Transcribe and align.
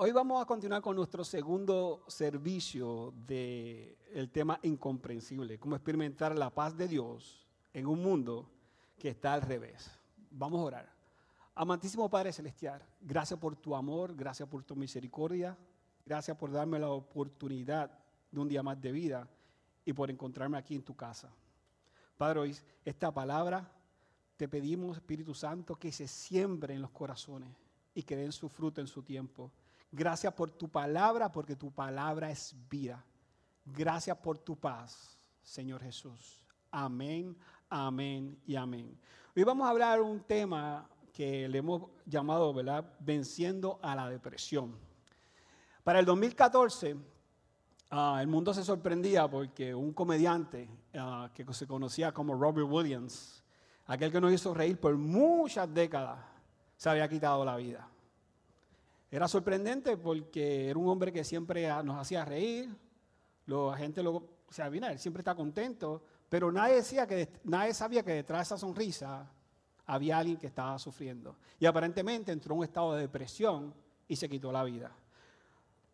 Hoy 0.00 0.12
vamos 0.12 0.40
a 0.40 0.46
continuar 0.46 0.80
con 0.80 0.94
nuestro 0.94 1.24
segundo 1.24 2.04
servicio 2.06 3.12
del 3.26 4.30
tema 4.30 4.60
incomprensible, 4.62 5.58
cómo 5.58 5.74
experimentar 5.74 6.38
la 6.38 6.54
paz 6.54 6.76
de 6.76 6.86
Dios 6.86 7.44
en 7.72 7.84
un 7.84 8.00
mundo 8.00 8.48
que 8.96 9.08
está 9.08 9.34
al 9.34 9.42
revés. 9.42 9.90
Vamos 10.30 10.60
a 10.60 10.62
orar. 10.62 10.92
Amantísimo 11.52 12.08
Padre 12.08 12.32
Celestial, 12.32 12.80
gracias 13.00 13.40
por 13.40 13.56
tu 13.56 13.74
amor, 13.74 14.14
gracias 14.14 14.48
por 14.48 14.62
tu 14.62 14.76
misericordia, 14.76 15.58
gracias 16.06 16.36
por 16.36 16.52
darme 16.52 16.78
la 16.78 16.90
oportunidad 16.90 17.90
de 18.30 18.38
un 18.38 18.48
día 18.48 18.62
más 18.62 18.80
de 18.80 18.92
vida 18.92 19.28
y 19.84 19.92
por 19.92 20.12
encontrarme 20.12 20.58
aquí 20.58 20.76
en 20.76 20.84
tu 20.84 20.94
casa. 20.94 21.28
Padre, 22.16 22.38
hoy 22.38 22.56
esta 22.84 23.12
palabra 23.12 23.68
te 24.36 24.46
pedimos, 24.46 24.98
Espíritu 24.98 25.34
Santo, 25.34 25.74
que 25.74 25.90
se 25.90 26.06
siembre 26.06 26.72
en 26.72 26.82
los 26.82 26.92
corazones 26.92 27.50
y 27.96 28.04
que 28.04 28.14
den 28.14 28.30
su 28.30 28.48
fruto 28.48 28.80
en 28.80 28.86
su 28.86 29.02
tiempo. 29.02 29.50
Gracias 29.90 30.32
por 30.34 30.50
tu 30.50 30.68
palabra, 30.68 31.32
porque 31.32 31.56
tu 31.56 31.70
palabra 31.70 32.30
es 32.30 32.54
vida. 32.68 33.02
Gracias 33.64 34.16
por 34.18 34.38
tu 34.38 34.56
paz, 34.56 35.18
Señor 35.42 35.82
Jesús. 35.82 36.44
Amén, 36.70 37.36
amén 37.70 38.38
y 38.46 38.56
amén. 38.56 38.98
Hoy 39.34 39.44
vamos 39.44 39.66
a 39.66 39.70
hablar 39.70 40.00
un 40.02 40.20
tema 40.20 40.88
que 41.12 41.48
le 41.48 41.58
hemos 41.58 41.90
llamado, 42.04 42.52
¿verdad? 42.52 42.84
Venciendo 43.00 43.78
a 43.82 43.94
la 43.94 44.08
depresión. 44.10 44.76
Para 45.82 46.00
el 46.00 46.04
2014, 46.04 46.96
ah, 47.90 48.18
el 48.20 48.26
mundo 48.26 48.52
se 48.52 48.62
sorprendía 48.62 49.26
porque 49.26 49.74
un 49.74 49.94
comediante 49.94 50.68
ah, 50.94 51.30
que 51.32 51.50
se 51.54 51.66
conocía 51.66 52.12
como 52.12 52.34
Robert 52.34 52.68
Williams, 52.70 53.42
aquel 53.86 54.12
que 54.12 54.20
nos 54.20 54.32
hizo 54.32 54.52
reír 54.52 54.78
por 54.78 54.96
muchas 54.98 55.72
décadas, 55.72 56.18
se 56.76 56.90
había 56.90 57.08
quitado 57.08 57.42
la 57.44 57.56
vida. 57.56 57.88
Era 59.10 59.26
sorprendente 59.26 59.96
porque 59.96 60.68
era 60.68 60.78
un 60.78 60.88
hombre 60.88 61.12
que 61.12 61.24
siempre 61.24 61.66
nos 61.82 61.96
hacía 61.96 62.24
reír, 62.24 62.68
la 63.46 63.76
gente 63.76 64.02
lo, 64.02 64.12
o 64.12 64.52
sea, 64.52 64.66
él 64.66 64.98
siempre 64.98 65.22
está 65.22 65.34
contento, 65.34 66.02
pero 66.28 66.52
nadie, 66.52 66.76
decía 66.76 67.06
que, 67.06 67.28
nadie 67.44 67.72
sabía 67.72 68.02
que 68.02 68.12
detrás 68.12 68.40
de 68.40 68.42
esa 68.42 68.58
sonrisa 68.58 69.30
había 69.86 70.18
alguien 70.18 70.36
que 70.36 70.46
estaba 70.46 70.78
sufriendo. 70.78 71.36
Y 71.58 71.64
aparentemente 71.64 72.32
entró 72.32 72.54
en 72.54 72.58
un 72.58 72.64
estado 72.64 72.94
de 72.94 73.02
depresión 73.02 73.74
y 74.06 74.16
se 74.16 74.28
quitó 74.28 74.52
la 74.52 74.64
vida. 74.64 74.90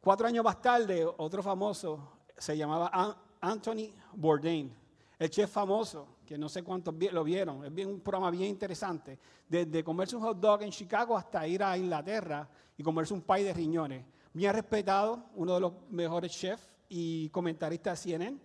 Cuatro 0.01 0.27
años 0.27 0.45
más 0.45 0.61
tarde, 0.61 1.06
otro 1.17 1.43
famoso 1.43 2.19
se 2.37 2.56
llamaba 2.56 2.91
Anthony 3.41 3.93
Bourdain, 4.15 4.75
el 5.19 5.31
chef 5.31 5.51
famoso, 5.51 6.09
que 6.25 6.39
no 6.39 6.48
sé 6.48 6.62
cuántos 6.62 6.94
lo 7.12 7.25
vieron, 7.25 7.64
es 7.64 7.86
un 7.86 8.00
programa 8.00 8.30
bien 8.30 8.50
interesante, 8.50 9.19
desde 9.48 9.84
comerse 9.84 10.17
un 10.17 10.22
hot 10.22 10.39
dog 10.39 10.62
en 10.62 10.70
Chicago 10.70 11.16
hasta 11.16 11.47
ir 11.47 11.62
a 11.62 11.77
Inglaterra 11.77 12.48
y 12.77 12.83
comerse 12.83 13.14
un 13.14 13.22
pie 13.22 13.44
de 13.44 13.53
riñones. 13.53 14.05
Bien 14.33 14.53
respetado, 14.53 15.27
uno 15.36 15.55
de 15.55 15.61
los 15.61 15.72
mejores 15.91 16.33
chefs 16.33 16.72
y 16.89 17.28
comentaristas 17.28 18.03
de 18.03 18.11
CNN, 18.11 18.39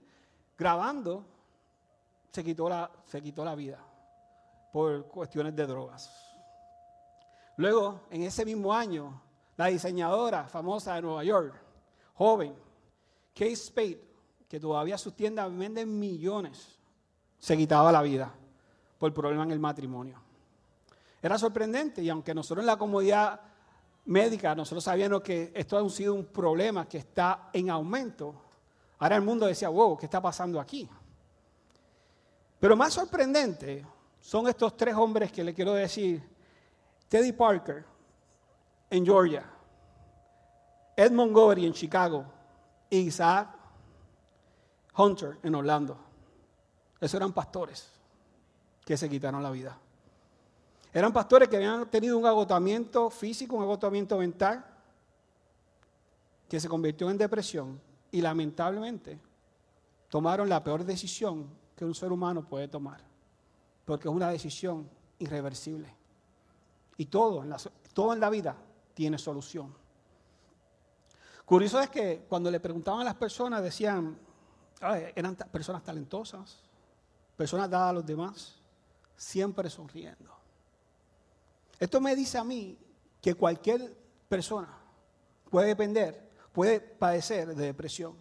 grabando, 0.58 1.26
se 2.32 2.44
quitó 2.44 2.70
la, 2.70 2.92
se 3.06 3.22
quitó 3.22 3.44
la 3.44 3.56
vida 3.56 3.84
por 4.72 5.08
cuestiones 5.08 5.56
de 5.56 5.66
drogas. 5.66 6.12
Luego, 7.58 8.02
en 8.12 8.24
ese 8.24 8.46
mismo 8.46 8.74
año, 8.74 9.22
la 9.58 9.68
diseñadora 9.68 10.48
famosa 10.48 10.96
de 10.96 11.02
Nueva 11.02 11.24
York, 11.24 11.54
joven, 12.14 12.56
Kate 13.34 13.56
Spade, 13.56 14.10
que 14.48 14.60
todavía 14.60 14.98
sus 14.98 15.16
tiendas 15.16 15.56
venden 15.56 16.00
millones, 16.00 16.79
se 17.40 17.58
quitaba 17.58 17.92
la 17.92 18.02
vida 18.02 18.32
por 18.98 19.14
problema 19.14 19.44
en 19.44 19.52
el 19.52 19.60
matrimonio. 19.60 20.20
Era 21.22 21.38
sorprendente 21.38 22.02
y 22.02 22.10
aunque 22.10 22.34
nosotros 22.34 22.64
en 22.64 22.68
la 22.68 22.78
comodidad 22.78 23.40
médica, 24.06 24.56
nosotros 24.56 24.84
sabíamos 24.84 25.22
que 25.22 25.52
esto 25.56 25.78
ha 25.78 25.90
sido 25.90 26.14
un 26.14 26.26
problema 26.26 26.88
que 26.88 26.98
está 26.98 27.50
en 27.54 27.70
aumento, 27.70 28.36
ahora 29.00 29.16
el 29.16 29.22
mundo 29.22 29.46
decía, 29.46 29.70
wow, 29.70 29.98
¿qué 29.98 30.06
está 30.06 30.22
pasando 30.22 30.60
aquí? 30.60 30.90
Pero 32.60 32.76
más 32.76 32.94
sorprendente 32.94 33.86
son 34.20 34.48
estos 34.48 34.76
tres 34.76 34.96
hombres 34.96 35.32
que 35.32 35.44
le 35.44 35.54
quiero 35.54 35.74
decir, 35.74 36.22
Teddy 37.08 37.32
Parker 37.32 37.86
en 38.90 39.06
Georgia, 39.06 39.50
Ed 40.96 41.12
Montgomery 41.12 41.66
en 41.66 41.74
Chicago 41.74 42.26
y 42.90 42.98
Isaac 42.98 43.50
Hunter 44.96 45.38
en 45.44 45.56
Orlando. 45.56 46.09
Esos 47.00 47.16
eran 47.16 47.34
pastores 47.34 47.92
que 48.86 48.98
se 48.98 49.10
quitaron 49.10 49.42
la 49.42 49.52
vida. 49.52 49.78
Eran 50.92 51.14
pastores 51.14 51.48
que 51.48 51.56
habían 51.58 51.90
tenido 51.90 52.18
un 52.18 52.26
agotamiento 52.26 53.10
físico, 53.10 53.56
un 53.56 53.64
agotamiento 53.64 54.18
mental, 54.18 54.66
que 56.48 56.60
se 56.60 56.68
convirtió 56.68 57.10
en 57.12 57.18
depresión 57.18 57.80
y 58.12 58.22
lamentablemente 58.22 59.20
tomaron 60.10 60.50
la 60.50 60.64
peor 60.64 60.84
decisión 60.84 61.48
que 61.76 61.86
un 61.86 61.94
ser 61.94 62.12
humano 62.12 62.44
puede 62.44 62.68
tomar, 62.68 63.02
porque 63.86 64.08
es 64.08 64.14
una 64.14 64.30
decisión 64.30 64.90
irreversible. 65.20 65.96
Y 66.98 67.06
todo 67.06 67.44
en 67.44 68.20
la 68.20 68.30
vida 68.32 68.58
tiene 68.96 69.20
solución. 69.20 69.74
Curioso 71.46 71.80
es 71.80 71.90
que 71.90 72.26
cuando 72.28 72.50
le 72.50 72.60
preguntaban 72.60 73.02
a 73.02 73.04
las 73.06 73.16
personas 73.16 73.62
decían, 73.62 74.18
eran 75.16 75.36
personas 75.36 75.84
talentosas, 75.84 76.64
personas 77.40 77.70
dadas 77.70 77.92
a 77.92 77.94
los 77.94 78.06
demás, 78.06 78.54
siempre 79.16 79.70
sonriendo. 79.70 80.30
Esto 81.80 82.02
me 82.02 82.14
dice 82.14 82.38
a 82.38 82.44
mí 82.44 82.78
que 83.22 83.34
cualquier 83.34 83.96
persona 84.28 84.68
puede 85.50 85.68
depender, 85.68 86.32
puede 86.52 86.82
padecer 86.82 87.56
de 87.56 87.68
depresión. 87.68 88.14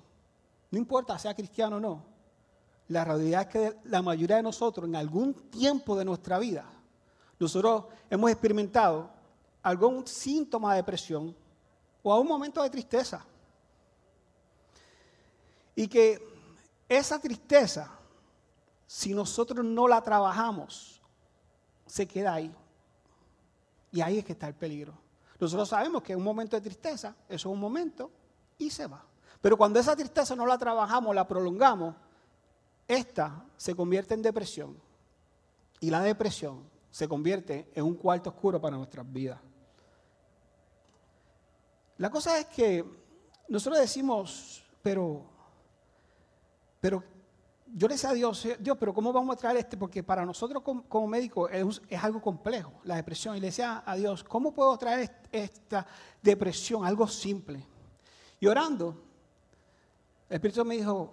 No 0.70 0.78
importa 0.78 1.18
sea 1.18 1.34
cristiano 1.34 1.78
o 1.78 1.80
no. 1.80 2.04
La 2.86 3.04
realidad 3.04 3.42
es 3.42 3.48
que 3.48 3.76
la 3.88 4.02
mayoría 4.02 4.36
de 4.36 4.44
nosotros 4.44 4.86
en 4.86 4.94
algún 4.94 5.34
tiempo 5.50 5.98
de 5.98 6.04
nuestra 6.04 6.38
vida, 6.38 6.70
nosotros 7.40 7.86
hemos 8.08 8.30
experimentado 8.30 9.10
algún 9.64 10.06
síntoma 10.06 10.74
de 10.74 10.76
depresión 10.76 11.34
o 12.04 12.12
a 12.12 12.20
un 12.20 12.28
momento 12.28 12.62
de 12.62 12.70
tristeza. 12.70 13.26
Y 15.74 15.88
que 15.88 16.22
esa 16.88 17.18
tristeza, 17.18 17.97
si 18.88 19.12
nosotros 19.12 19.62
no 19.66 19.86
la 19.86 20.00
trabajamos, 20.00 21.02
se 21.84 22.08
queda 22.08 22.32
ahí. 22.32 22.50
Y 23.92 24.00
ahí 24.00 24.18
es 24.18 24.24
que 24.24 24.32
está 24.32 24.48
el 24.48 24.54
peligro. 24.54 24.94
Nosotros 25.38 25.68
sabemos 25.68 26.02
que 26.02 26.16
un 26.16 26.24
momento 26.24 26.56
de 26.56 26.62
tristeza, 26.62 27.14
eso 27.28 27.48
es 27.50 27.52
un 27.52 27.60
momento 27.60 28.10
y 28.56 28.70
se 28.70 28.86
va. 28.86 29.04
Pero 29.42 29.58
cuando 29.58 29.78
esa 29.78 29.94
tristeza 29.94 30.34
no 30.34 30.46
la 30.46 30.56
trabajamos, 30.56 31.14
la 31.14 31.28
prolongamos, 31.28 31.94
esta 32.88 33.44
se 33.58 33.76
convierte 33.76 34.14
en 34.14 34.22
depresión. 34.22 34.80
Y 35.80 35.90
la 35.90 36.00
depresión 36.00 36.64
se 36.90 37.06
convierte 37.06 37.70
en 37.74 37.84
un 37.84 37.94
cuarto 37.94 38.30
oscuro 38.30 38.58
para 38.58 38.78
nuestras 38.78 39.10
vidas. 39.12 39.38
La 41.98 42.08
cosa 42.08 42.38
es 42.38 42.46
que 42.46 42.82
nosotros 43.48 43.78
decimos, 43.80 44.64
pero, 44.80 45.26
pero 46.80 47.17
yo 47.74 47.88
le 47.88 47.94
decía 47.94 48.10
a 48.10 48.14
Dios, 48.14 48.46
Dios, 48.58 48.76
pero 48.78 48.94
¿cómo 48.94 49.12
vamos 49.12 49.36
a 49.36 49.38
traer 49.38 49.58
este? 49.58 49.76
Porque 49.76 50.02
para 50.02 50.24
nosotros 50.24 50.62
como, 50.62 51.06
médicos 51.06 51.50
es, 51.52 52.02
algo 52.02 52.20
complejo, 52.20 52.72
la 52.84 52.96
depresión. 52.96 53.36
Y 53.36 53.40
le 53.40 53.46
decía 53.48 53.82
a 53.84 53.96
Dios, 53.96 54.24
¿cómo 54.24 54.52
puedo 54.52 54.76
traer 54.76 55.10
esta 55.30 55.86
depresión? 56.22 56.84
Algo 56.84 57.06
simple. 57.06 57.66
Y 58.40 58.46
orando, 58.46 59.02
el 60.28 60.34
Espíritu 60.34 60.64
me 60.64 60.76
dijo, 60.76 61.12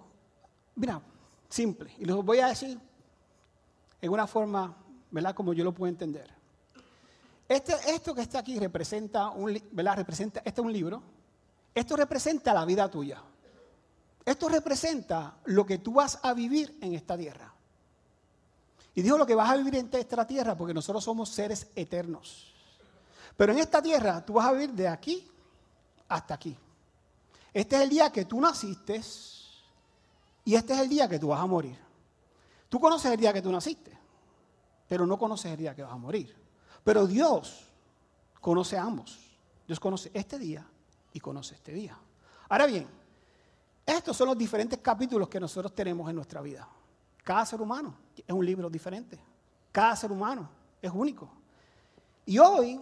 mira, 0.76 1.00
simple. 1.48 1.92
Y 1.98 2.04
lo 2.04 2.22
voy 2.22 2.38
a 2.38 2.48
decir 2.48 2.78
en 4.00 4.10
una 4.10 4.26
forma, 4.26 4.76
¿verdad? 5.10 5.34
Como 5.34 5.52
yo 5.52 5.64
lo 5.64 5.72
puedo 5.72 5.90
entender. 5.90 6.30
Este, 7.48 7.74
esto 7.88 8.14
que 8.14 8.22
está 8.22 8.40
aquí 8.40 8.58
representa 8.58 9.32
¿verdad? 9.70 9.96
Representa, 9.96 10.40
este 10.44 10.60
es 10.60 10.64
un 10.64 10.72
libro. 10.72 11.02
Esto 11.74 11.96
representa 11.96 12.54
la 12.54 12.64
vida 12.64 12.90
tuya. 12.90 13.22
Esto 14.26 14.48
representa 14.48 15.38
lo 15.44 15.64
que 15.64 15.78
tú 15.78 15.94
vas 15.94 16.18
a 16.20 16.34
vivir 16.34 16.76
en 16.80 16.94
esta 16.94 17.16
tierra. 17.16 17.54
Y 18.92 19.02
dijo 19.02 19.16
lo 19.16 19.24
que 19.24 19.36
vas 19.36 19.50
a 19.50 19.56
vivir 19.56 19.76
en 19.76 19.88
esta 19.92 20.26
tierra 20.26 20.56
porque 20.56 20.74
nosotros 20.74 21.04
somos 21.04 21.28
seres 21.28 21.68
eternos. 21.76 22.52
Pero 23.36 23.52
en 23.52 23.60
esta 23.60 23.80
tierra 23.80 24.24
tú 24.26 24.32
vas 24.32 24.46
a 24.46 24.52
vivir 24.52 24.72
de 24.72 24.88
aquí 24.88 25.30
hasta 26.08 26.34
aquí. 26.34 26.56
Este 27.54 27.76
es 27.76 27.82
el 27.82 27.88
día 27.88 28.10
que 28.10 28.24
tú 28.24 28.40
naciste 28.40 29.00
y 30.44 30.54
este 30.56 30.72
es 30.72 30.80
el 30.80 30.88
día 30.88 31.08
que 31.08 31.20
tú 31.20 31.28
vas 31.28 31.40
a 31.40 31.46
morir. 31.46 31.78
Tú 32.68 32.80
conoces 32.80 33.12
el 33.12 33.20
día 33.20 33.32
que 33.32 33.42
tú 33.42 33.52
naciste, 33.52 33.96
pero 34.88 35.06
no 35.06 35.18
conoces 35.18 35.52
el 35.52 35.58
día 35.58 35.74
que 35.74 35.82
vas 35.82 35.92
a 35.92 35.96
morir. 35.96 36.34
Pero 36.82 37.06
Dios 37.06 37.64
conoce 38.40 38.76
a 38.76 38.82
ambos. 38.82 39.20
Dios 39.68 39.78
conoce 39.78 40.10
este 40.14 40.36
día 40.36 40.66
y 41.12 41.20
conoce 41.20 41.54
este 41.54 41.72
día. 41.72 41.96
Ahora 42.48 42.66
bien, 42.66 42.88
estos 43.86 44.16
son 44.16 44.28
los 44.28 44.36
diferentes 44.36 44.80
capítulos 44.80 45.28
que 45.28 45.38
nosotros 45.38 45.72
tenemos 45.72 46.10
en 46.10 46.16
nuestra 46.16 46.42
vida. 46.42 46.68
Cada 47.22 47.46
ser 47.46 47.60
humano 47.60 47.94
es 48.16 48.34
un 48.34 48.44
libro 48.44 48.68
diferente. 48.68 49.18
Cada 49.70 49.94
ser 49.94 50.10
humano 50.10 50.48
es 50.82 50.90
único. 50.92 51.30
Y 52.24 52.38
hoy 52.38 52.80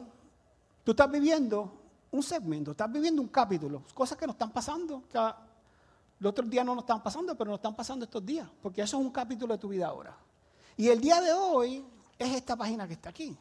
tú 0.82 0.92
estás 0.92 1.10
viviendo 1.10 1.72
un 2.10 2.22
segmento, 2.22 2.70
estás 2.70 2.90
viviendo 2.90 3.20
un 3.20 3.28
capítulo, 3.28 3.82
cosas 3.92 4.16
que 4.16 4.26
nos 4.26 4.34
están 4.34 4.50
pasando, 4.50 5.02
que 5.10 5.18
los 6.20 6.30
otros 6.30 6.48
días 6.48 6.64
no 6.64 6.74
nos 6.74 6.84
están 6.84 7.02
pasando, 7.02 7.34
pero 7.36 7.50
nos 7.50 7.58
están 7.58 7.74
pasando 7.74 8.04
estos 8.04 8.24
días, 8.24 8.48
porque 8.62 8.80
eso 8.80 8.98
es 8.98 9.04
un 9.04 9.10
capítulo 9.10 9.54
de 9.54 9.58
tu 9.58 9.68
vida 9.68 9.88
ahora. 9.88 10.16
Y 10.76 10.88
el 10.88 11.00
día 11.00 11.20
de 11.20 11.32
hoy 11.32 11.84
es 12.18 12.34
esta 12.34 12.56
página 12.56 12.86
que 12.86 12.94
está 12.94 13.10
aquí. 13.10 13.36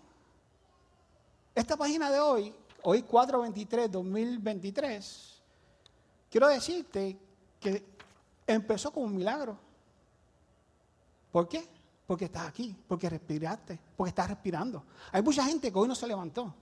Esta 1.56 1.77
página 1.77 2.09
de 2.09 2.19
hoy, 2.19 2.54
hoy 2.81 3.04
423, 3.04 3.92
2023, 3.92 5.42
quiero 6.30 6.48
decirte 6.48 7.19
que 7.63 7.86
empezó 8.45 8.92
como 8.92 9.06
un 9.06 9.15
milagro. 9.15 9.57
¿Por 11.31 11.48
qué? 11.48 11.68
Porque 12.06 12.25
estás 12.25 12.48
aquí, 12.48 12.75
porque 12.88 13.10
respiraste, 13.10 13.80
porque 13.95 14.10
estás 14.10 14.27
respirando. 14.27 14.83
Hay 15.12 15.21
mucha 15.21 15.44
gente 15.45 15.71
que 15.71 15.80
hoy 15.80 15.88
no 15.88 15.95
se 15.95 16.06
levantó, 16.06 16.54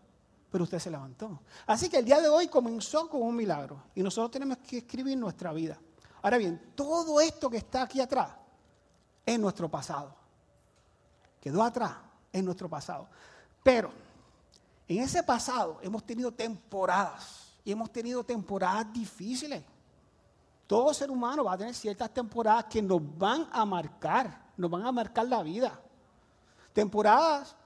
pero 0.52 0.64
usted 0.64 0.80
se 0.80 0.92
levantó. 0.92 1.42
Así 1.66 1.90
que 1.90 1.98
el 1.98 2.06
día 2.06 2.22
de 2.22 2.30
hoy 2.30 2.48
comenzó 2.48 3.10
como 3.10 3.26
un 3.26 3.36
milagro 3.36 3.84
y 3.96 4.04
nosotros 4.04 4.32
tenemos 4.32 4.60
que 4.60 4.78
escribir 4.78 5.18
nuestra 5.18 5.52
vida. 5.52 5.78
Ahora 6.22 6.38
bien, 6.38 6.72
todo 6.76 7.20
esto 7.20 7.50
que 7.50 7.58
está 7.58 7.82
aquí 7.82 8.00
atrás 8.00 8.30
es 9.26 9.40
nuestro 9.40 9.70
pasado. 9.70 10.16
Quedó 11.42 11.64
atrás, 11.64 11.94
en 12.32 12.46
nuestro 12.46 12.70
pasado. 12.70 13.08
Pero 13.64 13.92
en 14.88 15.00
ese 15.00 15.24
pasado 15.24 15.80
hemos 15.82 16.06
tenido 16.06 16.32
temporadas 16.32 17.54
y 17.64 17.72
hemos 17.72 17.92
tenido 17.92 18.24
temporadas 18.24 18.92
difíciles. 18.94 19.64
Todo 20.72 20.94
ser 20.94 21.12
humano 21.12 21.44
va 21.44 21.52
a 21.52 21.58
tener 21.58 21.76
ciertas 21.76 22.10
temporadas 22.14 22.64
que 22.70 22.82
nos 22.82 23.02
van 23.18 23.46
a 23.52 23.66
marcar, 23.66 24.54
nos 24.56 24.72
van 24.72 24.86
a 24.86 24.92
marcar 24.94 25.28
la 25.28 25.44
vida. 25.44 25.78
Temporadas, 26.72 27.58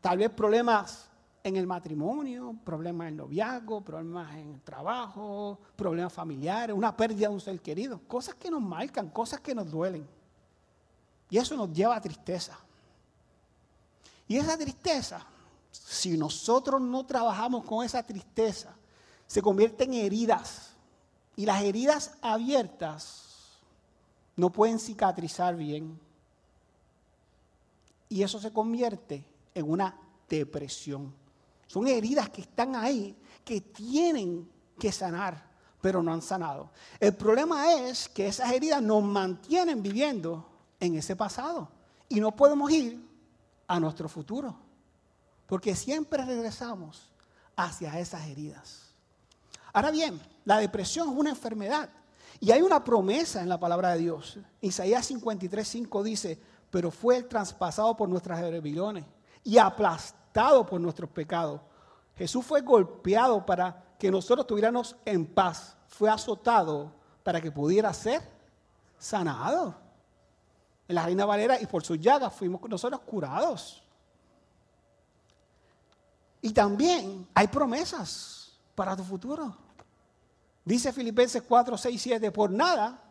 tal 0.00 0.18
vez 0.18 0.28
problemas 0.28 1.08
en 1.44 1.54
el 1.54 1.68
matrimonio, 1.68 2.56
problemas 2.64 3.04
en 3.04 3.12
el 3.12 3.16
noviazgo, 3.18 3.80
problemas 3.80 4.34
en 4.34 4.54
el 4.54 4.60
trabajo, 4.62 5.56
problemas 5.76 6.12
familiares, 6.12 6.74
una 6.74 6.96
pérdida 6.96 7.28
de 7.28 7.34
un 7.34 7.40
ser 7.40 7.60
querido, 7.60 8.00
cosas 8.08 8.34
que 8.34 8.50
nos 8.50 8.60
marcan, 8.60 9.08
cosas 9.10 9.38
que 9.38 9.54
nos 9.54 9.70
duelen. 9.70 10.04
Y 11.30 11.38
eso 11.38 11.54
nos 11.54 11.72
lleva 11.72 11.94
a 11.94 12.00
tristeza. 12.00 12.58
Y 14.26 14.36
esa 14.36 14.58
tristeza, 14.58 15.24
si 15.70 16.18
nosotros 16.18 16.80
no 16.80 17.06
trabajamos 17.06 17.62
con 17.62 17.86
esa 17.86 18.02
tristeza, 18.02 18.74
se 19.28 19.40
convierte 19.40 19.84
en 19.84 19.94
heridas. 19.94 20.67
Y 21.38 21.46
las 21.46 21.62
heridas 21.62 22.14
abiertas 22.20 23.60
no 24.34 24.50
pueden 24.50 24.80
cicatrizar 24.80 25.54
bien. 25.54 25.96
Y 28.08 28.24
eso 28.24 28.40
se 28.40 28.52
convierte 28.52 29.24
en 29.54 29.70
una 29.70 29.96
depresión. 30.28 31.14
Son 31.68 31.86
heridas 31.86 32.28
que 32.30 32.40
están 32.40 32.74
ahí, 32.74 33.16
que 33.44 33.60
tienen 33.60 34.50
que 34.80 34.90
sanar, 34.90 35.40
pero 35.80 36.02
no 36.02 36.12
han 36.12 36.22
sanado. 36.22 36.72
El 36.98 37.14
problema 37.14 37.72
es 37.72 38.08
que 38.08 38.26
esas 38.26 38.50
heridas 38.50 38.82
nos 38.82 39.04
mantienen 39.04 39.80
viviendo 39.80 40.44
en 40.80 40.96
ese 40.96 41.14
pasado. 41.14 41.68
Y 42.08 42.18
no 42.18 42.34
podemos 42.34 42.68
ir 42.72 43.00
a 43.68 43.78
nuestro 43.78 44.08
futuro. 44.08 44.56
Porque 45.46 45.76
siempre 45.76 46.24
regresamos 46.24 47.12
hacia 47.54 47.96
esas 48.00 48.26
heridas. 48.26 48.87
Ahora 49.72 49.90
bien, 49.90 50.20
la 50.44 50.58
depresión 50.58 51.10
es 51.10 51.16
una 51.16 51.30
enfermedad. 51.30 51.88
Y 52.40 52.52
hay 52.52 52.62
una 52.62 52.84
promesa 52.84 53.42
en 53.42 53.48
la 53.48 53.58
palabra 53.58 53.92
de 53.92 53.98
Dios. 53.98 54.38
Isaías 54.60 55.06
53, 55.06 55.66
5 55.66 56.02
dice, 56.02 56.40
pero 56.70 56.90
fue 56.90 57.16
el 57.16 57.26
traspasado 57.26 57.96
por 57.96 58.08
nuestras 58.08 58.40
rebeliones 58.40 59.04
y 59.42 59.58
aplastado 59.58 60.64
por 60.64 60.80
nuestros 60.80 61.10
pecados. 61.10 61.60
Jesús 62.16 62.44
fue 62.44 62.60
golpeado 62.60 63.44
para 63.44 63.84
que 63.98 64.10
nosotros 64.10 64.46
tuviéramos 64.46 64.94
en 65.04 65.26
paz. 65.26 65.76
Fue 65.88 66.08
azotado 66.08 66.92
para 67.24 67.40
que 67.40 67.50
pudiera 67.50 67.92
ser 67.92 68.22
sanado. 68.98 69.74
En 70.86 70.94
la 70.94 71.04
Reina 71.04 71.26
Valera 71.26 71.60
y 71.60 71.66
por 71.66 71.84
sus 71.84 71.98
llagas 71.98 72.32
fuimos 72.32 72.60
nosotros 72.68 73.00
curados. 73.00 73.82
Y 76.40 76.52
también 76.52 77.26
hay 77.34 77.48
promesas 77.48 78.37
para 78.78 78.94
tu 78.94 79.02
futuro. 79.02 79.56
Dice 80.64 80.92
Filipenses 80.92 81.42
4, 81.42 81.76
6, 81.76 82.00
7, 82.00 82.30
por 82.30 82.48
nada 82.48 83.02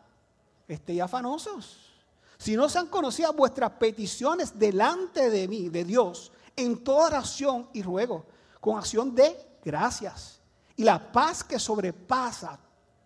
estéis 0.66 1.02
afanosos. 1.02 1.92
Si 2.38 2.56
no 2.56 2.70
se 2.70 2.78
han 2.78 2.86
conocido 2.86 3.34
vuestras 3.34 3.72
peticiones 3.72 4.58
delante 4.58 5.28
de 5.28 5.46
mí, 5.46 5.68
de 5.68 5.84
Dios, 5.84 6.32
en 6.56 6.82
toda 6.82 7.08
oración 7.08 7.68
y 7.74 7.82
ruego, 7.82 8.24
con 8.62 8.78
acción 8.78 9.14
de 9.14 9.36
gracias. 9.62 10.40
Y 10.74 10.84
la 10.84 11.12
paz 11.12 11.44
que 11.44 11.58
sobrepasa 11.58 12.58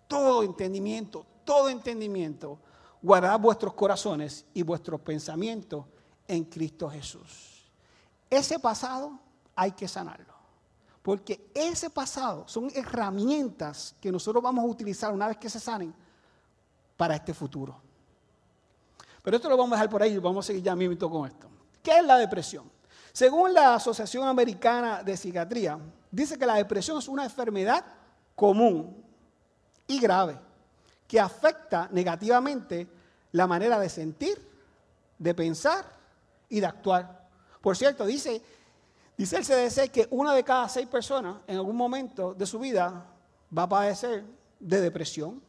todo 0.06 0.44
entendimiento, 0.44 1.26
todo 1.44 1.68
entendimiento, 1.68 2.60
guardad 3.02 3.40
vuestros 3.40 3.74
corazones 3.74 4.44
y 4.54 4.62
vuestros 4.62 5.00
pensamientos 5.00 5.84
en 6.28 6.44
Cristo 6.44 6.88
Jesús. 6.88 7.72
Ese 8.30 8.60
pasado 8.60 9.18
hay 9.56 9.72
que 9.72 9.88
sanarlo. 9.88 10.31
Porque 11.02 11.50
ese 11.52 11.90
pasado 11.90 12.46
son 12.46 12.70
herramientas 12.74 13.94
que 14.00 14.12
nosotros 14.12 14.42
vamos 14.42 14.64
a 14.64 14.68
utilizar 14.68 15.12
una 15.12 15.28
vez 15.28 15.36
que 15.36 15.50
se 15.50 15.58
sanen 15.58 15.92
para 16.96 17.16
este 17.16 17.34
futuro. 17.34 17.80
Pero 19.22 19.36
esto 19.36 19.48
lo 19.48 19.56
vamos 19.56 19.72
a 19.72 19.76
dejar 19.76 19.90
por 19.90 20.02
ahí 20.02 20.14
y 20.14 20.18
vamos 20.18 20.44
a 20.44 20.48
seguir 20.48 20.62
ya 20.62 20.76
mismo 20.76 21.10
con 21.10 21.28
esto. 21.28 21.48
¿Qué 21.82 21.98
es 21.98 22.04
la 22.04 22.16
depresión? 22.16 22.70
Según 23.12 23.52
la 23.52 23.74
Asociación 23.74 24.26
Americana 24.26 25.02
de 25.02 25.16
Psiquiatría, 25.16 25.78
dice 26.10 26.38
que 26.38 26.46
la 26.46 26.54
depresión 26.54 26.98
es 26.98 27.08
una 27.08 27.24
enfermedad 27.24 27.84
común 28.34 29.04
y 29.86 30.00
grave 30.00 30.38
que 31.06 31.20
afecta 31.20 31.88
negativamente 31.92 32.88
la 33.32 33.46
manera 33.46 33.78
de 33.78 33.88
sentir, 33.88 34.38
de 35.18 35.34
pensar 35.34 35.84
y 36.48 36.60
de 36.60 36.66
actuar. 36.66 37.28
Por 37.60 37.76
cierto, 37.76 38.06
dice 38.06 38.42
Dice 39.16 39.36
el 39.36 39.44
CDC 39.44 39.90
que 39.90 40.08
una 40.10 40.34
de 40.34 40.42
cada 40.42 40.68
seis 40.68 40.86
personas 40.86 41.42
en 41.46 41.56
algún 41.56 41.76
momento 41.76 42.34
de 42.34 42.46
su 42.46 42.58
vida 42.58 43.06
va 43.56 43.62
a 43.64 43.68
padecer 43.68 44.24
de 44.58 44.80
depresión. 44.80 45.42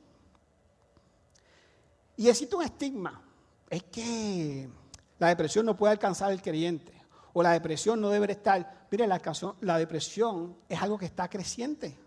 Y 2.17 2.27
existe 2.27 2.55
un 2.55 2.63
estigma, 2.63 3.21
es 3.69 3.83
que 3.83 4.69
la 5.17 5.29
depresión 5.29 5.65
no 5.65 5.75
puede 5.75 5.93
alcanzar 5.93 6.31
al 6.31 6.41
creyente 6.41 6.93
o 7.33 7.41
la 7.41 7.51
depresión 7.51 7.99
no 7.99 8.09
debe 8.09 8.31
estar. 8.31 8.87
Mire, 8.91 9.07
la, 9.07 9.19
la 9.61 9.77
depresión 9.77 10.55
es 10.69 10.81
algo 10.81 10.97
que 10.97 11.05
está 11.05 11.27
creciente. 11.27 11.97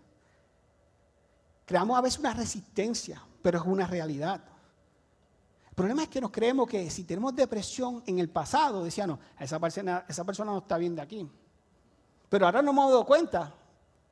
Creamos 1.65 1.97
a 1.97 2.01
veces 2.01 2.19
una 2.19 2.33
resistencia, 2.33 3.21
pero 3.41 3.59
es 3.59 3.65
una 3.65 3.85
realidad. 3.85 4.41
El 5.69 5.75
problema 5.75 6.03
es 6.03 6.09
que 6.09 6.21
nos 6.21 6.31
creemos 6.31 6.67
que 6.69 6.89
si 6.89 7.03
tenemos 7.03 7.35
depresión 7.35 8.01
en 8.07 8.19
el 8.19 8.29
pasado, 8.29 8.83
decía, 8.85 9.05
no, 9.05 9.19
esa 9.37 9.59
persona, 9.59 10.05
esa 10.07 10.23
persona 10.23 10.51
no 10.51 10.59
está 10.59 10.77
bien 10.77 10.95
de 10.95 11.01
aquí. 11.01 11.29
Pero 12.29 12.45
ahora 12.45 12.61
nos 12.61 12.73
hemos 12.73 12.89
dado 12.89 13.05
cuenta 13.05 13.53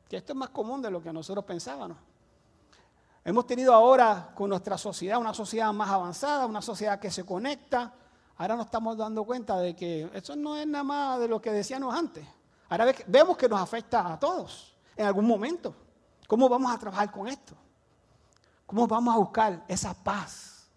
que 0.07 0.17
esto 0.17 0.33
es 0.33 0.37
más 0.37 0.49
común 0.49 0.81
de 0.81 0.91
lo 0.91 1.01
que 1.01 1.11
nosotros 1.11 1.43
pensábamos. 1.45 1.97
Hemos 3.23 3.47
tenido 3.47 3.73
ahora 3.73 4.31
con 4.35 4.49
nuestra 4.49 4.77
sociedad 4.77 5.19
una 5.19 5.33
sociedad 5.33 5.73
más 5.73 5.89
avanzada, 5.89 6.45
una 6.45 6.61
sociedad 6.61 6.99
que 6.99 7.09
se 7.09 7.25
conecta. 7.25 7.91
Ahora 8.37 8.55
nos 8.55 8.65
estamos 8.65 8.95
dando 8.97 9.23
cuenta 9.23 9.57
de 9.57 9.75
que 9.75 10.09
eso 10.13 10.35
no 10.35 10.55
es 10.55 10.67
nada 10.67 10.83
más 10.83 11.19
de 11.19 11.27
lo 11.27 11.41
que 11.41 11.51
decíamos 11.51 11.93
antes. 11.95 12.25
Ahora 12.69 12.93
vemos 13.07 13.35
que 13.35 13.49
nos 13.49 13.59
afecta 13.59 14.13
a 14.13 14.19
todos 14.19 14.75
en 14.95 15.05
algún 15.07 15.25
momento. 15.25 15.75
¿Cómo 16.27 16.47
vamos 16.47 16.71
a 16.71 16.77
trabajar 16.77 17.11
con 17.11 17.27
esto? 17.27 17.55
¿Cómo 18.65 18.87
vamos 18.87 19.13
a 19.13 19.17
buscar 19.17 19.63
esa 19.67 19.93
paz 19.93 20.67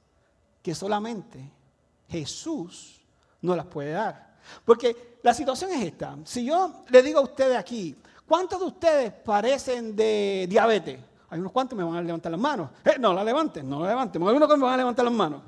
que 0.63 0.75
solamente 0.75 1.51
Jesús 2.09 3.01
nos 3.41 3.57
las 3.57 3.67
puede 3.67 3.93
dar? 3.93 4.28
Porque 4.65 5.19
la 5.23 5.35
situación 5.35 5.71
es 5.73 5.85
esta. 5.85 6.17
Si 6.25 6.45
yo 6.45 6.85
le 6.89 7.03
digo 7.03 7.21
a 7.21 7.23
ustedes 7.23 7.57
aquí, 7.57 7.97
¿cuántos 8.27 8.61
de 8.61 8.67
ustedes 8.67 9.13
parecen 9.13 9.95
de 9.95 10.47
diabetes? 10.49 11.01
Hay 11.31 11.41
unos 11.41 11.53
cuantos 11.53 11.77
me 11.77 11.85
van 11.85 11.97
a 11.97 12.03
levantar 12.03 12.33
las 12.33 12.41
manos. 12.41 12.71
Eh, 12.85 12.97
no 12.99 13.13
la 13.13 13.23
levanten, 13.23 13.69
no 13.69 13.81
la 13.81 13.89
levanten. 13.89 14.23
Hay 14.23 14.35
unos 14.35 14.49
que 14.49 14.57
me 14.57 14.65
van 14.65 14.75
a 14.75 14.77
levantar 14.79 15.05
las 15.05 15.15
manos. 15.15 15.43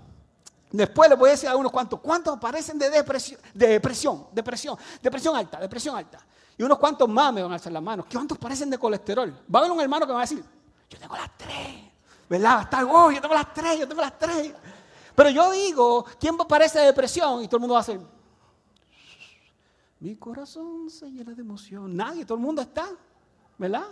Después 0.71 1.11
les 1.11 1.19
voy 1.19 1.29
a 1.29 1.33
decir 1.33 1.49
a 1.49 1.57
unos 1.57 1.73
cuantos, 1.73 1.99
¿cuántos 2.01 2.39
parecen 2.39 2.79
de 2.79 2.91
depresión? 2.91 3.41
De 3.53 3.67
depresión, 3.67 4.27
depresión, 4.33 4.79
depresión 5.03 5.37
alta, 5.37 5.59
depresión 5.59 5.97
alta. 5.97 6.25
Y 6.57 6.63
unos 6.63 6.79
cuantos 6.79 7.09
más 7.09 7.33
me 7.33 7.43
van 7.43 7.51
a 7.51 7.55
alzar 7.55 7.73
las 7.73 7.83
manos. 7.83 8.07
¿Cuántos 8.13 8.39
parecen 8.39 8.71
de 8.71 8.79
colesterol? 8.79 9.31
Va 9.53 9.59
a 9.59 9.63
haber 9.63 9.73
un 9.73 9.81
hermano 9.81 10.07
que 10.07 10.13
me 10.13 10.17
va 10.17 10.21
a 10.21 10.25
decir, 10.25 10.45
yo 10.89 10.99
tengo 10.99 11.17
las 11.17 11.37
tres. 11.37 11.91
¿Verdad? 12.29 12.63
Está, 12.63 12.85
oh, 12.85 13.11
yo 13.11 13.21
tengo 13.21 13.35
las 13.35 13.53
tres, 13.53 13.81
yo 13.81 13.89
tengo 13.89 14.01
las 14.01 14.17
tres. 14.17 14.53
Pero 15.17 15.31
yo 15.31 15.51
digo, 15.51 16.05
¿quién 16.21 16.37
parece 16.37 16.79
de 16.79 16.87
depresión? 16.87 17.43
Y 17.43 17.49
todo 17.49 17.57
el 17.57 17.61
mundo 17.61 17.75
va 17.75 17.81
a 17.81 17.85
decir, 17.85 18.01
mi 20.01 20.17
corazón 20.17 20.89
se 20.89 21.11
llena 21.11 21.35
de 21.35 21.43
emoción. 21.43 21.95
Nadie, 21.95 22.25
todo 22.25 22.39
el 22.39 22.45
mundo 22.45 22.63
está, 22.63 22.89
¿verdad? 23.59 23.87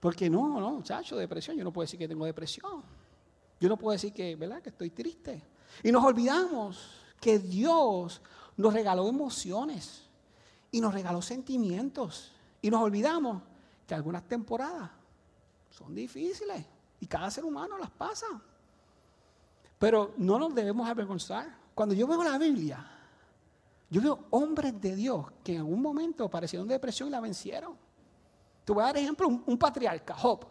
Porque 0.00 0.30
no, 0.30 0.58
no, 0.58 0.72
muchacho, 0.72 1.16
depresión. 1.16 1.56
Yo 1.56 1.64
no 1.64 1.72
puedo 1.72 1.84
decir 1.84 1.98
que 1.98 2.08
tengo 2.08 2.24
depresión. 2.24 2.82
Yo 3.60 3.68
no 3.68 3.76
puedo 3.76 3.92
decir 3.92 4.12
que, 4.12 4.34
¿verdad? 4.34 4.62
Que 4.62 4.70
estoy 4.70 4.90
triste. 4.90 5.42
Y 5.82 5.92
nos 5.92 6.02
olvidamos 6.04 7.04
que 7.20 7.38
Dios 7.38 8.22
nos 8.56 8.72
regaló 8.72 9.08
emociones 9.08 10.08
y 10.70 10.80
nos 10.80 10.92
regaló 10.94 11.20
sentimientos. 11.20 12.32
Y 12.62 12.70
nos 12.70 12.80
olvidamos 12.80 13.42
que 13.86 13.94
algunas 13.94 14.26
temporadas 14.26 14.90
son 15.70 15.94
difíciles 15.94 16.64
y 16.98 17.06
cada 17.06 17.30
ser 17.30 17.44
humano 17.44 17.76
las 17.76 17.90
pasa. 17.90 18.26
Pero 19.78 20.14
no 20.16 20.38
nos 20.38 20.54
debemos 20.54 20.88
avergonzar. 20.88 21.58
Cuando 21.74 21.94
yo 21.94 22.06
veo 22.06 22.22
la 22.24 22.38
Biblia, 22.38 22.93
yo 23.90 24.00
veo 24.00 24.26
hombres 24.30 24.80
de 24.80 24.96
Dios 24.96 25.26
que 25.42 25.52
en 25.52 25.58
algún 25.58 25.80
momento 25.80 26.24
aparecieron 26.24 26.66
de 26.66 26.74
depresión 26.74 27.08
y 27.08 27.12
la 27.12 27.20
vencieron. 27.20 27.76
Te 28.64 28.72
voy 28.72 28.82
a 28.82 28.86
dar 28.86 28.96
ejemplo, 28.96 29.28
un, 29.28 29.58
patriarca, 29.58 30.14
Job. 30.14 30.46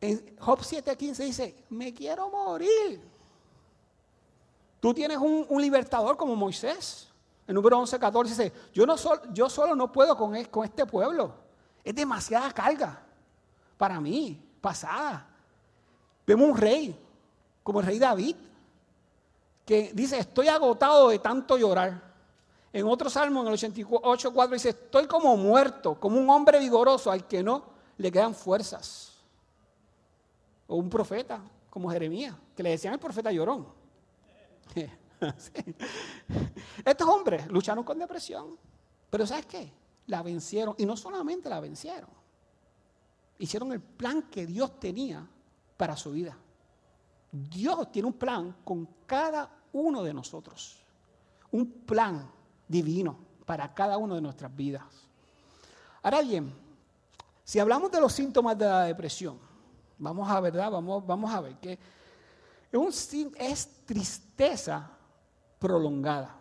En 0.00 0.36
Job 0.38 0.60
7:15 0.60 1.16
dice, 1.24 1.64
me 1.70 1.92
quiero 1.94 2.28
morir. 2.28 3.00
Tú 4.80 4.92
tienes 4.92 5.16
un, 5.16 5.46
libertador 5.60 6.16
como 6.16 6.36
Moisés. 6.36 7.08
En 7.46 7.54
número 7.54 7.80
11:14 7.80 8.24
dice, 8.24 8.52
yo, 8.72 8.86
no 8.86 8.96
yo 9.32 9.48
solo 9.48 9.74
no 9.74 9.90
puedo 9.90 10.16
con, 10.16 10.44
con 10.44 10.64
este 10.64 10.84
pueblo. 10.84 11.34
Es 11.82 11.94
demasiada 11.94 12.52
carga 12.52 13.02
para 13.78 14.00
mí, 14.00 14.40
pasada. 14.60 15.26
Vemos 16.26 16.50
un 16.50 16.56
rey, 16.56 16.98
como 17.62 17.80
el 17.80 17.86
rey 17.86 17.98
David, 17.98 18.36
que 19.64 19.92
dice, 19.94 20.18
estoy 20.18 20.48
agotado 20.48 21.08
de 21.08 21.18
tanto 21.18 21.56
llorar. 21.56 22.14
En 22.72 22.86
otro 22.86 23.08
salmo, 23.08 23.42
en 23.42 23.48
el 23.48 23.54
88.4, 23.54 24.50
dice, 24.50 24.70
estoy 24.70 25.06
como 25.06 25.36
muerto, 25.36 25.98
como 25.98 26.18
un 26.18 26.28
hombre 26.28 26.58
vigoroso 26.58 27.10
al 27.10 27.26
que 27.26 27.42
no 27.42 27.64
le 27.98 28.10
quedan 28.10 28.34
fuerzas. 28.34 29.12
O 30.66 30.76
un 30.76 30.90
profeta, 30.90 31.40
como 31.70 31.90
Jeremías, 31.90 32.34
que 32.56 32.62
le 32.62 32.70
decían 32.70 32.94
el 32.94 33.00
profeta 33.00 33.30
llorón. 33.30 33.66
Estos 36.84 37.08
hombres 37.08 37.46
lucharon 37.46 37.84
con 37.84 37.98
depresión, 37.98 38.58
pero 39.08 39.26
¿sabes 39.26 39.46
qué? 39.46 39.72
La 40.06 40.22
vencieron, 40.22 40.74
y 40.76 40.84
no 40.84 40.96
solamente 40.96 41.48
la 41.48 41.60
vencieron, 41.60 42.10
hicieron 43.38 43.72
el 43.72 43.80
plan 43.80 44.22
que 44.22 44.46
Dios 44.46 44.78
tenía 44.78 45.26
para 45.76 45.96
su 45.96 46.10
vida. 46.12 46.36
Dios 47.34 47.90
tiene 47.90 48.06
un 48.06 48.14
plan 48.14 48.54
con 48.62 48.88
cada 49.06 49.50
uno 49.72 50.04
de 50.04 50.14
nosotros. 50.14 50.80
Un 51.50 51.66
plan 51.66 52.30
divino 52.68 53.18
para 53.44 53.74
cada 53.74 53.98
uno 53.98 54.14
de 54.14 54.20
nuestras 54.20 54.54
vidas. 54.54 54.84
Ahora 56.00 56.22
bien, 56.22 56.54
si 57.42 57.58
hablamos 57.58 57.90
de 57.90 58.00
los 58.00 58.12
síntomas 58.12 58.56
de 58.56 58.66
la 58.66 58.84
depresión, 58.84 59.38
vamos 59.98 60.30
a, 60.30 60.38
¿verdad? 60.38 60.70
Vamos, 60.70 61.04
vamos 61.04 61.34
a 61.34 61.40
ver 61.40 61.56
que 61.56 61.76
es 63.36 63.84
tristeza 63.84 64.90
prolongada. 65.58 66.36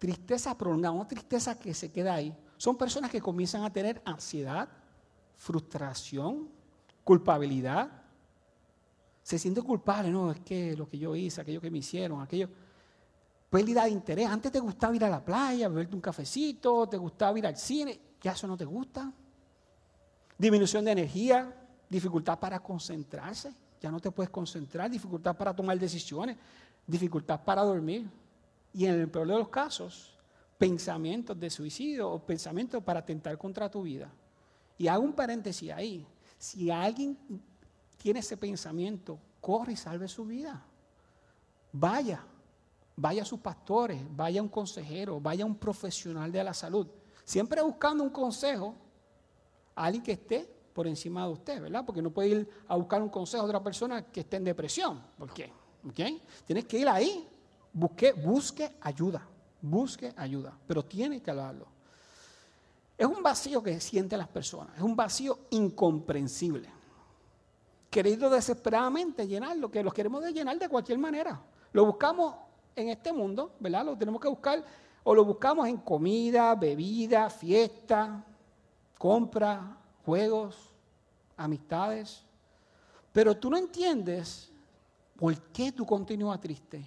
Tristeza 0.00 0.58
prolongada, 0.58 0.92
una 0.92 1.06
tristeza 1.06 1.56
que 1.56 1.72
se 1.72 1.92
queda 1.92 2.14
ahí. 2.14 2.36
Son 2.56 2.76
personas 2.76 3.12
que 3.12 3.20
comienzan 3.20 3.62
a 3.62 3.72
tener 3.72 4.02
ansiedad, 4.04 4.68
frustración, 5.36 6.48
culpabilidad. 7.04 8.01
Se 9.22 9.38
siente 9.38 9.62
culpable, 9.62 10.10
no, 10.10 10.32
es 10.32 10.40
que 10.40 10.76
lo 10.76 10.88
que 10.88 10.98
yo 10.98 11.14
hice, 11.14 11.40
aquello 11.40 11.60
que 11.60 11.70
me 11.70 11.78
hicieron, 11.78 12.20
aquello. 12.20 12.48
Pérdida 13.48 13.84
de 13.84 13.90
interés. 13.90 14.28
Antes 14.28 14.50
te 14.50 14.58
gustaba 14.58 14.96
ir 14.96 15.04
a 15.04 15.10
la 15.10 15.24
playa, 15.24 15.68
beberte 15.68 15.94
un 15.94 16.00
cafecito, 16.00 16.88
te 16.88 16.96
gustaba 16.96 17.38
ir 17.38 17.46
al 17.46 17.56
cine, 17.56 18.00
ya 18.20 18.32
eso 18.32 18.46
no 18.46 18.56
te 18.56 18.64
gusta. 18.64 19.12
Disminución 20.38 20.84
de 20.84 20.92
energía, 20.92 21.54
dificultad 21.88 22.38
para 22.38 22.60
concentrarse, 22.60 23.54
ya 23.80 23.90
no 23.90 24.00
te 24.00 24.10
puedes 24.10 24.30
concentrar, 24.30 24.90
dificultad 24.90 25.36
para 25.36 25.54
tomar 25.54 25.78
decisiones, 25.78 26.36
dificultad 26.86 27.44
para 27.44 27.62
dormir. 27.62 28.10
Y 28.72 28.86
en 28.86 28.94
el 28.94 29.08
peor 29.08 29.28
de 29.28 29.34
los 29.36 29.48
casos, 29.48 30.18
pensamientos 30.58 31.38
de 31.38 31.50
suicidio 31.50 32.10
o 32.10 32.18
pensamientos 32.18 32.82
para 32.82 33.00
atentar 33.00 33.36
contra 33.36 33.70
tu 33.70 33.82
vida. 33.82 34.10
Y 34.78 34.88
hago 34.88 35.04
un 35.04 35.12
paréntesis 35.12 35.70
ahí. 35.70 36.06
Si 36.38 36.70
alguien 36.70 37.18
tiene 38.02 38.18
ese 38.18 38.36
pensamiento, 38.36 39.16
corre 39.40 39.74
y 39.74 39.76
salve 39.76 40.08
su 40.08 40.24
vida. 40.24 40.60
Vaya, 41.70 42.20
vaya 42.96 43.22
a 43.22 43.24
sus 43.24 43.38
pastores, 43.38 44.02
vaya 44.16 44.40
a 44.40 44.42
un 44.42 44.48
consejero, 44.48 45.20
vaya 45.20 45.44
a 45.44 45.46
un 45.46 45.54
profesional 45.54 46.32
de 46.32 46.42
la 46.42 46.52
salud. 46.52 46.88
Siempre 47.24 47.62
buscando 47.62 48.02
un 48.02 48.10
consejo 48.10 48.74
a 49.76 49.84
alguien 49.84 50.02
que 50.02 50.12
esté 50.12 50.52
por 50.74 50.88
encima 50.88 51.24
de 51.24 51.32
usted, 51.32 51.62
¿verdad? 51.62 51.84
Porque 51.86 52.02
no 52.02 52.10
puede 52.10 52.30
ir 52.30 52.50
a 52.66 52.74
buscar 52.74 53.00
un 53.00 53.08
consejo 53.08 53.44
de 53.44 53.50
otra 53.50 53.62
persona 53.62 54.02
que 54.02 54.20
esté 54.20 54.38
en 54.38 54.44
depresión. 54.44 55.00
¿Por 55.16 55.32
qué? 55.32 55.52
Tienes 56.44 56.64
que 56.64 56.80
ir 56.80 56.88
ahí, 56.88 57.28
busque, 57.72 58.12
busque 58.14 58.78
ayuda, 58.80 59.24
busque 59.60 60.12
ayuda, 60.16 60.58
pero 60.66 60.84
tiene 60.84 61.22
que 61.22 61.30
hablarlo. 61.30 61.68
Es 62.98 63.06
un 63.06 63.22
vacío 63.22 63.62
que 63.62 63.78
sienten 63.80 64.18
las 64.18 64.28
personas, 64.28 64.76
es 64.76 64.82
un 64.82 64.96
vacío 64.96 65.38
incomprensible. 65.50 66.81
Querido 67.92 68.30
desesperadamente 68.30 69.28
llenarlo, 69.28 69.70
que 69.70 69.82
lo 69.82 69.90
queremos 69.90 70.24
llenar 70.32 70.58
de 70.58 70.66
cualquier 70.66 70.96
manera. 70.96 71.38
Lo 71.74 71.84
buscamos 71.84 72.34
en 72.74 72.88
este 72.88 73.12
mundo, 73.12 73.52
¿verdad? 73.60 73.84
Lo 73.84 73.98
tenemos 73.98 74.18
que 74.18 74.28
buscar, 74.28 74.64
o 75.04 75.14
lo 75.14 75.26
buscamos 75.26 75.68
en 75.68 75.76
comida, 75.76 76.54
bebida, 76.54 77.28
fiesta, 77.28 78.24
compra, 78.96 79.76
juegos, 80.06 80.56
amistades. 81.36 82.22
Pero 83.12 83.36
tú 83.36 83.50
no 83.50 83.58
entiendes 83.58 84.50
por 85.14 85.38
qué 85.52 85.70
tú 85.70 85.84
continúas 85.84 86.40
triste. 86.40 86.82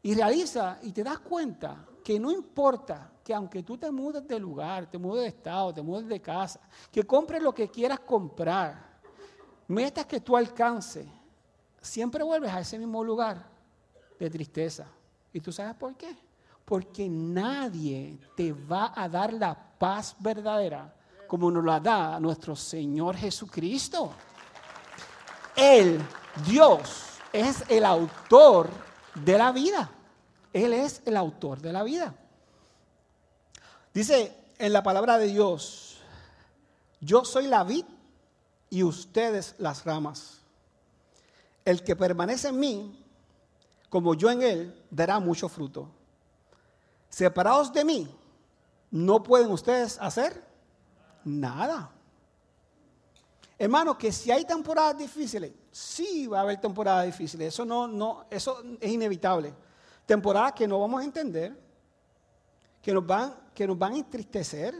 Y 0.00 0.14
realiza 0.14 0.78
y 0.80 0.92
te 0.92 1.02
das 1.02 1.18
cuenta 1.18 1.84
que 2.04 2.20
no 2.20 2.30
importa 2.30 3.10
que 3.24 3.34
aunque 3.34 3.64
tú 3.64 3.76
te 3.76 3.90
mudes 3.90 4.28
de 4.28 4.38
lugar, 4.38 4.88
te 4.88 4.96
mudes 4.96 5.22
de 5.22 5.28
estado, 5.30 5.74
te 5.74 5.82
mudes 5.82 6.06
de 6.06 6.22
casa, 6.22 6.60
que 6.92 7.02
compres 7.02 7.42
lo 7.42 7.52
que 7.52 7.68
quieras 7.68 7.98
comprar, 7.98 8.87
metas 9.68 10.06
que 10.06 10.20
tú 10.20 10.36
alcances, 10.36 11.06
siempre 11.80 12.24
vuelves 12.24 12.52
a 12.52 12.60
ese 12.60 12.78
mismo 12.78 13.04
lugar 13.04 13.44
de 14.18 14.30
tristeza. 14.30 14.86
¿Y 15.32 15.40
tú 15.40 15.52
sabes 15.52 15.74
por 15.74 15.94
qué? 15.94 16.16
Porque 16.64 17.08
nadie 17.08 18.18
te 18.36 18.52
va 18.52 18.92
a 18.94 19.08
dar 19.08 19.32
la 19.32 19.56
paz 19.78 20.16
verdadera 20.18 20.94
como 21.26 21.50
nos 21.50 21.64
la 21.64 21.78
da 21.78 22.18
nuestro 22.18 22.56
Señor 22.56 23.16
Jesucristo. 23.16 24.10
Él, 25.54 26.00
Dios, 26.46 27.04
es 27.32 27.64
el 27.68 27.84
autor 27.84 28.70
de 29.14 29.36
la 29.36 29.52
vida. 29.52 29.90
Él 30.52 30.72
es 30.72 31.02
el 31.04 31.16
autor 31.16 31.60
de 31.60 31.72
la 31.72 31.82
vida. 31.82 32.14
Dice 33.92 34.34
en 34.58 34.72
la 34.72 34.82
palabra 34.82 35.18
de 35.18 35.26
Dios, 35.26 35.98
yo 37.00 37.24
soy 37.24 37.46
la 37.46 37.62
vid 37.64 37.84
y 38.70 38.82
ustedes 38.82 39.54
las 39.58 39.84
ramas. 39.84 40.40
El 41.64 41.82
que 41.82 41.96
permanece 41.96 42.48
en 42.48 42.58
mí, 42.58 43.04
como 43.88 44.14
yo 44.14 44.30
en 44.30 44.42
él, 44.42 44.84
dará 44.90 45.18
mucho 45.18 45.48
fruto. 45.48 45.88
Separados 47.08 47.72
de 47.72 47.84
mí, 47.84 48.14
no 48.90 49.22
pueden 49.22 49.50
ustedes 49.50 49.98
hacer 50.00 50.42
nada. 51.24 51.90
Hermano, 53.58 53.98
que 53.98 54.12
si 54.12 54.30
hay 54.30 54.44
temporadas 54.44 54.96
difíciles, 54.96 55.52
sí 55.70 56.26
va 56.26 56.38
a 56.38 56.42
haber 56.42 56.60
temporadas 56.60 57.06
difíciles. 57.06 57.48
Eso 57.48 57.64
no, 57.64 57.88
no, 57.88 58.26
eso 58.30 58.62
es 58.80 58.90
inevitable. 58.90 59.52
Temporadas 60.06 60.52
que 60.52 60.68
no 60.68 60.78
vamos 60.80 61.00
a 61.00 61.04
entender, 61.04 61.58
que 62.80 62.92
nos 62.92 63.04
van, 63.04 63.34
que 63.54 63.66
nos 63.66 63.76
van 63.76 63.94
a 63.94 63.96
entristecer, 63.96 64.74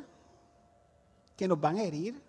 que 1.37 1.49
nos 1.49 1.61
van 1.61 1.77
a 1.77 1.83
herir, 1.83 2.23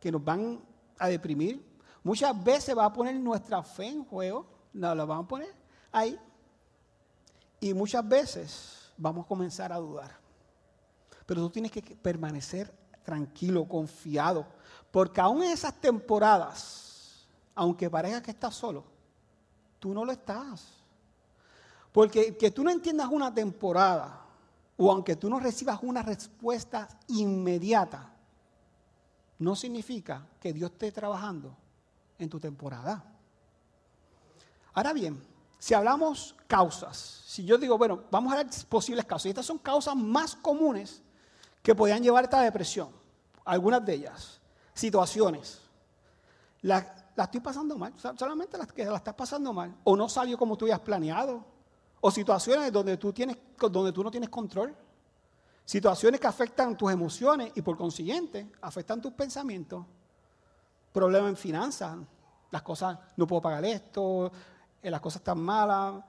que 0.00 0.12
nos 0.12 0.24
van 0.24 0.60
a 0.98 1.08
deprimir. 1.08 1.64
Muchas 2.02 2.42
veces 2.42 2.76
va 2.76 2.84
a 2.84 2.92
poner 2.92 3.14
nuestra 3.16 3.62
fe 3.62 3.86
en 3.86 4.04
juego, 4.04 4.46
nos 4.72 4.96
la 4.96 5.04
van 5.04 5.20
a 5.20 5.28
poner 5.28 5.54
ahí. 5.92 6.18
Y 7.60 7.74
muchas 7.74 8.06
veces 8.08 8.92
vamos 8.96 9.24
a 9.24 9.28
comenzar 9.28 9.72
a 9.72 9.76
dudar. 9.76 10.16
Pero 11.26 11.42
tú 11.42 11.50
tienes 11.50 11.70
que 11.70 11.82
permanecer 11.82 12.72
tranquilo, 13.02 13.66
confiado. 13.66 14.46
Porque 14.90 15.20
aún 15.20 15.42
en 15.42 15.50
esas 15.50 15.74
temporadas, 15.74 17.26
aunque 17.54 17.90
parezca 17.90 18.22
que 18.22 18.30
estás 18.30 18.54
solo, 18.54 18.84
tú 19.78 19.92
no 19.92 20.04
lo 20.04 20.12
estás. 20.12 20.66
Porque 21.92 22.36
que 22.36 22.50
tú 22.50 22.62
no 22.62 22.70
entiendas 22.70 23.08
una 23.10 23.32
temporada 23.32 24.24
o 24.76 24.92
aunque 24.92 25.16
tú 25.16 25.28
no 25.28 25.40
recibas 25.40 25.80
una 25.82 26.02
respuesta 26.02 26.88
inmediata, 27.08 28.12
no 29.38 29.54
significa 29.54 30.26
que 30.40 30.52
Dios 30.52 30.72
esté 30.72 30.92
trabajando 30.92 31.54
en 32.18 32.28
tu 32.28 32.40
temporada. 32.40 33.04
Ahora 34.74 34.92
bien, 34.92 35.22
si 35.58 35.74
hablamos 35.74 36.34
causas, 36.46 36.96
si 37.26 37.44
yo 37.44 37.58
digo, 37.58 37.78
bueno, 37.78 38.04
vamos 38.10 38.32
a 38.32 38.36
ver 38.36 38.46
posibles 38.68 39.04
causas, 39.04 39.26
y 39.26 39.28
estas 39.30 39.46
son 39.46 39.58
causas 39.58 39.96
más 39.96 40.34
comunes 40.34 41.02
que 41.62 41.74
podían 41.74 42.02
llevar 42.02 42.24
a 42.24 42.26
esta 42.26 42.40
depresión, 42.40 42.90
algunas 43.44 43.84
de 43.84 43.94
ellas, 43.94 44.40
situaciones. 44.74 45.60
La, 46.62 47.10
la 47.14 47.24
estoy 47.24 47.40
pasando 47.40 47.76
mal, 47.76 47.92
solamente 48.16 48.56
las 48.58 48.72
que 48.72 48.84
la 48.84 48.96
estás 48.96 49.14
pasando 49.14 49.52
mal, 49.52 49.74
o 49.84 49.96
no 49.96 50.08
salió 50.08 50.38
como 50.38 50.56
tú 50.56 50.64
habías 50.64 50.80
planeado, 50.80 51.44
o 52.00 52.10
situaciones 52.10 52.72
donde 52.72 52.96
tú, 52.96 53.12
tienes, 53.12 53.36
donde 53.58 53.92
tú 53.92 54.04
no 54.04 54.10
tienes 54.10 54.28
control. 54.28 54.74
Situaciones 55.68 56.18
que 56.18 56.26
afectan 56.26 56.78
tus 56.78 56.90
emociones 56.90 57.52
y 57.54 57.60
por 57.60 57.76
consiguiente 57.76 58.50
afectan 58.62 59.02
tus 59.02 59.12
pensamientos. 59.12 59.84
Problemas 60.90 61.28
en 61.28 61.36
finanzas, 61.36 61.98
las 62.50 62.62
cosas, 62.62 62.98
no 63.18 63.26
puedo 63.26 63.42
pagar 63.42 63.62
esto, 63.66 64.32
eh, 64.82 64.90
las 64.90 64.98
cosas 65.02 65.20
están 65.20 65.38
malas, 65.38 66.02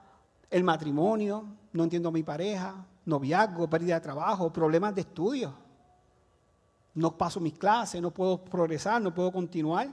el 0.50 0.64
matrimonio, 0.64 1.44
no 1.74 1.84
entiendo 1.84 2.08
a 2.08 2.12
mi 2.14 2.24
pareja, 2.24 2.74
noviazgo, 3.04 3.70
pérdida 3.70 3.96
de 3.96 4.00
trabajo, 4.00 4.50
problemas 4.50 4.96
de 4.96 5.02
estudio. 5.02 5.54
No 6.94 7.18
paso 7.18 7.42
mis 7.42 7.58
clases, 7.58 8.02
no 8.02 8.12
puedo 8.12 8.42
progresar, 8.42 9.02
no 9.02 9.14
puedo 9.14 9.30
continuar. 9.30 9.90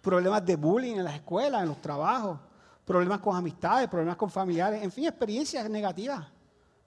Problemas 0.00 0.42
de 0.46 0.56
bullying 0.56 0.96
en 0.96 1.04
las 1.04 1.16
escuelas, 1.16 1.60
en 1.60 1.68
los 1.68 1.82
trabajos, 1.82 2.38
problemas 2.86 3.20
con 3.20 3.36
amistades, 3.36 3.90
problemas 3.90 4.16
con 4.16 4.30
familiares, 4.30 4.82
en 4.82 4.90
fin, 4.90 5.04
experiencias 5.04 5.68
negativas 5.68 6.26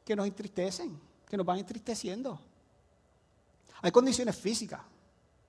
que 0.03 0.15
nos 0.15 0.25
entristecen 0.25 1.08
que 1.29 1.37
nos 1.37 1.45
van 1.45 1.59
entristeciendo. 1.59 2.39
Hay 3.81 3.91
condiciones 3.91 4.35
físicas 4.35 4.81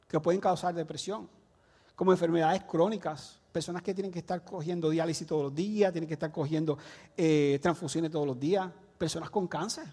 que 0.07 0.21
pueden 0.21 0.41
causar 0.41 0.75
depresión, 0.75 1.29
como 1.97 2.13
enfermedades 2.13 2.63
crónicas, 2.65 3.41
personas 3.51 3.83
que 3.83 3.95
tienen 3.95 4.13
que 4.13 4.21
estar 4.21 4.45
cogiendo 4.45 4.91
diálisis 4.91 5.27
todos 5.27 5.45
los 5.45 5.55
días, 5.55 5.91
tienen 5.93 6.07
que 6.07 6.15
estar 6.15 6.31
cogiendo 6.31 6.79
eh, 7.17 7.59
transfusiones 7.63 8.11
todos 8.11 8.27
los 8.27 8.39
días, 8.39 8.71
personas 8.99 9.31
con 9.31 9.49
cáncer. 9.49 9.85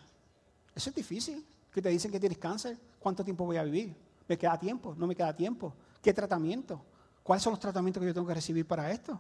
Eso 0.75 0.89
es 0.89 0.95
difícil, 0.95 1.45
que 1.71 1.81
te 1.81 1.89
dicen 1.89 2.11
que 2.11 2.19
tienes 2.19 2.37
cáncer, 2.37 2.77
¿cuánto 2.99 3.23
tiempo 3.23 3.45
voy 3.45 3.57
a 3.57 3.63
vivir? 3.63 3.95
¿Me 4.27 4.37
queda 4.37 4.59
tiempo? 4.59 4.93
¿No 4.97 5.07
me 5.07 5.15
queda 5.15 5.35
tiempo? 5.35 5.73
¿Qué 6.01 6.13
tratamiento? 6.13 6.81
¿Cuáles 7.23 7.43
son 7.43 7.51
los 7.51 7.59
tratamientos 7.59 8.01
que 8.01 8.07
yo 8.07 8.13
tengo 8.13 8.27
que 8.27 8.33
recibir 8.33 8.65
para 8.65 8.91
esto? 8.91 9.19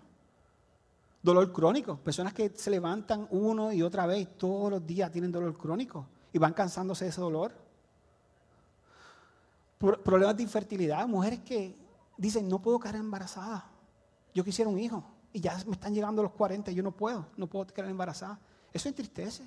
Dolor 1.21 1.51
crónico, 1.51 1.97
personas 1.97 2.33
que 2.33 2.49
se 2.49 2.69
levantan 2.69 3.27
uno 3.31 3.71
y 3.71 3.81
otra 3.81 4.05
vez 4.05 4.37
todos 4.37 4.69
los 4.69 4.85
días 4.85 5.11
tienen 5.11 5.31
dolor 5.31 5.57
crónico 5.57 6.07
y 6.33 6.37
van 6.37 6.53
cansándose 6.53 7.05
de 7.05 7.09
ese 7.09 7.21
dolor. 7.21 7.53
Problemas 9.77 10.35
de 10.35 10.43
infertilidad, 10.43 11.07
mujeres 11.07 11.39
que 11.39 11.75
dicen, 12.17 12.47
no 12.47 12.59
puedo 12.59 12.79
quedar 12.79 12.95
embarazada. 12.95 13.65
Yo 14.33 14.43
quisiera 14.43 14.69
un 14.69 14.79
hijo 14.79 15.03
y 15.31 15.39
ya 15.39 15.55
me 15.65 15.73
están 15.73 15.93
llegando 15.93 16.23
los 16.23 16.31
40 16.31 16.71
y 16.71 16.75
yo 16.75 16.83
no 16.83 16.91
puedo, 16.91 17.27
no 17.37 17.47
puedo 17.47 17.67
quedar 17.67 17.89
embarazada. 17.89 18.39
Eso 18.73 18.89
entristece. 18.89 19.43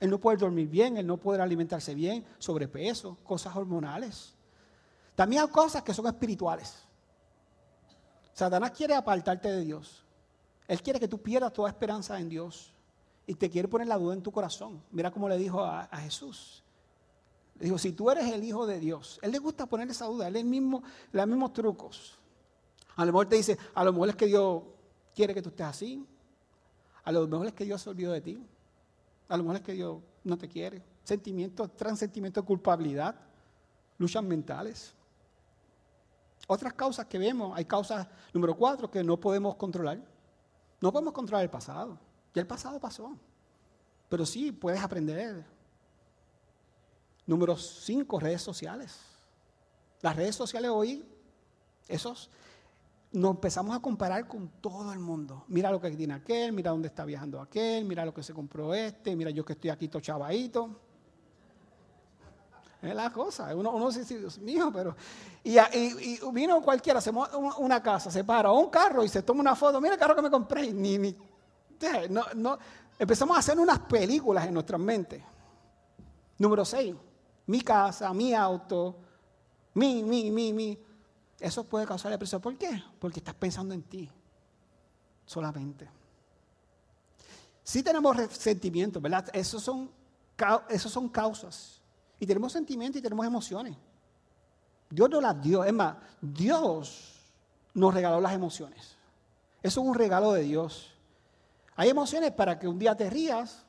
El 0.00 0.10
no 0.10 0.18
poder 0.18 0.38
dormir 0.38 0.68
bien, 0.68 0.96
el 0.96 1.06
no 1.06 1.16
poder 1.16 1.40
alimentarse 1.40 1.94
bien, 1.94 2.24
sobrepeso, 2.38 3.16
cosas 3.24 3.54
hormonales. 3.56 4.32
También 5.16 5.42
hay 5.42 5.48
cosas 5.48 5.82
que 5.82 5.92
son 5.92 6.06
espirituales. 6.06 6.84
Satanás 8.32 8.70
quiere 8.70 8.94
apartarte 8.94 9.50
de 9.50 9.64
Dios. 9.64 10.04
Él 10.68 10.80
quiere 10.80 11.00
que 11.00 11.08
tú 11.08 11.20
pierdas 11.20 11.52
toda 11.52 11.68
esperanza 11.68 12.18
en 12.20 12.28
Dios 12.28 12.72
y 13.28 13.34
te 13.34 13.50
quiere 13.50 13.68
poner 13.68 13.86
la 13.86 13.98
duda 13.98 14.14
en 14.14 14.22
tu 14.22 14.32
corazón. 14.32 14.82
Mira 14.90 15.10
cómo 15.10 15.28
le 15.28 15.36
dijo 15.36 15.62
a, 15.62 15.86
Jesús. 15.98 16.64
Le 17.58 17.66
dijo, 17.66 17.76
si 17.76 17.92
tú 17.92 18.10
eres 18.10 18.24
el 18.32 18.42
Hijo 18.42 18.66
de 18.66 18.80
Dios, 18.80 19.20
Él 19.20 19.32
le 19.32 19.38
gusta 19.38 19.66
poner 19.66 19.86
esa 19.90 20.06
duda, 20.06 20.28
Él 20.28 20.36
es 20.36 20.44
mismo, 20.46 20.82
los 21.12 21.26
mismos 21.26 21.52
trucos. 21.52 22.18
A 22.96 23.04
lo 23.04 23.12
mejor 23.12 23.28
te 23.28 23.36
dice, 23.36 23.58
a 23.74 23.84
lo 23.84 23.92
mejor 23.92 24.08
es 24.08 24.16
que 24.16 24.24
Dios 24.24 24.62
quiere 25.14 25.34
que 25.34 25.42
tú 25.42 25.50
estés 25.50 25.66
así. 25.66 26.06
A 27.04 27.12
lo 27.12 27.28
mejor 27.28 27.48
es 27.48 27.52
que 27.52 27.64
Dios 27.64 27.82
se 27.82 27.90
olvidó 27.90 28.12
de 28.12 28.22
ti. 28.22 28.42
A 29.28 29.36
lo 29.36 29.42
mejor 29.42 29.56
es 29.56 29.62
que 29.62 29.72
Dios 29.74 29.98
no 30.24 30.38
te 30.38 30.48
quiere. 30.48 30.82
Sentimientos, 31.04 31.70
sentimientos 31.96 32.42
de 32.42 32.46
culpabilidad, 32.46 33.14
luchas 33.98 34.24
mentales. 34.24 34.94
Otras 36.46 36.72
causas 36.72 37.04
que 37.04 37.18
vemos, 37.18 37.54
hay 37.54 37.66
causas 37.66 38.08
número 38.32 38.56
cuatro 38.56 38.90
que 38.90 39.04
no 39.04 39.20
podemos 39.20 39.54
controlar. 39.56 40.00
No 40.80 40.90
podemos 40.90 41.12
controlar 41.12 41.44
el 41.44 41.50
pasado. 41.50 42.07
Ya 42.34 42.42
el 42.42 42.46
pasado 42.46 42.78
pasó. 42.78 43.16
Pero 44.08 44.24
sí 44.24 44.52
puedes 44.52 44.82
aprender. 44.82 45.44
Número 47.26 47.56
cinco, 47.56 48.18
redes 48.18 48.42
sociales. 48.42 48.98
Las 50.00 50.16
redes 50.16 50.34
sociales 50.34 50.70
hoy, 50.72 51.04
esos, 51.88 52.30
nos 53.12 53.32
empezamos 53.32 53.76
a 53.76 53.80
comparar 53.80 54.26
con 54.26 54.48
todo 54.60 54.92
el 54.92 54.98
mundo. 54.98 55.44
Mira 55.48 55.70
lo 55.70 55.80
que 55.80 55.90
tiene 55.90 56.14
aquel, 56.14 56.52
mira 56.52 56.70
dónde 56.70 56.88
está 56.88 57.04
viajando 57.04 57.40
aquel, 57.40 57.84
mira 57.84 58.04
lo 58.04 58.14
que 58.14 58.22
se 58.22 58.32
compró 58.32 58.72
este, 58.74 59.16
mira 59.16 59.30
yo 59.30 59.44
que 59.44 59.54
estoy 59.54 59.70
aquí 59.70 59.88
todo 59.88 60.00
chavadito. 60.00 60.80
Es 62.80 62.94
la 62.94 63.12
cosa, 63.12 63.54
uno, 63.56 63.72
uno 63.72 63.90
dice, 63.90 64.18
Dios 64.18 64.38
mío, 64.38 64.70
pero... 64.72 64.94
Y, 65.42 65.56
vino 66.32 66.62
cualquiera, 66.62 67.00
se 67.00 67.10
una 67.10 67.82
casa, 67.82 68.08
se 68.08 68.22
para, 68.22 68.52
o 68.52 68.60
un 68.60 68.70
carro 68.70 69.02
y 69.02 69.08
se 69.08 69.22
toma 69.22 69.40
una 69.40 69.56
foto, 69.56 69.80
mira 69.80 69.94
el 69.94 70.00
carro 70.00 70.14
que 70.14 70.22
me 70.22 70.30
compré, 70.30 70.72
ni, 70.72 70.96
ni 70.96 71.16
empezamos 72.98 73.36
a 73.36 73.40
hacer 73.40 73.58
unas 73.58 73.78
películas 73.80 74.46
en 74.46 74.54
nuestras 74.54 74.80
mentes. 74.80 75.22
Número 76.38 76.64
6, 76.64 76.94
mi 77.46 77.60
casa, 77.60 78.12
mi 78.12 78.34
auto, 78.34 78.96
mi, 79.74 80.02
mi, 80.02 80.30
mi, 80.30 80.52
mi. 80.52 80.78
Eso 81.40 81.64
puede 81.64 81.86
causar 81.86 82.10
depresión. 82.10 82.40
¿Por 82.40 82.56
qué? 82.56 82.82
Porque 82.98 83.20
estás 83.20 83.34
pensando 83.34 83.74
en 83.74 83.82
ti 83.82 84.10
solamente. 85.26 85.88
Sí 87.62 87.82
tenemos 87.82 88.16
sentimientos, 88.30 89.00
¿verdad? 89.02 89.28
Esos 89.32 89.62
son, 89.62 89.90
esos 90.68 90.90
son 90.90 91.08
causas. 91.08 91.80
Y 92.18 92.26
tenemos 92.26 92.52
sentimientos 92.52 92.98
y 92.98 93.02
tenemos 93.02 93.26
emociones. 93.26 93.76
Dios 94.90 95.10
nos 95.10 95.22
las 95.22 95.40
dio. 95.42 95.64
Es 95.64 95.72
más, 95.72 95.96
Dios 96.20 97.20
nos 97.74 97.92
regaló 97.92 98.20
las 98.20 98.32
emociones. 98.32 98.96
Eso 99.62 99.80
es 99.80 99.86
un 99.86 99.94
regalo 99.94 100.32
de 100.32 100.42
Dios. 100.42 100.94
Hay 101.78 101.90
emociones 101.90 102.32
para 102.32 102.58
que 102.58 102.66
un 102.66 102.76
día 102.76 102.96
te 102.96 103.08
rías 103.08 103.64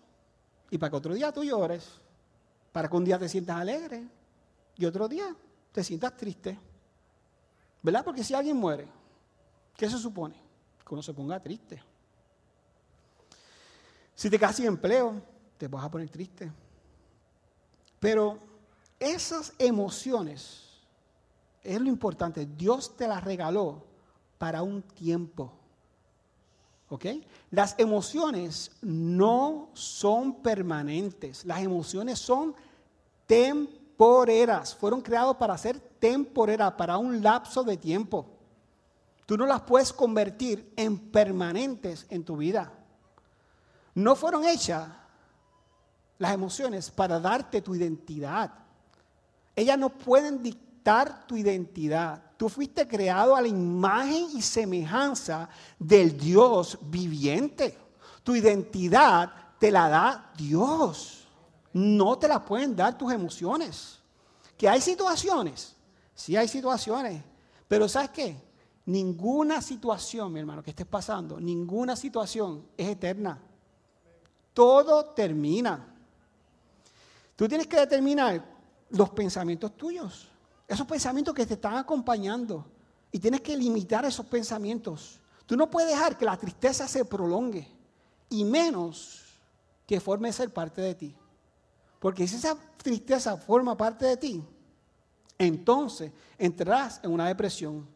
y 0.72 0.80
para 0.80 0.90
que 0.90 0.96
otro 0.96 1.14
día 1.14 1.32
tú 1.32 1.44
llores, 1.44 1.88
para 2.72 2.90
que 2.90 2.98
un 2.98 3.06
día 3.06 3.20
te 3.20 3.30
sientas 3.30 3.58
alegre 3.58 4.04
y 4.76 4.86
otro 4.86 5.08
día 5.08 5.36
te 5.72 5.84
sientas 5.84 6.18
triste. 6.18 6.58
¿Verdad? 7.84 8.04
Porque 8.04 8.24
si 8.24 8.34
alguien 8.34 8.58
muere, 8.58 8.88
¿qué 9.78 9.88
se 9.88 10.00
supone? 10.00 10.34
Que 10.84 10.92
uno 10.92 11.04
se 11.04 11.14
ponga 11.14 11.40
triste. 11.40 11.84
Si 14.16 14.28
te 14.28 14.40
quedas 14.40 14.56
sin 14.56 14.66
empleo, 14.66 15.22
te 15.60 15.68
vas 15.68 15.86
a 15.86 15.92
poner 15.92 16.10
triste. 16.10 16.52
Pero 18.00 18.40
esas 19.00 19.54
emociones, 19.60 20.80
es 21.62 21.80
lo 21.80 21.90
importante, 21.90 22.48
Dios 22.48 22.98
te 22.98 23.08
las 23.08 23.24
regaló 23.24 23.86
para 24.40 24.64
un 24.64 24.82
tiempo. 24.82 25.59
¿Ok? 26.90 27.06
Las 27.52 27.76
emociones 27.78 28.72
no 28.82 29.70
son 29.74 30.42
permanentes. 30.42 31.46
Las 31.46 31.62
emociones 31.62 32.20
son 32.20 32.56
temporeras. 33.28 34.76
Fueron 34.76 35.02
creadas 35.02 35.36
para 35.36 35.58
ser 35.58 35.80
temporeras, 35.80 36.74
para 36.74 36.98
un 36.98 37.22
lapso 37.22 37.64
de 37.64 37.78
tiempo. 37.78 38.26
Tú 39.26 39.38
no 39.38 39.46
las 39.46 39.62
puedes 39.62 39.94
convertir 39.94 40.74
en 40.76 40.98
permanentes 40.98 42.08
en 42.10 42.24
tu 42.24 42.38
vida. 42.38 42.74
No 43.94 44.16
fueron 44.16 44.44
hechas 44.46 44.90
las 46.18 46.34
emociones 46.34 46.90
para 46.90 47.20
darte 47.20 47.62
tu 47.62 47.76
identidad. 47.76 48.52
Ellas 49.56 49.78
no 49.78 49.90
pueden 49.90 50.42
dictar 50.42 51.28
tu 51.28 51.38
identidad. 51.38 52.24
Tú 52.40 52.48
fuiste 52.48 52.88
creado 52.88 53.36
a 53.36 53.42
la 53.42 53.50
imagen 53.50 54.28
y 54.34 54.42
semejanza 54.42 55.50
del 55.78 56.18
Dios 56.18 56.80
viviente. 56.84 57.78
Tu 58.24 58.34
identidad 58.34 59.30
te 59.60 59.70
la 59.70 59.90
da 59.90 60.32
Dios. 60.38 61.28
No 61.74 62.18
te 62.18 62.30
la 62.30 62.46
pueden 62.46 62.78
dar 62.78 62.98
tus 62.98 63.12
emociones. 63.12 64.00
Que 64.58 64.70
hay 64.70 64.80
situaciones, 64.80 65.76
sí 66.16 66.38
hay 66.38 66.48
situaciones, 66.48 67.22
pero 67.68 67.90
¿sabes 67.90 68.12
qué? 68.12 68.42
Ninguna 68.86 69.62
situación, 69.62 70.32
mi 70.32 70.40
hermano, 70.40 70.64
que 70.64 70.70
estés 70.70 70.88
pasando, 70.88 71.42
ninguna 71.42 71.98
situación 71.98 72.70
es 72.78 72.88
eterna. 72.88 73.38
Todo 74.54 75.08
termina. 75.08 75.94
Tú 77.36 77.50
tienes 77.50 77.68
que 77.68 77.82
determinar 77.82 78.46
los 78.92 79.10
pensamientos 79.10 79.76
tuyos. 79.76 80.30
Esos 80.70 80.86
pensamientos 80.86 81.34
que 81.34 81.48
te 81.48 81.56
están 81.56 81.76
acompañando. 81.76 82.64
Y 83.12 83.18
tienes 83.18 83.42
que 83.42 83.58
limitar 83.58 84.06
esos 84.06 84.28
pensamientos. 84.28 85.20
Tú 85.48 85.58
no 85.58 85.68
puedes 85.68 85.90
dejar 85.90 86.16
que 86.16 86.26
la 86.26 86.38
tristeza 86.38 86.88
se 86.88 87.04
prolongue. 87.04 87.68
Y 88.30 88.46
menos 88.46 89.24
que 89.88 90.00
forme 90.00 90.32
ser 90.32 90.54
parte 90.54 90.80
de 90.80 90.94
ti. 90.94 91.16
Porque 92.00 92.28
si 92.28 92.36
esa 92.36 92.56
tristeza 92.78 93.36
forma 93.36 93.76
parte 93.76 94.06
de 94.06 94.16
ti, 94.16 94.44
entonces 95.40 96.12
entrarás 96.38 97.00
en 97.02 97.12
una 97.12 97.28
depresión. 97.28 97.88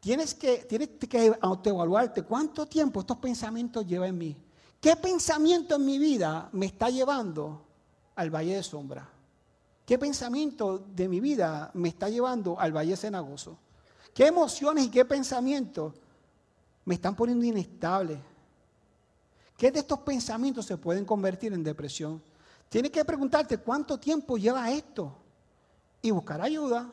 Tienes 0.00 0.32
que, 0.32 0.64
tienes 0.64 0.88
que 0.88 1.36
autoevaluarte 1.38 2.22
cuánto 2.22 2.64
tiempo 2.64 3.00
estos 3.00 3.18
pensamientos 3.18 3.86
llevan 3.86 4.08
en 4.08 4.18
mí. 4.18 4.36
¿Qué 4.80 4.96
pensamiento 4.96 5.74
en 5.74 5.84
mi 5.84 5.98
vida 5.98 6.48
me 6.52 6.64
está 6.64 6.88
llevando 6.88 7.62
al 8.14 8.30
valle 8.30 8.56
de 8.56 8.62
sombra? 8.62 9.17
¿Qué 9.88 9.98
pensamiento 9.98 10.84
de 10.94 11.08
mi 11.08 11.18
vida 11.18 11.70
me 11.72 11.88
está 11.88 12.10
llevando 12.10 12.60
al 12.60 12.76
Valle 12.76 12.94
Cenagoso? 12.94 13.56
¿Qué 14.12 14.26
emociones 14.26 14.84
y 14.84 14.90
qué 14.90 15.02
pensamientos 15.06 15.94
me 16.84 16.96
están 16.96 17.16
poniendo 17.16 17.46
inestable? 17.46 18.20
¿Qué 19.56 19.72
de 19.72 19.78
estos 19.78 20.00
pensamientos 20.00 20.66
se 20.66 20.76
pueden 20.76 21.06
convertir 21.06 21.54
en 21.54 21.64
depresión? 21.64 22.22
tienes 22.68 22.90
que 22.90 23.02
preguntarte 23.02 23.56
cuánto 23.56 23.98
tiempo 23.98 24.36
lleva 24.36 24.70
esto 24.70 25.16
y 26.02 26.10
buscar 26.10 26.42
ayuda, 26.42 26.92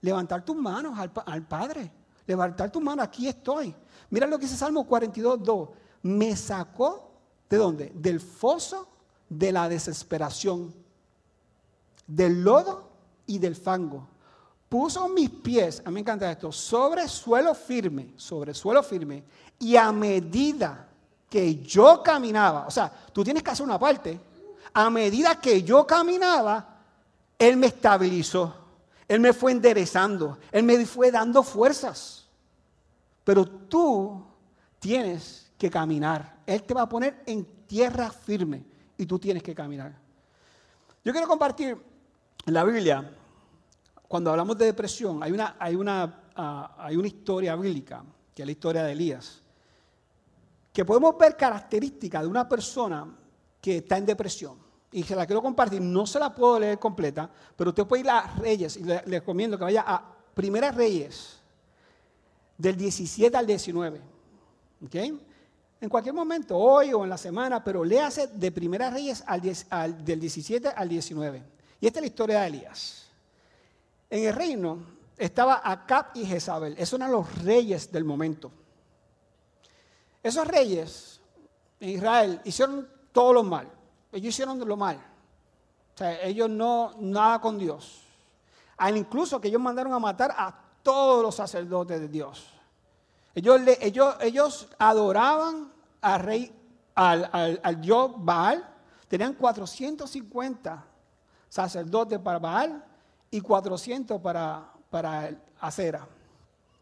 levantar 0.00 0.44
tus 0.44 0.56
manos 0.56 0.98
al, 0.98 1.12
al 1.26 1.46
Padre, 1.46 1.92
levantar 2.26 2.68
tus 2.68 2.82
manos, 2.82 3.04
aquí 3.06 3.28
estoy. 3.28 3.72
Mira 4.10 4.26
lo 4.26 4.40
que 4.40 4.46
dice 4.46 4.56
Salmo 4.56 4.84
42, 4.84 5.40
2. 5.40 5.68
Me 6.02 6.34
sacó, 6.34 7.12
¿de 7.48 7.56
dónde? 7.58 7.92
Del 7.94 8.18
foso 8.18 8.88
de 9.28 9.52
la 9.52 9.68
desesperación, 9.68 10.74
del 12.06 12.42
lodo 12.42 12.90
y 13.26 13.38
del 13.38 13.56
fango. 13.56 14.08
Puso 14.68 15.08
mis 15.08 15.30
pies, 15.30 15.82
a 15.84 15.90
mí 15.90 15.94
me 15.94 16.00
encanta 16.00 16.30
esto, 16.30 16.50
sobre 16.50 17.06
suelo 17.08 17.54
firme, 17.54 18.14
sobre 18.16 18.54
suelo 18.54 18.82
firme, 18.82 19.22
y 19.58 19.76
a 19.76 19.92
medida 19.92 20.88
que 21.30 21.56
yo 21.62 22.02
caminaba, 22.02 22.66
o 22.66 22.70
sea, 22.70 22.92
tú 23.12 23.22
tienes 23.22 23.42
que 23.42 23.50
hacer 23.50 23.64
una 23.64 23.78
parte, 23.78 24.20
a 24.72 24.90
medida 24.90 25.40
que 25.40 25.62
yo 25.62 25.86
caminaba, 25.86 26.80
Él 27.38 27.56
me 27.56 27.68
estabilizó, 27.68 28.54
Él 29.06 29.20
me 29.20 29.32
fue 29.32 29.52
enderezando, 29.52 30.38
Él 30.50 30.64
me 30.64 30.84
fue 30.84 31.10
dando 31.10 31.42
fuerzas. 31.42 32.26
Pero 33.22 33.46
tú 33.46 34.24
tienes 34.78 35.52
que 35.56 35.70
caminar, 35.70 36.40
Él 36.46 36.62
te 36.64 36.74
va 36.74 36.82
a 36.82 36.88
poner 36.88 37.22
en 37.26 37.44
tierra 37.66 38.10
firme 38.10 38.64
y 38.98 39.06
tú 39.06 39.18
tienes 39.18 39.42
que 39.42 39.54
caminar. 39.54 39.94
Yo 41.04 41.12
quiero 41.12 41.28
compartir 41.28 41.93
en 42.46 42.54
la 42.54 42.64
Biblia, 42.64 43.10
cuando 44.08 44.30
hablamos 44.30 44.58
de 44.58 44.66
depresión, 44.66 45.22
hay 45.22 45.32
una, 45.32 45.56
hay 45.58 45.74
una, 45.74 46.24
ah, 46.36 46.76
hay 46.78 46.96
una 46.96 47.08
historia 47.08 47.56
bíblica, 47.56 48.04
que 48.34 48.42
es 48.42 48.46
la 48.46 48.52
historia 48.52 48.82
de 48.84 48.92
Elías, 48.92 49.42
que 50.72 50.84
podemos 50.84 51.16
ver 51.18 51.36
características 51.36 52.22
de 52.22 52.28
una 52.28 52.48
persona 52.48 53.06
que 53.60 53.78
está 53.78 53.96
en 53.96 54.06
depresión. 54.06 54.58
Y 54.92 55.02
se 55.02 55.16
la 55.16 55.26
quiero 55.26 55.42
compartir, 55.42 55.80
no 55.80 56.06
se 56.06 56.18
la 56.18 56.34
puedo 56.34 56.58
leer 56.60 56.78
completa, 56.78 57.30
pero 57.56 57.70
usted 57.70 57.86
puede 57.86 58.02
ir 58.02 58.10
a 58.10 58.34
Reyes, 58.36 58.76
y 58.76 58.84
le, 58.84 59.02
le 59.06 59.18
recomiendo 59.20 59.58
que 59.58 59.64
vaya 59.64 59.84
a 59.86 60.14
Primeras 60.34 60.74
Reyes, 60.74 61.40
del 62.56 62.76
17 62.76 63.36
al 63.36 63.46
19. 63.46 64.00
¿ok?, 64.84 64.94
en 65.84 65.90
cualquier 65.90 66.14
momento, 66.14 66.56
hoy 66.56 66.94
o 66.94 67.04
en 67.04 67.10
la 67.10 67.18
semana, 67.18 67.62
pero 67.62 67.84
léase 67.84 68.28
de 68.28 68.50
Primera 68.50 68.88
Reyes 68.88 69.22
al, 69.26 69.42
del 70.02 70.18
17 70.18 70.68
al 70.68 70.88
19. 70.88 71.42
Y 71.84 71.86
esta 71.86 71.98
es 71.98 72.04
la 72.04 72.06
historia 72.06 72.40
de 72.40 72.46
Elías. 72.46 73.04
En 74.08 74.24
el 74.24 74.34
reino 74.34 74.78
estaba 75.18 75.60
Acab 75.62 76.12
y 76.14 76.24
Jezabel. 76.24 76.74
Esos 76.78 76.98
eran 76.98 77.12
los 77.12 77.42
reyes 77.42 77.92
del 77.92 78.04
momento. 78.04 78.50
Esos 80.22 80.46
reyes 80.46 81.20
en 81.80 81.90
Israel 81.90 82.40
hicieron 82.44 82.88
todo 83.12 83.34
lo 83.34 83.42
mal. 83.42 83.70
Ellos 84.12 84.28
hicieron 84.28 84.66
lo 84.66 84.78
mal. 84.78 84.96
O 84.96 85.98
sea, 85.98 86.22
ellos 86.22 86.48
no, 86.48 86.94
nada 87.00 87.38
con 87.42 87.58
Dios. 87.58 88.00
Al 88.78 88.96
incluso 88.96 89.38
que 89.38 89.48
ellos 89.48 89.60
mandaron 89.60 89.92
a 89.92 89.98
matar 89.98 90.34
a 90.38 90.58
todos 90.82 91.22
los 91.22 91.34
sacerdotes 91.34 92.00
de 92.00 92.08
Dios. 92.08 92.46
Ellos, 93.34 93.60
ellos, 93.82 94.16
ellos 94.22 94.68
adoraban 94.78 95.70
al 96.00 96.20
rey, 96.20 96.50
al, 96.94 97.28
al, 97.62 97.80
dios 97.82 98.12
Baal, 98.16 98.66
tenían 99.06 99.34
450 99.34 100.93
sacerdotes 101.54 102.18
para 102.18 102.40
Baal 102.40 102.84
y 103.30 103.40
400 103.40 104.20
para, 104.20 104.72
para 104.90 105.30
Acera. 105.60 106.04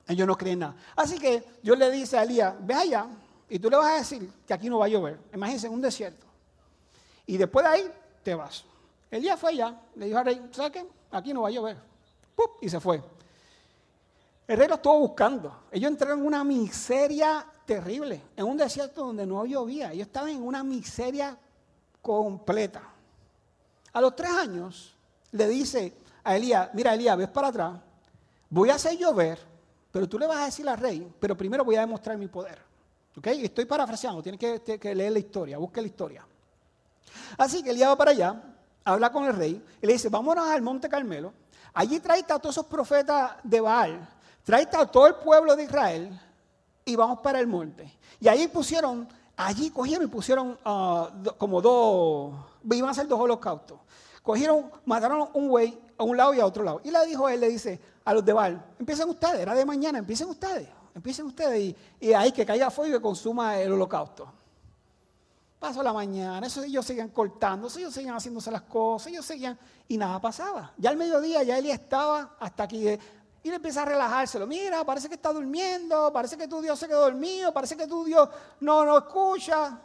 Ellos 0.08 0.26
no 0.26 0.34
creen 0.34 0.60
nada. 0.60 0.74
Así 0.96 1.18
que 1.18 1.44
Dios 1.62 1.76
le 1.76 1.90
dice 1.90 2.16
a 2.16 2.22
Elías, 2.22 2.54
ve 2.58 2.72
allá 2.72 3.06
y 3.50 3.58
tú 3.58 3.68
le 3.68 3.76
vas 3.76 3.92
a 3.92 3.96
decir 3.96 4.32
que 4.46 4.54
aquí 4.54 4.70
no 4.70 4.78
va 4.78 4.86
a 4.86 4.88
llover. 4.88 5.18
Imagínense, 5.34 5.66
en 5.66 5.74
un 5.74 5.82
desierto. 5.82 6.24
Y 7.26 7.36
después 7.36 7.66
de 7.66 7.70
ahí 7.70 7.92
te 8.22 8.34
vas. 8.34 8.64
Elías 9.10 9.38
fue 9.38 9.50
allá, 9.50 9.78
le 9.94 10.06
dijo 10.06 10.18
al 10.18 10.24
rey, 10.24 10.48
¿sabes 10.52 10.72
qué? 10.72 10.86
Aquí 11.10 11.34
no 11.34 11.42
va 11.42 11.48
a 11.48 11.52
llover. 11.52 11.76
Y 12.62 12.70
se 12.70 12.80
fue. 12.80 13.02
El 14.48 14.56
rey 14.56 14.68
lo 14.68 14.76
estuvo 14.76 15.00
buscando. 15.00 15.64
Ellos 15.70 15.90
entraron 15.90 16.20
en 16.20 16.26
una 16.26 16.44
miseria 16.44 17.46
terrible, 17.66 18.22
en 18.34 18.46
un 18.46 18.56
desierto 18.56 19.04
donde 19.04 19.26
no 19.26 19.44
llovía. 19.44 19.92
Ellos 19.92 20.06
estaban 20.06 20.30
en 20.30 20.42
una 20.42 20.64
miseria 20.64 21.36
completa. 22.00 22.91
A 23.92 24.00
los 24.00 24.16
tres 24.16 24.30
años 24.30 24.94
le 25.32 25.48
dice 25.48 25.96
a 26.24 26.36
Elías, 26.36 26.70
mira 26.72 26.94
Elías, 26.94 27.16
ves 27.16 27.28
para 27.28 27.48
atrás, 27.48 27.80
voy 28.48 28.70
a 28.70 28.74
hacer 28.74 28.96
llover, 28.96 29.38
pero 29.90 30.08
tú 30.08 30.18
le 30.18 30.26
vas 30.26 30.38
a 30.38 30.44
decir 30.46 30.68
al 30.68 30.78
rey, 30.78 31.12
pero 31.20 31.36
primero 31.36 31.64
voy 31.64 31.76
a 31.76 31.80
demostrar 31.80 32.16
mi 32.16 32.28
poder. 32.28 32.58
¿Ok? 33.16 33.26
Estoy 33.26 33.66
parafraseando, 33.66 34.22
tienes 34.22 34.38
que, 34.38 34.78
que 34.78 34.94
leer 34.94 35.12
la 35.12 35.18
historia, 35.18 35.58
busque 35.58 35.80
la 35.80 35.86
historia. 35.86 36.26
Así 37.36 37.62
que 37.62 37.70
Elías 37.70 37.90
va 37.90 37.96
para 37.96 38.12
allá, 38.12 38.42
habla 38.84 39.12
con 39.12 39.24
el 39.24 39.36
rey, 39.36 39.62
y 39.82 39.86
le 39.86 39.92
dice, 39.92 40.08
vámonos 40.08 40.48
al 40.48 40.62
monte 40.62 40.88
Carmelo, 40.88 41.34
allí 41.74 42.00
trae 42.00 42.20
a 42.20 42.38
todos 42.38 42.54
esos 42.54 42.66
profetas 42.66 43.32
de 43.42 43.60
Baal, 43.60 44.08
trae 44.44 44.66
a 44.72 44.86
todo 44.86 45.06
el 45.06 45.16
pueblo 45.16 45.54
de 45.54 45.64
Israel, 45.64 46.18
y 46.84 46.96
vamos 46.96 47.20
para 47.20 47.38
el 47.40 47.46
monte. 47.46 47.92
Y 48.20 48.28
ahí 48.28 48.48
pusieron, 48.48 49.08
allí 49.36 49.70
cogieron 49.70 50.04
y 50.04 50.08
pusieron 50.08 50.58
ah, 50.64 51.10
como 51.38 51.60
dos, 51.60 52.32
iban 52.70 52.90
a 52.90 52.94
ser 52.94 53.06
dos 53.06 53.20
holocaustos. 53.20 53.78
Cogieron, 54.22 54.70
mataron 54.84 55.28
un 55.34 55.48
güey 55.48 55.78
a 55.98 56.04
un 56.04 56.16
lado 56.16 56.32
y 56.34 56.40
a 56.40 56.46
otro 56.46 56.62
lado. 56.62 56.80
Y 56.84 56.90
le 56.90 57.04
dijo 57.06 57.28
él, 57.28 57.40
le 57.40 57.48
dice 57.48 57.80
a 58.04 58.14
los 58.14 58.24
de 58.24 58.32
Baal, 58.32 58.64
empiecen 58.78 59.08
ustedes, 59.08 59.40
era 59.40 59.54
de 59.54 59.64
mañana, 59.64 59.98
empiecen 59.98 60.28
ustedes, 60.28 60.68
empiecen 60.94 61.26
ustedes. 61.26 61.74
Y, 62.00 62.12
ahí 62.12 62.30
que 62.32 62.46
caiga 62.46 62.70
fuego 62.70 62.90
y 62.90 62.92
que 62.96 63.02
consuma 63.02 63.58
el 63.58 63.72
holocausto. 63.72 64.32
Pasó 65.58 65.82
la 65.82 65.92
mañana, 65.92 66.44
eso 66.44 66.62
ellos 66.64 66.84
seguían 66.84 67.08
cortando, 67.08 67.68
ellos 67.76 67.94
seguían 67.94 68.16
haciéndose 68.16 68.50
las 68.50 68.62
cosas, 68.62 69.12
ellos 69.12 69.24
seguían, 69.24 69.56
y 69.86 69.96
nada 69.96 70.20
pasaba. 70.20 70.72
Ya 70.76 70.90
al 70.90 70.96
mediodía 70.96 71.44
ya 71.44 71.56
él 71.56 71.66
estaba 71.66 72.36
hasta 72.40 72.64
aquí, 72.64 72.84
y 73.42 73.48
le 73.48 73.56
empieza 73.56 73.82
a 73.82 73.84
relajárselo. 73.84 74.46
Mira, 74.46 74.84
parece 74.84 75.08
que 75.08 75.14
está 75.14 75.32
durmiendo, 75.32 76.12
parece 76.12 76.36
que 76.36 76.46
tu 76.46 76.60
Dios 76.60 76.78
se 76.78 76.86
quedó 76.86 77.00
dormido, 77.00 77.52
parece 77.52 77.76
que 77.76 77.86
tu 77.86 78.04
Dios 78.04 78.28
no 78.60 78.84
no 78.84 78.98
escucha. 78.98 79.80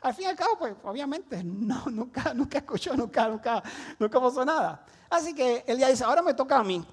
Al 0.00 0.14
fin 0.14 0.24
y 0.24 0.28
al 0.28 0.36
cabo, 0.36 0.56
pues 0.58 0.74
obviamente, 0.84 1.42
no, 1.44 1.84
nunca, 1.86 2.34
nunca 2.34 2.58
escuchó, 2.58 2.96
nunca, 2.96 3.28
nunca, 3.28 3.62
nunca 3.98 4.20
pasó 4.20 4.44
nada. 4.44 4.84
Así 5.10 5.34
que 5.34 5.64
él 5.66 5.78
ya 5.78 5.88
dice, 5.88 6.04
ahora 6.04 6.22
me 6.22 6.34
toca 6.34 6.58
a 6.58 6.64
mí. 6.64 6.84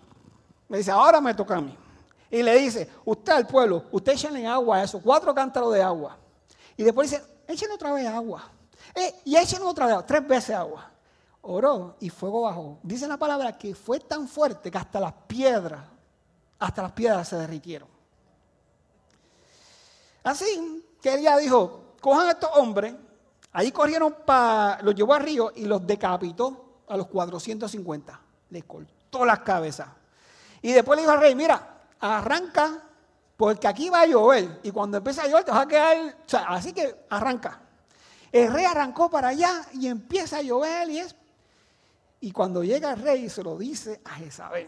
Me 0.68 0.78
dice, 0.78 0.92
ahora 0.92 1.20
me 1.22 1.34
toca 1.34 1.56
a 1.56 1.62
mí. 1.62 1.76
Y 2.30 2.42
le 2.42 2.56
dice, 2.56 2.90
usted 3.06 3.34
al 3.34 3.48
pueblo, 3.48 3.86
usted 3.92 4.14
échenle 4.14 4.46
agua 4.48 4.78
a 4.78 4.84
eso, 4.84 5.00
cuatro 5.02 5.34
cántaros 5.34 5.74
de 5.74 5.82
agua. 5.82 6.18
Y 6.78 6.84
después 6.84 7.10
dice, 7.10 7.24
échenle 7.48 7.76
otra 7.76 7.94
vez 7.94 8.08
agua. 8.08 8.44
Eh, 8.94 9.22
y 9.26 9.36
échenle 9.36 9.66
otra 9.66 9.88
vez, 9.88 10.06
tres 10.06 10.28
veces 10.28 10.56
agua. 10.56 10.92
Oró 11.42 11.96
y 12.00 12.10
fuego 12.10 12.42
bajó. 12.42 12.80
Dice 12.82 13.08
la 13.08 13.18
palabra 13.18 13.56
que 13.56 13.76
fue 13.76 14.00
tan 14.00 14.28
fuerte 14.28 14.72
que 14.72 14.78
hasta 14.78 15.00
las 15.00 15.14
piedras 15.28 15.95
hasta 16.60 16.82
las 16.82 16.92
piedras 16.92 17.28
se 17.28 17.38
derritieron. 17.38 17.88
Así 20.24 20.84
que 21.02 21.16
ella 21.16 21.38
dijo, 21.38 21.94
cojan 22.02 22.28
a 22.28 22.32
estos 22.32 22.50
hombres, 22.56 22.96
ahí 23.52 23.72
corrieron 23.72 24.16
para, 24.26 24.82
los 24.82 24.96
llevó 24.96 25.14
al 25.14 25.22
río 25.22 25.52
y 25.56 25.66
los 25.66 25.86
decapitó 25.86 26.82
a 26.88 26.98
los 26.98 27.08
450. 27.08 28.20
Le 28.50 28.64
cortó 28.64 29.26
las 29.26 29.40
cabezas. 29.40 29.88
Y 30.62 30.72
después 30.72 30.98
le 30.98 31.04
dijo 31.04 31.14
al 31.14 31.20
rey, 31.20 31.36
mira, 31.36 31.84
arranca, 32.00 32.82
porque 33.38 33.68
aquí 33.68 33.90
va 33.90 34.02
a 34.02 34.06
llover. 34.08 34.62
Y 34.64 34.72
cuando 34.72 34.98
empieza 34.98 35.24
a 35.24 35.28
llover 35.28 35.44
te 35.44 35.52
vas 35.52 35.62
a 35.62 35.68
quedar, 35.68 36.18
así 36.48 36.74
que 36.74 37.06
arranca. 37.10 37.62
El 38.32 38.52
rey 38.52 38.66
arrancó 38.66 39.10
para 39.10 39.30
allá 39.30 39.66
y 39.74 39.88
empieza 39.88 40.38
a 40.38 40.42
llover 40.42 40.90
y 40.90 41.00
es... 41.00 41.16
Y 42.22 42.32
cuando 42.32 42.64
llega 42.64 42.94
el 42.94 43.02
rey 43.02 43.30
se 43.30 43.44
lo 43.44 43.58
dice 43.58 44.02
a 44.04 44.16
Jezabel. 44.16 44.68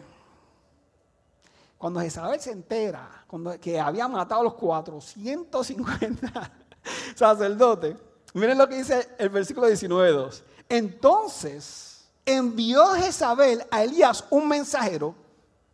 Cuando 1.77 1.99
Jezabel 1.99 2.39
se 2.39 2.51
entera 2.51 3.23
cuando, 3.27 3.59
que 3.59 3.79
había 3.79 4.07
matado 4.07 4.41
a 4.41 4.43
los 4.45 4.55
450 4.55 6.51
sacerdotes, 7.15 7.95
miren 8.33 8.57
lo 8.57 8.67
que 8.67 8.77
dice 8.77 9.09
el 9.17 9.29
versículo 9.29 9.67
19.2. 9.67 10.41
Entonces 10.69 12.09
envió 12.25 12.85
Jezabel 12.93 13.63
a 13.69 13.83
Elías 13.83 14.25
un 14.29 14.47
mensajero 14.47 15.15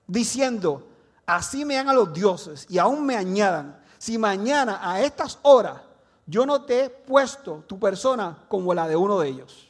diciendo, 0.06 0.86
así 1.26 1.66
me 1.66 1.78
hagan 1.78 1.96
los 1.96 2.14
dioses 2.14 2.66
y 2.70 2.78
aún 2.78 3.06
me 3.06 3.16
añadan, 3.16 3.82
si 3.98 4.18
mañana 4.18 4.80
a 4.82 5.02
estas 5.02 5.40
horas 5.44 5.82
yo 6.26 6.46
no 6.46 6.64
te 6.64 6.86
he 6.86 6.90
puesto 6.90 7.64
tu 7.68 7.80
persona 7.80 8.46
como 8.48 8.74
la 8.74 8.88
de 8.88 8.96
uno 8.96 9.20
de 9.20 9.30
ellos. 9.30 9.70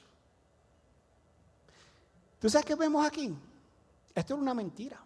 ¿Tú 2.40 2.50
sabes 2.50 2.66
qué 2.66 2.76
vemos 2.76 3.06
aquí? 3.06 3.36
Esto 4.14 4.34
es 4.36 4.40
una 4.40 4.54
mentira. 4.54 5.03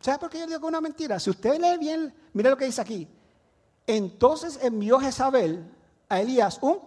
¿Sabe 0.00 0.18
por 0.18 0.30
qué 0.30 0.38
yo 0.38 0.46
digo 0.46 0.60
que 0.60 0.66
es 0.66 0.68
una 0.68 0.80
mentira? 0.80 1.18
Si 1.18 1.30
usted 1.30 1.58
lee 1.60 1.78
bien, 1.78 2.14
mire 2.32 2.50
lo 2.50 2.56
que 2.56 2.66
dice 2.66 2.80
aquí. 2.80 3.08
Entonces 3.86 4.58
envió 4.62 5.00
Jezabel 5.00 5.70
a 6.08 6.20
Elías 6.20 6.58
un 6.60 6.78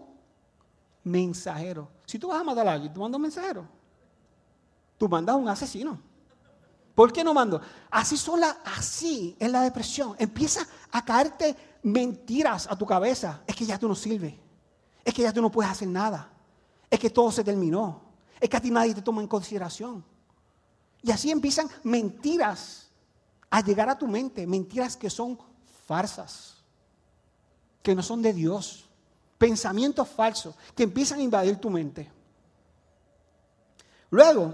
mensajero. 1.04 1.90
Si 2.06 2.20
tú 2.20 2.30
vas 2.30 2.42
a 2.42 2.44
matar 2.44 2.68
a 2.68 2.74
alguien, 2.74 2.94
tú 2.94 3.02
mandas 3.02 3.18
un 3.18 3.24
mensajero. 3.24 3.68
Tú 4.98 5.10
mandas 5.10 5.36
un 5.36 5.50
asesino. 5.50 6.00
¿Por 6.96 7.12
qué 7.12 7.24
no 7.24 7.34
mando? 7.34 7.62
Así 7.90 8.18
sola, 8.18 8.60
así 8.64 9.36
es 9.40 9.52
la 9.52 9.62
depresión. 9.62 10.16
Empieza 10.20 10.66
a 10.92 11.04
caerte 11.04 11.56
mentiras 11.84 12.68
a 12.70 12.78
tu 12.78 12.86
cabeza. 12.86 13.42
Es 13.48 13.56
que 13.56 13.66
ya 13.66 13.80
tú 13.80 13.88
no 13.88 13.96
sirves. 13.96 14.36
Es 15.04 15.14
que 15.14 15.24
ya 15.24 15.34
tú 15.34 15.42
no 15.42 15.52
puedes 15.52 15.72
hacer 15.72 15.88
nada. 15.88 16.30
Es 16.90 17.00
que 17.00 17.10
todo 17.10 17.32
se 17.32 17.44
terminó. 17.44 18.02
Es 18.40 18.50
que 18.50 18.58
a 18.58 18.62
ti 18.62 18.70
nadie 18.70 18.94
te 18.94 19.02
toma 19.02 19.22
en 19.22 19.28
consideración. 19.28 20.04
Y 21.02 21.12
así 21.12 21.32
empiezan 21.32 21.68
mentiras 21.84 22.91
a 23.52 23.62
llegar 23.62 23.90
a 23.90 23.98
tu 23.98 24.08
mente, 24.08 24.48
mentiras 24.48 24.96
que 24.96 25.10
son 25.10 25.38
farsas, 25.86 26.56
que 27.84 27.94
no 27.94 28.02
son 28.02 28.22
de 28.22 28.34
Dios, 28.34 28.86
pensamientos 29.38 30.08
falsos 30.08 30.56
que 30.74 30.84
empiezan 30.84 31.20
a 31.20 31.24
invadir 31.24 31.58
tu 31.58 31.70
mente. 31.70 32.10
Luego, 34.10 34.54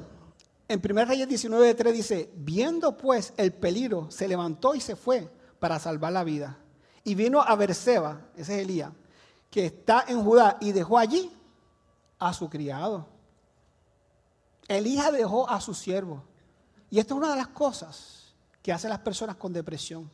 en 0.67 0.81
1 0.83 1.05
Reyes 1.05 1.29
19.3 1.29 1.91
dice, 1.93 2.31
viendo 2.35 2.97
pues 2.97 3.33
el 3.37 3.53
peligro, 3.53 4.09
se 4.09 4.27
levantó 4.27 4.73
y 4.73 4.81
se 4.81 4.95
fue 4.95 5.31
para 5.59 5.79
salvar 5.79 6.11
la 6.11 6.23
vida. 6.23 6.57
Y 7.03 7.13
vino 7.13 7.41
a 7.41 7.55
Berseba, 7.55 8.25
ese 8.35 8.55
es 8.55 8.61
Elías, 8.63 8.91
que 9.51 9.67
está 9.67 10.05
en 10.07 10.23
Judá, 10.23 10.57
y 10.59 10.71
dejó 10.71 10.97
allí 10.97 11.31
a 12.17 12.33
su 12.33 12.49
criado. 12.49 13.07
Elías 14.67 15.11
dejó 15.13 15.47
a 15.47 15.61
su 15.61 15.75
siervo. 15.75 16.23
Y 16.89 16.99
esto 16.99 17.13
es 17.13 17.17
una 17.19 17.29
de 17.29 17.37
las 17.37 17.47
cosas 17.49 18.26
que 18.67 18.73
hacen 18.73 18.89
las 18.89 18.99
personas 18.99 19.37
con 19.37 19.53
depresión. 19.53 20.11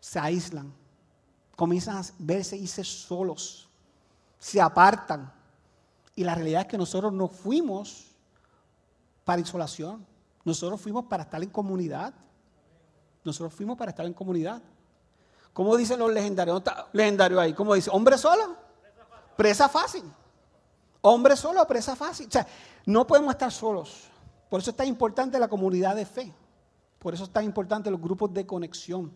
Se 0.00 0.18
aíslan, 0.18 0.74
comienzan 1.54 1.98
a 1.98 2.02
verse 2.18 2.56
irse 2.56 2.82
solos, 2.82 3.68
se 4.40 4.60
apartan. 4.60 5.32
Y 6.16 6.24
la 6.24 6.34
realidad 6.34 6.62
es 6.62 6.66
que 6.66 6.76
nosotros 6.76 7.12
no 7.12 7.28
fuimos 7.28 8.08
para 9.24 9.40
isolación. 9.40 10.04
Nosotros 10.44 10.80
fuimos 10.80 11.04
para 11.04 11.22
estar 11.22 11.40
en 11.40 11.50
comunidad. 11.50 12.12
Nosotros 13.22 13.54
fuimos 13.54 13.78
para 13.78 13.90
estar 13.90 14.04
en 14.04 14.14
comunidad. 14.14 14.60
¿Cómo 15.52 15.76
dicen 15.76 16.00
los 16.00 16.12
legendarios? 16.12 16.60
legendario 16.92 17.38
ahí? 17.38 17.54
¿Cómo 17.54 17.74
dice? 17.74 17.88
¿Hombre 17.92 18.18
solo? 18.18 18.56
Presa 19.36 19.68
fácil. 19.68 20.02
Hombre 21.02 21.36
solo, 21.36 21.64
presa 21.68 21.94
fácil. 21.94 22.26
O 22.26 22.32
sea, 22.32 22.48
no 22.86 23.06
podemos 23.06 23.30
estar 23.30 23.52
solos. 23.52 24.08
Por 24.50 24.58
eso 24.58 24.70
es 24.70 24.76
tan 24.76 24.88
importante 24.88 25.38
la 25.38 25.46
comunidad 25.46 25.94
de 25.94 26.04
fe. 26.04 26.34
Por 27.02 27.14
eso 27.14 27.24
es 27.24 27.30
tan 27.30 27.44
importante 27.44 27.90
los 27.90 28.00
grupos 28.00 28.32
de 28.32 28.46
conexión. 28.46 29.12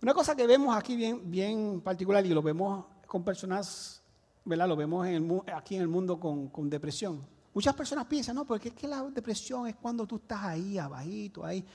Una 0.00 0.14
cosa 0.14 0.34
que 0.34 0.46
vemos 0.46 0.74
aquí 0.76 0.96
bien, 0.96 1.30
bien 1.30 1.80
particular 1.80 2.24
y 2.24 2.30
lo 2.30 2.42
vemos 2.42 2.84
con 3.06 3.22
personas, 3.22 4.02
¿verdad? 4.44 4.68
Lo 4.68 4.76
vemos 4.76 5.06
aquí 5.54 5.76
en 5.76 5.82
el 5.82 5.88
mundo 5.88 6.18
con, 6.18 6.48
con 6.48 6.70
depresión 6.70 7.38
Muchas 7.58 7.74
personas 7.74 8.06
piensan, 8.06 8.36
no, 8.36 8.44
porque 8.44 8.68
es 8.68 8.74
que 8.74 8.86
la 8.86 9.02
depresión 9.02 9.66
es 9.66 9.74
cuando 9.74 10.06
tú 10.06 10.14
estás 10.14 10.44
ahí, 10.44 10.78
abajito, 10.78 11.44
ahí. 11.44 11.66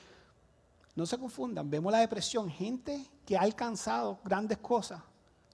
No 0.95 1.05
se 1.05 1.17
confundan, 1.17 1.69
vemos 1.69 1.91
la 1.91 1.97
depresión, 1.97 2.49
gente 2.49 3.05
que 3.25 3.35
ha 3.35 3.41
alcanzado 3.41 4.19
grandes 4.23 4.59
cosas, 4.59 5.01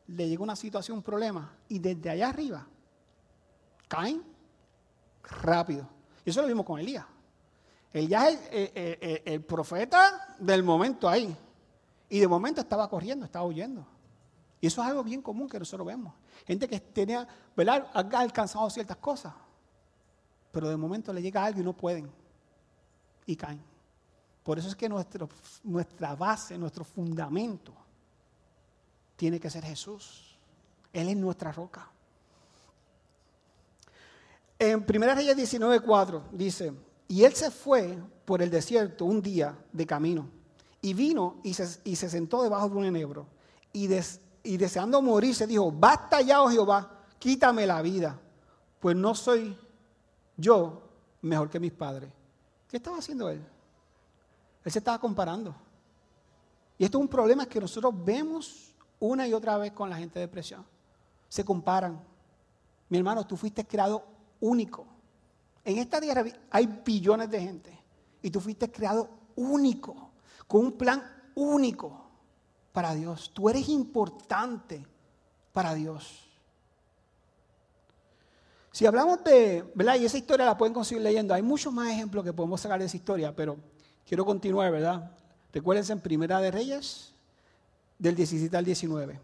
le 0.05 0.29
llega 0.29 0.43
una 0.43 0.55
situación, 0.55 0.97
un 0.97 1.03
problema, 1.03 1.51
y 1.67 1.79
desde 1.79 2.11
allá 2.11 2.29
arriba 2.29 2.67
caen 3.87 4.21
rápido. 5.41 5.89
Y 6.23 6.29
eso 6.29 6.43
lo 6.43 6.47
vimos 6.47 6.63
con 6.63 6.79
Elías. 6.79 7.05
Elías 7.93 8.39
es 8.51 8.71
el, 8.75 9.21
el, 9.25 9.41
profeta 9.43 10.35
del 10.39 10.63
momento 10.63 11.09
ahí. 11.09 11.35
Y 12.09 12.19
de 12.19 12.27
momento 12.27 12.61
estaba 12.61 12.89
corriendo, 12.89 13.25
estaba 13.25 13.45
huyendo. 13.45 13.85
Y 14.61 14.67
eso 14.67 14.81
es 14.81 14.87
algo 14.87 15.03
bien 15.03 15.21
común 15.21 15.47
que 15.47 15.59
nosotros 15.59 15.87
vemos. 15.87 16.13
Gente 16.45 16.67
que 16.67 16.79
tenía, 16.79 17.27
¿verdad? 17.55 17.87
Ha 17.93 17.99
alcanzado 18.19 18.69
ciertas 18.69 18.97
cosas 18.97 19.33
pero 20.51 20.69
de 20.69 20.77
momento 20.77 21.13
le 21.13 21.21
llega 21.21 21.43
algo 21.43 21.59
y 21.59 21.63
no 21.63 21.73
pueden 21.73 22.11
y 23.25 23.35
caen. 23.35 23.63
Por 24.43 24.57
eso 24.57 24.69
es 24.69 24.75
que 24.75 24.89
nuestra 24.89 26.15
base, 26.15 26.57
nuestro 26.57 26.83
fundamento, 26.83 27.73
tiene 29.15 29.39
que 29.39 29.49
ser 29.49 29.63
Jesús. 29.63 30.37
Él 30.91 31.09
es 31.09 31.17
nuestra 31.17 31.51
roca. 31.51 31.87
En 34.57 34.79
1 34.79 35.15
Reyes 35.15 35.37
19:4 35.37 36.23
dice, 36.31 36.73
y 37.09 37.25
él 37.25 37.33
se 37.33 37.51
fue 37.51 37.97
por 38.23 38.41
el 38.41 38.49
desierto 38.49 39.03
un 39.03 39.21
día 39.21 39.57
de 39.73 39.85
camino, 39.85 40.29
y 40.81 40.93
vino 40.93 41.41
y 41.43 41.53
se, 41.53 41.81
y 41.83 41.97
se 41.97 42.09
sentó 42.09 42.41
debajo 42.43 42.69
de 42.69 42.75
un 42.75 42.85
enebro, 42.85 43.25
y, 43.73 43.89
y 44.43 44.57
deseando 44.57 45.01
morirse 45.01 45.45
dijo, 45.45 45.71
basta 45.71 46.21
ya, 46.21 46.41
oh 46.41 46.49
Jehová, 46.49 46.89
quítame 47.17 47.65
la 47.67 47.81
vida, 47.81 48.17
pues 48.79 48.95
no 48.95 49.13
soy 49.15 49.57
yo 50.37 50.83
mejor 51.21 51.49
que 51.49 51.59
mis 51.59 51.73
padres. 51.73 52.09
¿Qué 52.69 52.77
estaba 52.77 52.99
haciendo 52.99 53.29
él? 53.29 53.43
Él 54.63 54.71
se 54.71 54.79
estaba 54.79 54.99
comparando. 54.99 55.55
Y 56.77 56.85
esto 56.85 56.97
es 56.97 57.01
un 57.01 57.09
problema 57.09 57.45
que 57.45 57.59
nosotros 57.59 57.93
vemos 58.05 58.73
una 58.99 59.27
y 59.27 59.33
otra 59.33 59.57
vez 59.57 59.71
con 59.71 59.89
la 59.89 59.97
gente 59.97 60.19
de 60.19 60.27
depresión. 60.27 60.65
Se 61.27 61.43
comparan. 61.43 61.99
Mi 62.87 62.97
hermano, 62.97 63.25
tú 63.25 63.35
fuiste 63.35 63.65
creado 63.65 64.05
único. 64.39 64.85
En 65.63 65.77
esta 65.77 65.99
tierra 65.99 66.23
hay 66.49 66.67
billones 66.83 67.29
de 67.29 67.41
gente. 67.41 67.79
Y 68.21 68.29
tú 68.29 68.39
fuiste 68.39 68.71
creado 68.71 69.09
único, 69.35 70.11
con 70.47 70.65
un 70.65 70.71
plan 70.73 71.03
único 71.35 72.09
para 72.71 72.93
Dios. 72.93 73.31
Tú 73.33 73.49
eres 73.49 73.69
importante 73.69 74.85
para 75.53 75.73
Dios. 75.73 76.25
Si 78.71 78.85
hablamos 78.85 79.23
de, 79.23 79.69
¿verdad? 79.75 79.95
Y 79.95 80.05
esa 80.05 80.17
historia 80.17 80.45
la 80.45 80.57
pueden 80.57 80.73
conseguir 80.73 81.03
leyendo. 81.03 81.33
Hay 81.33 81.41
muchos 81.41 81.73
más 81.73 81.89
ejemplos 81.91 82.23
que 82.23 82.33
podemos 82.33 82.61
sacar 82.61 82.79
de 82.79 82.85
esa 82.85 82.97
historia, 82.97 83.35
pero 83.35 83.57
quiero 84.05 84.25
continuar, 84.25 84.71
¿verdad? 84.71 85.11
Recuérdense 85.51 85.91
en 85.91 85.99
Primera 85.99 86.39
de 86.39 86.51
Reyes, 86.51 87.13
del 87.97 88.15
17 88.15 88.55
al 88.55 88.65
19. 88.65 89.19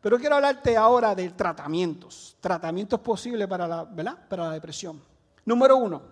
Pero 0.00 0.18
quiero 0.18 0.36
hablarte 0.36 0.76
ahora 0.76 1.14
de 1.14 1.30
tratamientos, 1.30 2.36
tratamientos 2.40 3.00
posibles 3.00 3.48
para 3.48 3.66
la, 3.66 3.84
¿verdad? 3.84 4.28
para 4.28 4.44
la 4.44 4.52
depresión. 4.52 5.02
Número 5.46 5.76
uno, 5.76 6.02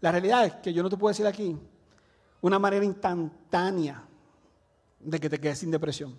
la 0.00 0.10
realidad 0.10 0.44
es 0.46 0.54
que 0.54 0.72
yo 0.72 0.82
no 0.82 0.90
te 0.90 0.96
puedo 0.96 1.10
decir 1.10 1.26
aquí 1.26 1.56
una 2.40 2.58
manera 2.58 2.84
instantánea 2.84 4.04
de 4.98 5.20
que 5.20 5.28
te 5.28 5.40
quedes 5.40 5.58
sin 5.58 5.70
depresión, 5.70 6.18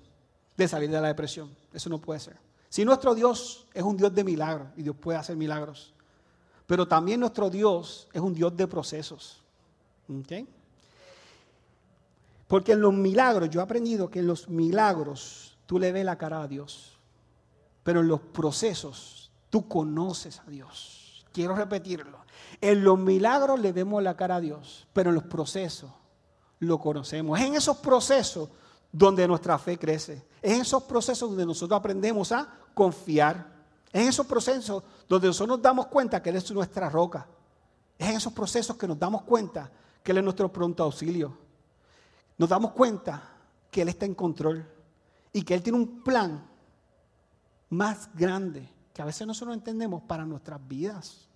de 0.55 0.67
salir 0.67 0.89
de 0.89 1.01
la 1.01 1.07
depresión. 1.07 1.53
Eso 1.73 1.89
no 1.89 1.99
puede 1.99 2.19
ser. 2.19 2.37
Si 2.69 2.85
nuestro 2.85 3.15
Dios 3.15 3.67
es 3.73 3.83
un 3.83 3.97
Dios 3.97 4.13
de 4.13 4.23
milagros 4.23 4.67
y 4.77 4.83
Dios 4.83 4.95
puede 4.95 5.17
hacer 5.17 5.35
milagros, 5.35 5.93
pero 6.67 6.87
también 6.87 7.19
nuestro 7.19 7.49
Dios 7.49 8.07
es 8.13 8.21
un 8.21 8.33
Dios 8.33 8.55
de 8.55 8.67
procesos. 8.67 9.41
Porque 12.47 12.73
en 12.73 12.81
los 12.81 12.93
milagros, 12.93 13.49
yo 13.49 13.59
he 13.59 13.63
aprendido 13.63 14.09
que 14.09 14.19
en 14.19 14.27
los 14.27 14.49
milagros 14.49 15.57
tú 15.65 15.79
le 15.79 15.91
ves 15.91 16.05
la 16.05 16.17
cara 16.17 16.43
a 16.43 16.47
Dios, 16.47 16.99
pero 17.83 18.01
en 18.01 18.07
los 18.07 18.19
procesos 18.19 19.31
tú 19.49 19.67
conoces 19.67 20.39
a 20.39 20.49
Dios. 20.49 20.98
Quiero 21.31 21.55
repetirlo. 21.55 22.19
En 22.61 22.83
los 22.83 22.97
milagros 22.97 23.59
le 23.59 23.71
vemos 23.71 24.01
la 24.01 24.15
cara 24.15 24.37
a 24.37 24.41
Dios, 24.41 24.87
pero 24.93 25.09
en 25.09 25.15
los 25.15 25.25
procesos 25.25 25.91
lo 26.59 26.79
conocemos. 26.79 27.39
Es 27.39 27.45
en 27.45 27.55
esos 27.55 27.77
procesos 27.77 28.49
donde 28.91 29.27
nuestra 29.27 29.57
fe 29.59 29.77
crece. 29.77 30.25
Es 30.41 30.53
en 30.53 30.61
esos 30.61 30.83
procesos 30.83 31.29
donde 31.29 31.45
nosotros 31.45 31.77
aprendemos 31.77 32.31
a 32.31 32.51
confiar. 32.73 33.59
Es 33.91 34.01
en 34.01 34.09
esos 34.09 34.25
procesos 34.25 34.83
donde 35.07 35.27
nosotros 35.27 35.57
nos 35.57 35.61
damos 35.61 35.87
cuenta 35.87 36.21
que 36.21 36.29
Él 36.29 36.35
es 36.35 36.51
nuestra 36.51 36.89
roca. 36.89 37.27
Es 37.97 38.09
en 38.09 38.17
esos 38.17 38.33
procesos 38.33 38.75
que 38.77 38.87
nos 38.87 38.97
damos 38.97 39.23
cuenta 39.23 39.71
que 40.03 40.11
Él 40.11 40.19
es 40.19 40.23
nuestro 40.23 40.51
pronto 40.51 40.83
auxilio. 40.83 41.37
Nos 42.37 42.49
damos 42.49 42.71
cuenta 42.71 43.21
que 43.69 43.81
Él 43.81 43.89
está 43.89 44.05
en 44.05 44.15
control 44.15 44.67
y 45.31 45.43
que 45.43 45.53
Él 45.53 45.61
tiene 45.61 45.77
un 45.77 46.01
plan 46.01 46.47
más 47.69 48.09
grande 48.15 48.78
que 48.93 49.02
a 49.02 49.06
veces 49.06 49.25
nosotros 49.25 49.49
no 49.49 49.54
entendemos 49.54 50.02
para 50.04 50.25
nuestras 50.25 50.60
vidas. 50.67 51.28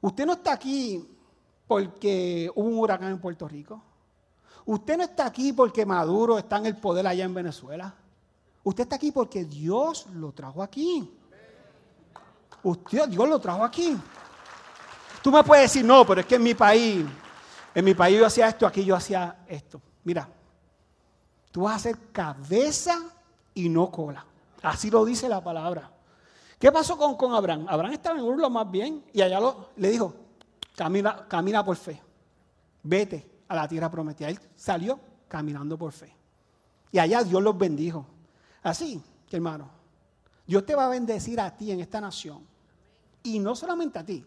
Usted 0.00 0.26
no 0.26 0.34
está 0.34 0.52
aquí 0.52 1.06
porque 1.66 2.50
hubo 2.54 2.68
un 2.68 2.78
huracán 2.78 3.10
en 3.10 3.20
Puerto 3.20 3.46
Rico. 3.48 3.82
Usted 4.64 4.96
no 4.96 5.04
está 5.04 5.26
aquí 5.26 5.52
porque 5.52 5.86
Maduro 5.86 6.38
está 6.38 6.58
en 6.58 6.66
el 6.66 6.76
poder 6.76 7.06
allá 7.06 7.24
en 7.24 7.34
Venezuela. 7.34 7.94
Usted 8.62 8.82
está 8.82 8.96
aquí 8.96 9.12
porque 9.12 9.44
Dios 9.44 10.06
lo 10.12 10.32
trajo 10.32 10.62
aquí. 10.62 11.14
Usted, 12.62 13.08
Dios 13.08 13.28
lo 13.28 13.40
trajo 13.40 13.64
aquí. 13.64 13.96
Tú 15.22 15.30
me 15.30 15.42
puedes 15.42 15.64
decir, 15.64 15.84
no, 15.84 16.06
pero 16.06 16.20
es 16.20 16.26
que 16.26 16.36
en 16.36 16.42
mi 16.42 16.54
país, 16.54 17.04
en 17.74 17.84
mi 17.84 17.94
país 17.94 18.18
yo 18.18 18.26
hacía 18.26 18.48
esto, 18.48 18.66
aquí 18.66 18.84
yo 18.84 18.94
hacía 18.94 19.44
esto. 19.48 19.80
Mira, 20.04 20.28
tú 21.50 21.62
vas 21.62 21.76
a 21.76 21.78
ser 21.78 21.98
cabeza 22.12 22.98
y 23.54 23.68
no 23.68 23.90
cola. 23.90 24.24
Así 24.62 24.90
lo 24.90 25.04
dice 25.04 25.28
la 25.28 25.42
palabra. 25.42 25.90
¿Qué 26.58 26.72
pasó 26.72 26.96
con, 26.96 27.16
con 27.16 27.32
Abraham? 27.34 27.66
Abraham 27.68 27.92
estaba 27.92 28.18
en 28.18 28.36
lo 28.36 28.50
más 28.50 28.70
bien 28.70 29.04
y 29.12 29.20
allá 29.22 29.38
le 29.76 29.90
dijo, 29.90 30.14
camina, 30.74 31.26
camina 31.28 31.64
por 31.64 31.76
fe. 31.76 32.02
Vete, 32.82 33.38
a 33.48 33.56
la 33.56 33.66
tierra 33.66 33.90
prometida. 33.90 34.28
Él 34.28 34.38
salió 34.54 34.98
caminando 35.26 35.76
por 35.76 35.92
fe. 35.92 36.14
Y 36.92 36.98
allá 36.98 37.22
Dios 37.22 37.42
los 37.42 37.56
bendijo. 37.56 38.06
Así, 38.62 39.02
hermano, 39.30 39.68
Dios 40.46 40.64
te 40.64 40.74
va 40.74 40.86
a 40.86 40.88
bendecir 40.88 41.40
a 41.40 41.54
ti 41.56 41.72
en 41.72 41.80
esta 41.80 42.00
nación. 42.00 42.46
Y 43.22 43.38
no 43.38 43.54
solamente 43.54 43.98
a 43.98 44.04
ti, 44.04 44.24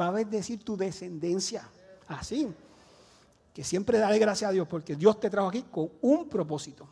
va 0.00 0.08
a 0.08 0.10
bendecir 0.10 0.62
tu 0.64 0.76
descendencia. 0.76 1.68
Así. 2.08 2.48
Que 3.52 3.64
siempre 3.64 3.98
dale 3.98 4.18
gracias 4.18 4.48
a 4.48 4.52
Dios 4.52 4.68
porque 4.68 4.94
Dios 4.94 5.18
te 5.18 5.28
trajo 5.28 5.48
aquí 5.48 5.62
con 5.70 5.90
un 6.02 6.28
propósito. 6.28 6.86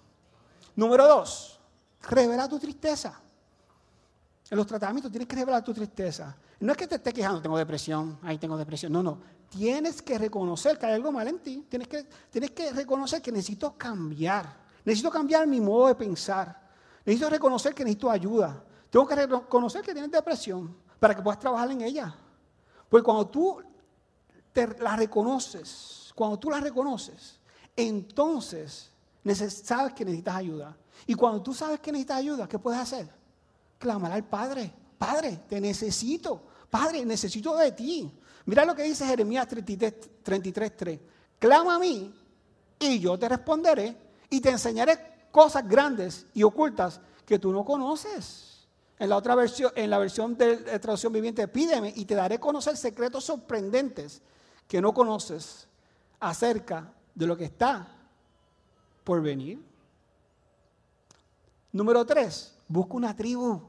Número 0.75 1.07
dos, 1.07 1.59
revela 2.03 2.49
tu 2.49 2.59
tristeza. 2.59 3.21
En 4.51 4.57
los 4.57 4.67
tratamientos 4.67 5.11
tienes 5.11 5.29
que 5.29 5.37
revelar 5.37 5.63
tu 5.63 5.75
tristeza. 5.75 6.35
No 6.61 6.73
es 6.73 6.79
que 6.79 6.87
te 6.87 6.95
estés 6.95 7.13
quejando, 7.13 7.41
tengo 7.43 7.59
depresión, 7.59 8.19
ahí 8.23 8.39
tengo 8.39 8.57
depresión. 8.57 8.93
No, 8.93 9.03
no. 9.03 9.19
Tienes 9.51 10.03
que 10.03 10.19
reconocer 10.19 10.79
que 10.79 10.87
hay 10.87 10.95
algo 10.95 11.13
mal 11.13 11.29
en 11.29 11.39
ti. 11.39 11.67
Tienes 11.69 11.89
que, 11.89 12.07
tienes 12.31 12.51
que 12.53 12.73
reconocer 12.73 13.21
que 13.21 13.31
necesito 13.31 13.77
cambiar. 13.77 14.57
Necesito 14.85 15.11
cambiar 15.11 15.47
mi 15.47 15.61
modo 15.61 15.89
de 15.89 15.95
pensar. 15.95 16.69
Necesito 17.05 17.29
reconocer 17.31 17.75
que 17.75 17.85
necesito 17.85 18.11
ayuda. 18.11 18.65
Tengo 18.91 19.07
que 19.07 19.15
reconocer 19.15 19.83
que 19.83 19.93
tienes 19.93 20.11
depresión 20.11 20.75
para 20.99 21.15
que 21.15 21.23
puedas 21.23 21.39
trabajar 21.39 21.71
en 21.71 21.83
ella. 21.83 22.15
Porque 22.89 23.05
cuando 23.05 23.27
tú 23.29 23.63
te 24.53 24.67
la 24.79 24.97
reconoces, 24.97 26.11
cuando 26.15 26.39
tú 26.39 26.51
la 26.51 26.61
reconoces, 26.61 27.39
entonces 27.77 28.91
sabes 29.63 29.93
que 29.93 30.05
necesitas 30.05 30.37
ayuda. 30.37 30.77
Y 31.07 31.15
cuando 31.15 31.43
tú 31.43 31.53
sabes 31.53 31.81
que 31.81 31.93
necesitas 31.93 32.17
ayuda, 32.17 32.49
¿qué 32.49 32.59
puedes 32.59 32.81
hacer? 32.81 33.18
Clamar 33.79 34.13
al 34.13 34.25
Padre. 34.25 34.73
Padre, 34.99 35.41
te 35.49 35.61
necesito. 35.61 36.43
Padre, 36.71 37.05
necesito 37.05 37.57
de 37.57 37.73
ti. 37.73 38.13
Mira 38.47 38.65
lo 38.65 38.75
que 38.75 38.83
dice 38.83 39.07
Jeremías 39.07 39.47
33, 39.47 40.77
3. 40.77 41.01
Clama 41.39 41.77
a 41.77 41.79
mí 41.79 42.15
y 42.79 42.99
yo 42.99 43.19
te 43.19 43.29
responderé 43.29 43.97
y 44.31 44.41
te 44.41 44.51
enseñaré 44.51 45.29
cosas 45.31 45.67
grandes 45.69 46.27
y 46.35 46.43
ocultas 46.43 47.01
que 47.25 47.39
tú 47.39 47.53
no 47.53 47.65
conoces. 47.65 48.67
En 48.99 49.11
la 49.11 49.17
otra 49.17 49.35
versión, 49.35 49.71
en 49.77 49.91
la 49.91 49.99
versión 49.99 50.37
de 50.37 50.57
traducción 50.79 51.13
viviente, 51.13 51.47
pídeme 51.47 51.93
y 51.95 52.05
te 52.05 52.15
daré 52.15 52.41
conocer 52.41 52.77
secretos 52.77 53.25
sorprendentes 53.25 54.21
que 54.67 54.81
no 54.81 54.93
conoces 54.93 55.69
acerca 56.19 56.93
de 57.15 57.27
lo 57.27 57.37
que 57.37 57.45
está 57.45 57.87
por 59.05 59.23
venir. 59.23 59.63
Número 61.71 62.05
tres, 62.05 62.55
busca 62.69 62.95
una 62.95 63.17
tribu. 63.17 63.61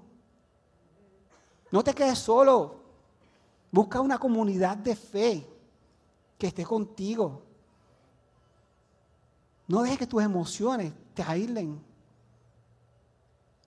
No 1.71 1.83
te 1.83 1.93
quedes 1.93 2.19
solo. 2.19 2.79
Busca 3.71 4.01
una 4.01 4.17
comunidad 4.17 4.77
de 4.77 4.95
fe 4.95 5.47
que 6.37 6.47
esté 6.47 6.65
contigo. 6.65 7.43
No 9.67 9.83
dejes 9.83 9.99
que 9.99 10.07
tus 10.07 10.23
emociones 10.23 10.91
te 11.13 11.21
aíslen. 11.21 11.79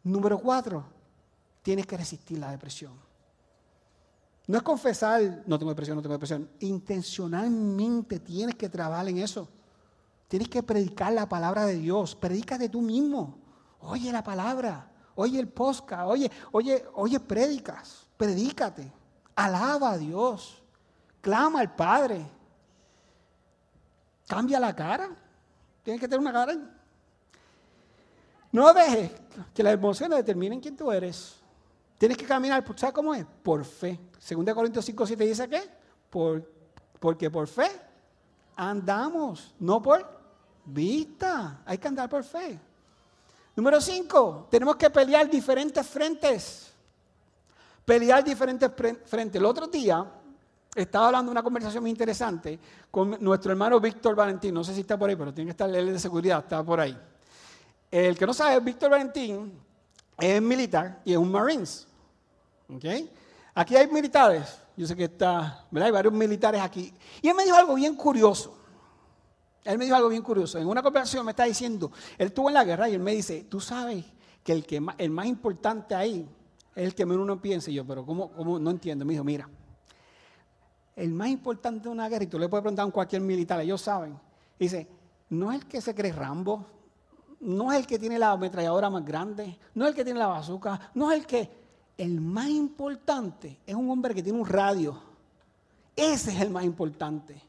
Número 0.03 0.39
cuatro, 0.39 0.85
tienes 1.63 1.87
que 1.87 1.97
resistir 1.97 2.39
la 2.39 2.51
depresión. 2.51 2.93
No 4.49 4.57
es 4.57 4.65
confesar, 4.65 5.45
no 5.47 5.57
tengo 5.57 5.71
depresión, 5.71 5.97
no 5.97 6.03
tengo 6.03 6.15
depresión. 6.15 6.51
Intencionalmente 6.59 8.19
tienes 8.19 8.57
que 8.57 8.69
trabajar 8.69 9.09
en 9.09 9.19
eso. 9.19 9.49
Tienes 10.27 10.49
que 10.49 10.63
predicar 10.63 11.13
la 11.13 11.29
palabra 11.29 11.65
de 11.67 11.77
Dios. 11.77 12.19
de 12.21 12.69
tú 12.69 12.81
mismo. 12.81 13.39
Oye 13.81 14.11
la 14.11 14.25
palabra. 14.25 14.92
Oye 15.15 15.39
el 15.39 15.49
posca. 15.49 16.07
Oye, 16.07 16.31
oye, 16.53 16.85
oye, 16.95 17.21
predicas. 17.21 18.07
Predícate. 18.17 18.91
Alaba 19.35 19.93
a 19.93 19.99
Dios. 19.99 20.63
Clama 21.21 21.61
al 21.61 21.75
Padre. 21.75 22.25
Cambia 24.27 24.59
la 24.59 24.75
cara. 24.75 25.11
Tienes 25.83 26.01
que 26.01 26.09
tener 26.09 26.21
una 26.21 26.33
cara. 26.33 26.57
No 28.51 28.73
dejes 28.73 29.11
que 29.55 29.63
las 29.63 29.75
emociones 29.75 30.19
determinen 30.19 30.61
quién 30.61 30.77
tú 30.77 30.93
eres. 30.93 31.37
Tienes 31.99 32.19
que 32.19 32.27
caminar, 32.27 32.65
¿sabes 32.77 32.95
cómo 32.95 33.15
es? 33.15 33.25
Por 33.43 33.65
fe. 33.65 33.99
Segunda 34.19 34.55
Corintios 34.55 34.85
5, 34.85 35.07
7 35.07 35.25
dice 35.25 35.49
qué? 35.49 35.63
Por, 36.11 36.51
porque 36.99 37.31
por 37.31 37.47
fe 37.47 37.71
andamos, 38.57 39.55
no 39.59 39.81
por 39.81 40.07
vista. 40.65 41.63
Hay 41.65 41.79
que 41.79 41.89
andar 41.89 42.09
por 42.09 42.25
fe. 42.25 42.59
Número 43.55 43.81
5, 43.81 44.49
tenemos 44.51 44.77
que 44.77 44.89
pelear 44.89 45.29
diferentes 45.29 45.87
frentes. 45.87 46.73
Pelear 47.85 48.25
diferentes 48.25 48.71
frentes. 49.05 49.39
El 49.39 49.45
otro 49.45 49.67
día 49.67 50.07
estaba 50.75 51.07
hablando 51.07 51.31
de 51.31 51.33
una 51.33 51.43
conversación 51.43 51.83
muy 51.83 51.91
interesante 51.91 52.59
con 52.91 53.19
nuestro 53.21 53.53
hermano 53.53 53.79
Víctor 53.79 54.15
Valentín. 54.15 54.55
No 54.55 54.65
sé 54.65 54.75
si 54.75 54.81
está 54.81 54.99
por 54.99 55.11
ahí, 55.11 55.17
pero 55.17 55.35
tiene 55.35 55.49
que 55.49 55.53
estar 55.53 55.69
él 55.69 55.93
de 55.93 55.99
seguridad, 55.99 56.39
está 56.39 56.65
por 56.65 56.81
ahí. 56.81 56.99
El 57.91 58.17
que 58.17 58.27
no 58.27 58.33
sabe, 58.33 58.59
Víctor 58.61 58.91
Valentín 58.91 59.53
es 60.17 60.41
militar 60.41 61.03
y 61.05 61.13
es 61.13 61.19
un 61.19 61.31
Marines. 61.31 61.87
Aquí 63.55 63.77
hay 63.77 63.87
militares, 63.89 64.61
yo 64.75 64.87
sé 64.87 64.97
que 64.97 65.05
está. 65.05 65.67
Hay 65.75 65.91
varios 65.91 66.15
militares 66.15 66.63
aquí. 66.63 66.95
Y 67.21 67.29
él 67.29 67.35
me 67.35 67.45
dijo 67.45 67.57
algo 67.57 67.75
bien 67.75 67.95
curioso. 67.95 68.62
Él 69.65 69.79
me 69.79 69.85
dijo 69.85 69.97
algo 69.97 70.09
bien 70.09 70.23
curioso. 70.23 70.59
En 70.59 70.67
una 70.67 70.83
conversación 70.83 71.25
me 71.25 71.31
está 71.31 71.45
diciendo, 71.45 71.93
él 72.19 72.29
estuvo 72.29 72.49
en 72.49 72.55
la 72.55 72.65
guerra 72.65 72.89
y 72.89 72.95
él 72.95 73.01
me 73.01 73.13
dice, 73.13 73.47
tú 73.49 73.61
sabes 73.61 74.05
que 74.43 74.53
el, 74.53 74.67
que 74.67 74.81
más, 74.81 74.97
el 74.99 75.11
más 75.11 75.27
importante 75.27 75.95
ahí 75.95 76.29
es 76.75 76.85
el 76.87 76.95
que 76.95 77.07
menos 77.07 77.23
uno 77.23 77.41
piensa. 77.41 77.71
Y 77.71 77.75
yo, 77.75 77.87
pero 77.87 78.05
¿cómo, 78.05 78.31
¿cómo? 78.33 78.59
No 78.59 78.71
entiendo. 78.71 79.05
Me 79.05 79.13
dijo, 79.13 79.25
mira, 79.25 79.49
el 80.97 81.13
más 81.13 81.29
importante 81.29 81.85
de 81.85 81.89
una 81.89 82.09
guerra, 82.09 82.25
y 82.25 82.27
tú 82.27 82.39
le 82.39 82.49
puedes 82.49 82.63
preguntar 82.63 82.87
a 82.87 82.91
cualquier 82.91 83.23
militar, 83.23 83.61
ellos 83.61 83.81
saben, 83.81 84.19
dice, 84.59 84.89
no 85.31 85.53
es 85.53 85.63
el 85.63 85.67
que 85.67 85.81
se 85.81 85.95
cree 85.95 86.13
Rambo, 86.13 86.67
no 87.41 87.73
es 87.73 87.81
el 87.81 87.87
que 87.87 87.99
tiene 87.99 88.19
la 88.19 88.33
ametralladora 88.33 88.91
más 88.91 89.05
grande, 89.05 89.59
no 89.75 89.85
es 89.85 89.91
el 89.91 89.97
que 89.97 90.05
tiene 90.05 90.19
la 90.19 90.27
bazooka, 90.27 90.91
no 90.95 91.11
es 91.11 91.21
el 91.21 91.27
que 91.27 91.51
el 91.97 92.21
más 92.21 92.49
importante 92.49 93.59
es 93.67 93.75
un 93.75 93.91
hombre 93.91 94.15
que 94.15 94.23
tiene 94.23 94.39
un 94.39 94.47
radio. 94.47 94.99
Ese 95.95 96.33
es 96.33 96.41
el 96.41 96.51
más 96.51 96.65
importante. 96.65 97.41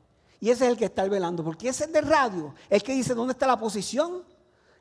Y 0.43 0.49
ese 0.49 0.65
es 0.65 0.71
el 0.71 0.77
que 0.77 0.83
está 0.83 1.07
velando, 1.07 1.41
porque 1.41 1.69
ese 1.69 1.85
es 1.85 1.93
de 1.93 2.01
radio, 2.01 2.53
el 2.69 2.83
que 2.83 2.91
dice 2.91 3.13
dónde 3.13 3.31
está 3.31 3.47
la 3.47 3.57
posición, 3.57 4.23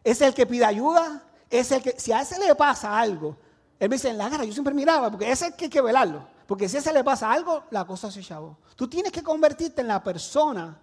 es 0.03 0.21
el 0.21 0.35
que 0.35 0.45
pide 0.45 0.65
ayuda, 0.65 1.23
es 1.49 1.71
el 1.71 1.81
que, 1.81 1.95
si 2.01 2.11
a 2.11 2.21
ese 2.21 2.37
le 2.37 2.53
pasa 2.57 2.99
algo, 2.99 3.37
él 3.79 3.89
me 3.89 3.95
dice, 3.95 4.09
en 4.09 4.19
la 4.19 4.29
guerra 4.29 4.43
yo 4.43 4.53
siempre 4.53 4.75
miraba, 4.75 5.09
porque 5.09 5.31
ese 5.31 5.45
es 5.45 5.53
el 5.53 5.57
que 5.57 5.67
hay 5.67 5.71
que 5.71 5.81
velarlo, 5.81 6.27
porque 6.49 6.69
si 6.69 6.79
a 6.79 6.81
ese 6.81 6.93
le 6.93 7.05
pasa 7.05 7.31
algo, 7.31 7.63
la 7.71 7.85
cosa 7.85 8.11
se 8.11 8.25
chavó. 8.25 8.59
Tú 8.75 8.89
tienes 8.89 9.13
que 9.13 9.23
convertirte 9.23 9.83
en 9.83 9.87
la 9.87 10.03
persona 10.03 10.77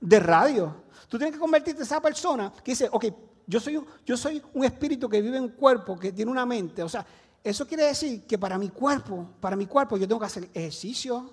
de 0.00 0.18
radio. 0.18 0.82
Tú 1.08 1.16
tienes 1.16 1.34
que 1.34 1.40
convertirte 1.40 1.78
en 1.82 1.86
esa 1.86 2.00
persona 2.00 2.52
que 2.64 2.72
dice, 2.72 2.88
ok, 2.90 3.04
yo 3.46 3.60
soy, 3.60 3.80
yo 4.04 4.16
soy 4.16 4.42
un 4.52 4.64
espíritu 4.64 5.08
que 5.08 5.22
vive 5.22 5.36
en 5.36 5.44
un 5.44 5.50
cuerpo, 5.50 5.96
que 5.96 6.10
tiene 6.10 6.28
una 6.28 6.44
mente. 6.44 6.82
O 6.82 6.88
sea, 6.88 7.06
eso 7.44 7.68
quiere 7.68 7.84
decir 7.84 8.26
que 8.26 8.36
para 8.36 8.58
mi 8.58 8.70
cuerpo, 8.70 9.28
para 9.38 9.54
mi 9.54 9.66
cuerpo 9.66 9.96
yo 9.96 10.08
tengo 10.08 10.18
que 10.18 10.26
hacer 10.26 10.48
ejercicio, 10.52 11.30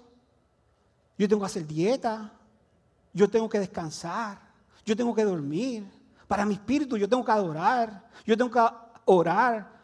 yo 1.17 1.27
tengo 1.27 1.41
que 1.41 1.47
hacer 1.47 1.65
dieta, 1.65 2.35
yo 3.13 3.29
tengo 3.29 3.49
que 3.49 3.59
descansar, 3.59 4.39
yo 4.85 4.95
tengo 4.95 5.13
que 5.13 5.23
dormir. 5.23 5.85
Para 6.27 6.45
mi 6.45 6.53
espíritu 6.53 6.97
yo 6.97 7.09
tengo 7.09 7.25
que 7.25 7.31
adorar, 7.31 8.07
yo 8.25 8.37
tengo 8.37 8.51
que 8.51 8.61
orar, 9.05 9.79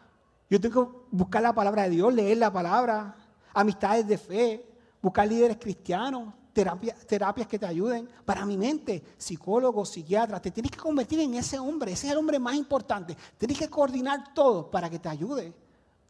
yo 0.48 0.60
tengo 0.60 0.90
que 0.92 0.98
buscar 1.10 1.42
la 1.42 1.52
palabra 1.52 1.84
de 1.84 1.90
Dios, 1.90 2.14
leer 2.14 2.38
la 2.38 2.52
palabra, 2.52 3.16
amistades 3.52 4.06
de 4.06 4.16
fe, 4.16 4.66
buscar 5.02 5.26
líderes 5.26 5.56
cristianos, 5.56 6.32
terapias 6.52 7.46
que 7.46 7.58
te 7.58 7.66
ayuden. 7.66 8.08
Para 8.24 8.46
mi 8.46 8.56
mente, 8.56 9.02
psicólogos, 9.18 9.90
psiquiatras, 9.90 10.40
te 10.40 10.50
tienes 10.50 10.70
que 10.70 10.78
convertir 10.78 11.20
en 11.20 11.34
ese 11.34 11.58
hombre, 11.58 11.92
ese 11.92 12.06
es 12.06 12.12
el 12.12 12.18
hombre 12.18 12.38
más 12.38 12.54
importante. 12.54 13.16
Tienes 13.36 13.58
que 13.58 13.68
coordinar 13.68 14.32
todo 14.32 14.70
para 14.70 14.88
que 14.88 14.98
te 14.98 15.08
ayude 15.08 15.52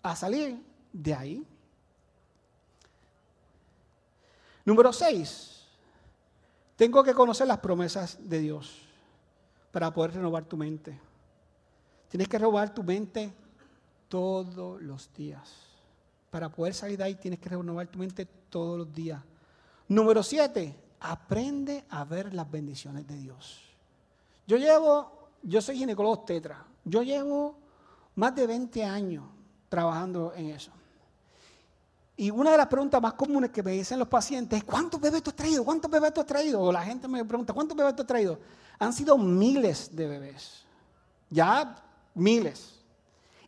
a 0.03 0.15
salir 0.15 0.63
de 0.93 1.15
ahí. 1.15 1.47
Número 4.65 4.93
6. 4.93 5.66
Tengo 6.77 7.03
que 7.03 7.15
conocer 7.15 7.47
las 7.47 7.59
promesas 7.59 8.19
de 8.21 8.39
Dios 8.39 8.83
para 9.73 9.93
poder 9.93 10.15
renovar 10.15 10.45
tu 10.45 10.57
mente. 10.57 10.99
Tienes 12.09 12.29
que 12.29 12.39
renovar 12.39 12.73
tu 12.75 12.83
mente 12.83 13.33
todos 14.09 14.81
los 14.83 15.13
días. 15.15 15.51
Para 16.31 16.51
poder 16.51 16.75
salir 16.75 16.99
de 16.99 17.05
ahí 17.05 17.15
tienes 17.15 17.41
que 17.41 17.49
renovar 17.49 17.87
tu 17.89 17.99
mente 17.99 18.27
todos 18.51 18.79
los 18.79 18.93
días. 18.93 19.21
Número 19.89 20.23
7. 20.23 20.75
Aprende 21.01 21.85
a 21.89 22.05
ver 22.05 22.35
las 22.35 22.51
bendiciones 22.51 23.07
de 23.07 23.17
Dios. 23.17 23.63
Yo 24.47 24.57
llevo, 24.59 25.31
yo 25.43 25.61
soy 25.61 25.79
ginecólogo 25.79 26.21
tetra. 26.21 26.65
Yo 26.85 27.03
llevo 27.03 27.57
más 28.17 28.35
de 28.35 28.47
20 28.47 28.85
años 28.85 29.25
trabajando 29.69 30.33
en 30.35 30.51
eso. 30.51 30.73
Y 32.17 32.31
una 32.31 32.51
de 32.53 32.57
las 32.57 32.67
preguntas 32.67 33.01
más 33.01 33.13
comunes 33.13 33.51
que 33.51 33.63
me 33.63 33.73
dicen 33.73 33.99
los 33.99 34.09
pacientes 34.09 34.59
es, 34.59 34.65
¿cuántos 34.65 34.99
bebés 34.99 35.23
tú 35.23 35.31
has 35.31 35.37
traído? 35.37 35.65
¿Cuántos 35.65 35.91
bebés 35.91 36.15
tú 36.15 36.21
has 36.21 36.27
traído? 36.27 36.61
O 36.63 36.73
la 36.73 36.83
gente 36.83 37.07
me 37.07 37.23
pregunta, 37.25 37.53
¿cuántos 37.53 37.77
bebés 37.77 37.95
tú 37.95 38.03
has 38.03 38.09
traído? 38.09 38.39
Han 38.79 38.93
sido 38.93 39.19
miles 39.19 39.95
de 39.95 40.07
bebés. 40.07 40.65
Ya 41.29 41.77
miles. 42.15 42.81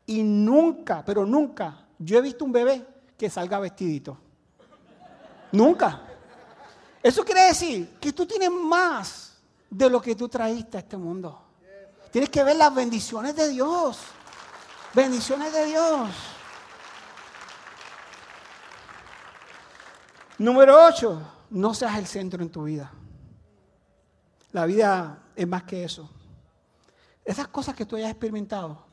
Y 0.04 0.22
nunca, 0.22 1.02
pero 1.04 1.24
nunca, 1.24 1.86
yo 1.98 2.18
he 2.18 2.20
visto 2.20 2.44
un 2.44 2.52
bebé 2.52 2.86
que 3.16 3.30
salga 3.30 3.58
vestidito. 3.58 4.18
nunca. 5.52 6.02
Eso 7.02 7.24
quiere 7.24 7.44
decir 7.44 7.96
que 7.98 8.12
tú 8.12 8.26
tienes 8.26 8.50
más 8.50 9.38
de 9.70 9.88
lo 9.88 10.00
que 10.00 10.14
tú 10.14 10.28
traíste 10.28 10.76
a 10.76 10.80
este 10.80 10.96
mundo. 10.96 11.40
Tienes 12.10 12.28
que 12.28 12.42
ver 12.42 12.56
las 12.56 12.74
bendiciones 12.74 13.34
de 13.34 13.48
Dios. 13.48 13.98
Bendiciones 14.94 15.52
de 15.52 15.66
Dios. 15.66 16.10
Número 20.38 20.86
8, 20.86 21.20
no 21.50 21.74
seas 21.74 21.98
el 21.98 22.06
centro 22.06 22.42
en 22.42 22.50
tu 22.50 22.64
vida. 22.64 22.92
La 24.52 24.66
vida 24.66 25.24
es 25.34 25.48
más 25.48 25.64
que 25.64 25.82
eso. 25.82 26.08
Esas 27.24 27.48
cosas 27.48 27.74
que 27.74 27.84
tú 27.84 27.96
hayas 27.96 28.10
experimentado, 28.10 28.84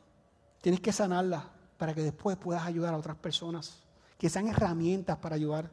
tienes 0.60 0.80
que 0.80 0.92
sanarlas. 0.92 1.44
para 1.76 1.92
que 1.92 2.00
después 2.00 2.38
puedas 2.38 2.64
ayudar 2.64 2.94
a 2.94 2.96
otras 2.96 3.18
personas, 3.18 3.82
que 4.16 4.30
sean 4.30 4.48
herramientas 4.48 5.18
para 5.18 5.36
ayudar, 5.36 5.70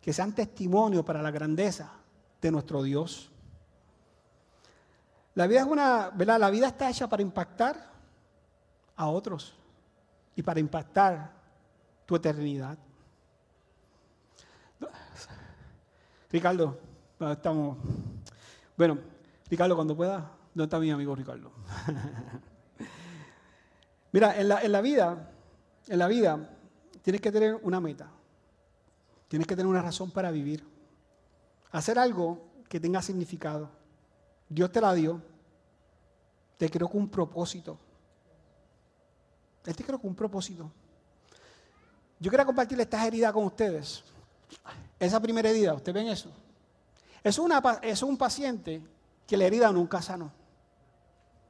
que 0.00 0.10
sean 0.10 0.34
testimonio 0.34 1.04
para 1.04 1.20
la 1.20 1.30
grandeza 1.30 1.90
de 2.40 2.50
nuestro 2.50 2.82
Dios. 2.82 3.30
La 5.34 5.46
vida 5.46 5.60
es 5.60 5.66
una, 5.66 6.08
¿verdad? 6.14 6.40
La 6.40 6.48
vida 6.48 6.68
está 6.68 6.88
hecha 6.88 7.06
para 7.10 7.20
impactar 7.20 7.76
a 8.96 9.06
otros 9.06 9.54
y 10.34 10.42
para 10.42 10.60
impactar 10.60 11.30
tu 12.06 12.16
eternidad. 12.16 12.78
Ricardo, 16.30 16.78
estamos. 17.30 17.78
Bueno, 18.76 18.98
Ricardo, 19.48 19.76
cuando 19.76 19.96
pueda, 19.96 20.30
¿dónde 20.54 20.64
está 20.64 20.80
mi 20.80 20.90
amigo 20.90 21.14
Ricardo? 21.14 21.52
Mira, 24.12 24.38
en 24.38 24.48
la, 24.48 24.62
en 24.62 24.72
la 24.72 24.80
vida, 24.80 25.30
en 25.86 25.98
la 25.98 26.08
vida, 26.08 26.50
tienes 27.02 27.20
que 27.20 27.30
tener 27.30 27.58
una 27.62 27.80
meta. 27.80 28.10
Tienes 29.28 29.46
que 29.46 29.54
tener 29.54 29.66
una 29.66 29.82
razón 29.82 30.10
para 30.10 30.30
vivir. 30.30 30.66
Hacer 31.72 31.98
algo 31.98 32.42
que 32.68 32.80
tenga 32.80 33.02
significado. 33.02 33.70
Dios 34.48 34.72
te 34.72 34.80
la 34.80 34.94
dio. 34.94 35.20
Te 36.56 36.70
creó 36.70 36.88
con 36.88 37.02
un 37.02 37.08
propósito. 37.08 37.78
Él 39.64 39.76
te 39.76 39.84
creó 39.84 39.98
con 39.98 40.10
un 40.10 40.16
propósito. 40.16 40.70
Yo 42.18 42.30
quiero 42.30 42.46
compartir 42.46 42.80
esta 42.80 43.06
herida 43.06 43.32
con 43.32 43.44
ustedes. 43.44 44.02
Esa 44.98 45.20
primera 45.20 45.50
herida, 45.50 45.74
¿ustedes 45.74 45.94
ven 45.94 46.08
eso? 46.08 46.30
Es, 47.22 47.38
una, 47.38 47.62
es 47.82 48.02
un 48.02 48.16
paciente 48.16 48.82
que 49.26 49.36
la 49.36 49.44
herida 49.44 49.70
nunca 49.72 50.00
sanó. 50.00 50.32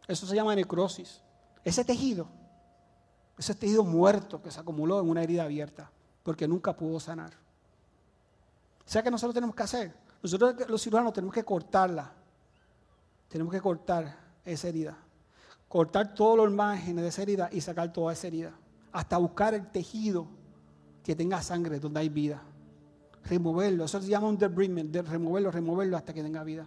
Eso 0.08 0.26
se 0.26 0.34
llama 0.34 0.54
necrosis. 0.54 1.20
Ese 1.64 1.84
tejido, 1.84 2.28
ese 3.38 3.54
tejido 3.54 3.84
muerto 3.84 4.40
que 4.40 4.50
se 4.50 4.60
acumuló 4.60 5.00
en 5.00 5.08
una 5.08 5.22
herida 5.22 5.44
abierta, 5.44 5.90
porque 6.22 6.48
nunca 6.48 6.76
pudo 6.76 6.98
sanar. 7.00 7.32
O 8.86 8.88
sea 8.88 9.02
que 9.02 9.10
nosotros 9.10 9.34
tenemos 9.34 9.54
que 9.54 9.62
hacer. 9.62 9.94
Nosotros 10.22 10.68
los 10.68 10.82
cirujanos 10.82 11.12
tenemos 11.12 11.34
que 11.34 11.44
cortarla. 11.44 12.12
Tenemos 13.28 13.52
que 13.52 13.60
cortar 13.60 14.16
esa 14.44 14.68
herida. 14.68 14.96
Cortar 15.68 16.14
todos 16.14 16.36
los 16.36 16.52
márgenes 16.52 17.02
de 17.02 17.08
esa 17.08 17.22
herida 17.22 17.48
y 17.50 17.60
sacar 17.60 17.92
toda 17.92 18.12
esa 18.12 18.28
herida. 18.28 18.52
Hasta 18.92 19.18
buscar 19.18 19.54
el 19.54 19.70
tejido 19.70 20.26
que 21.02 21.14
tenga 21.14 21.42
sangre, 21.42 21.80
donde 21.80 22.00
hay 22.00 22.08
vida. 22.08 22.42
Removerlo. 23.28 23.84
Eso 23.84 24.00
se 24.00 24.08
llama 24.08 24.28
un 24.28 24.38
debridement, 24.38 24.90
de 24.90 25.02
removerlo, 25.02 25.50
removerlo 25.50 25.96
hasta 25.96 26.12
que 26.12 26.22
tenga 26.22 26.44
vida. 26.44 26.66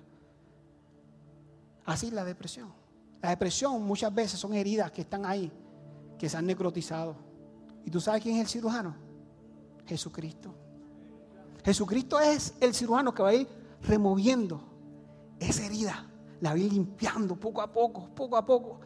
Así 1.85 2.07
es 2.07 2.13
la 2.13 2.23
depresión. 2.23 2.71
La 3.21 3.29
depresión 3.29 3.83
muchas 3.83 4.13
veces 4.13 4.39
son 4.39 4.53
heridas 4.53 4.91
que 4.91 5.01
están 5.01 5.25
ahí, 5.25 5.51
que 6.17 6.29
se 6.29 6.37
han 6.37 6.45
necrotizado. 6.45 7.15
¿Y 7.85 7.89
tú 7.89 7.99
sabes 7.99 8.21
quién 8.21 8.35
es 8.35 8.41
el 8.41 8.47
cirujano? 8.47 8.95
Jesucristo. 9.85 10.53
Jesucristo 11.63 12.19
es 12.19 12.53
el 12.59 12.73
cirujano 12.73 13.13
que 13.13 13.23
va 13.23 13.29
a 13.29 13.33
ir 13.33 13.47
removiendo 13.81 14.61
esa 15.39 15.65
herida, 15.65 16.05
la 16.41 16.51
va 16.51 16.55
a 16.55 16.59
ir 16.59 16.71
limpiando 16.71 17.35
poco 17.35 17.61
a 17.61 17.71
poco, 17.71 18.09
poco 18.13 18.37
a 18.37 18.45
poco, 18.45 18.79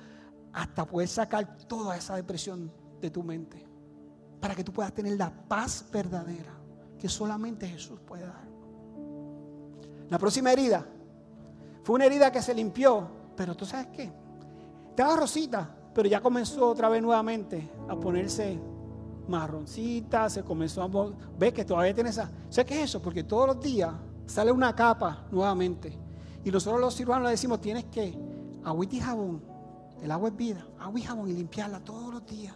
hasta 0.53 0.85
poder 0.85 1.07
sacar 1.07 1.57
toda 1.67 1.97
esa 1.97 2.15
depresión 2.15 2.71
de 3.01 3.09
tu 3.09 3.23
mente 3.23 3.65
para 4.39 4.55
que 4.55 4.63
tú 4.63 4.71
puedas 4.71 4.93
tener 4.93 5.17
la 5.17 5.31
paz 5.31 5.85
verdadera 5.91 6.62
que 7.03 7.09
solamente 7.09 7.67
Jesús 7.67 7.99
puede 7.99 8.25
dar. 8.25 8.45
La 10.09 10.17
próxima 10.17 10.53
herida 10.53 10.85
fue 11.83 11.95
una 11.95 12.05
herida 12.05 12.31
que 12.31 12.41
se 12.41 12.53
limpió, 12.53 13.05
pero 13.35 13.57
tú 13.57 13.65
sabes 13.65 13.87
qué? 13.87 14.09
Estaba 14.87 15.17
rosita, 15.17 15.69
pero 15.93 16.07
ya 16.07 16.21
comenzó 16.21 16.69
otra 16.69 16.87
vez 16.87 17.01
nuevamente 17.01 17.69
a 17.89 17.97
ponerse 17.97 18.57
marroncita, 19.27 20.29
se 20.29 20.43
comenzó 20.43 20.81
a... 20.81 20.89
Ve 21.37 21.51
que 21.51 21.65
todavía 21.65 21.93
tiene 21.93 22.09
esa... 22.09 22.31
¿Sabes 22.47 22.67
qué 22.67 22.77
es 22.77 22.85
eso? 22.85 23.01
Porque 23.01 23.25
todos 23.25 23.47
los 23.47 23.59
días 23.59 23.91
sale 24.25 24.53
una 24.53 24.73
capa 24.73 25.25
nuevamente. 25.29 25.99
Y 26.45 26.51
nosotros 26.51 26.79
los 26.79 26.95
cirujanos 26.95 27.25
le 27.25 27.31
decimos, 27.31 27.59
tienes 27.59 27.83
que 27.83 28.17
agüita 28.63 28.95
y 28.95 28.99
jabón, 29.01 29.43
el 30.01 30.09
agua 30.09 30.29
es 30.29 30.37
vida, 30.37 30.65
agua 30.79 30.97
y 31.01 31.03
jabón 31.03 31.29
y 31.29 31.33
limpiarla 31.33 31.81
todos 31.81 32.13
los 32.13 32.25
días. 32.25 32.55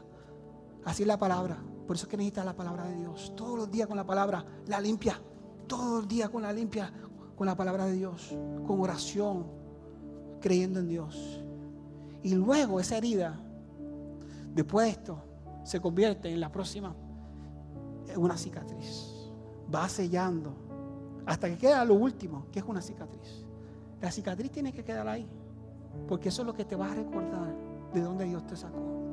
Así 0.86 1.04
es 1.04 1.08
la 1.08 1.18
palabra. 1.18 1.58
Por 1.88 1.96
eso 1.96 2.06
es 2.06 2.10
que 2.10 2.18
necesitas 2.18 2.46
la 2.46 2.56
palabra 2.56 2.86
de 2.86 2.98
Dios. 2.98 3.34
Todos 3.36 3.58
los 3.58 3.72
días 3.72 3.88
con 3.88 3.96
la 3.96 4.06
palabra, 4.06 4.46
la 4.68 4.82
limpia. 4.82 5.20
Todos 5.66 6.02
los 6.02 6.08
días 6.08 6.30
con 6.30 6.42
la 6.42 6.52
limpia, 6.52 6.92
con 7.36 7.48
la 7.48 7.56
palabra 7.56 7.86
de 7.86 7.94
Dios. 7.94 8.36
Con 8.68 8.82
oración, 8.82 9.48
creyendo 10.42 10.82
en 10.82 10.90
Dios. 10.90 11.42
Y 12.24 12.36
luego 12.36 12.82
esa 12.82 12.98
herida, 12.98 13.40
después 14.54 14.86
de 14.86 14.92
esto, 14.92 15.24
se 15.64 15.80
convierte 15.80 16.30
en 16.30 16.42
la 16.42 16.52
próxima, 16.52 16.94
en 18.08 18.20
una 18.20 18.38
cicatriz. 18.38 19.32
Va 19.74 19.88
sellando 19.88 20.54
hasta 21.26 21.50
que 21.50 21.58
queda 21.58 21.86
lo 21.86 21.96
último, 21.96 22.48
que 22.52 22.60
es 22.60 22.66
una 22.66 22.82
cicatriz. 22.82 23.46
La 24.02 24.12
cicatriz 24.12 24.52
tiene 24.52 24.74
que 24.74 24.84
quedar 24.84 25.08
ahí, 25.08 25.28
porque 26.08 26.30
eso 26.30 26.42
es 26.42 26.46
lo 26.46 26.54
que 26.54 26.66
te 26.66 26.76
va 26.76 26.92
a 26.92 26.96
recordar 26.96 27.56
de 27.94 28.02
dónde 28.02 28.26
Dios 28.26 28.46
te 28.46 28.56
sacó. 28.56 29.07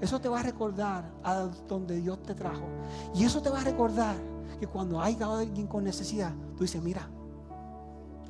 Eso 0.00 0.20
te 0.20 0.28
va 0.28 0.40
a 0.40 0.42
recordar 0.42 1.10
a 1.24 1.48
donde 1.66 1.96
Dios 1.96 2.22
te 2.22 2.34
trajo. 2.34 2.68
Y 3.14 3.24
eso 3.24 3.42
te 3.42 3.50
va 3.50 3.60
a 3.60 3.64
recordar 3.64 4.14
que 4.60 4.66
cuando 4.66 5.00
haya 5.00 5.26
alguien 5.26 5.66
con 5.66 5.84
necesidad, 5.84 6.32
tú 6.56 6.64
dices, 6.64 6.82
mira, 6.82 7.08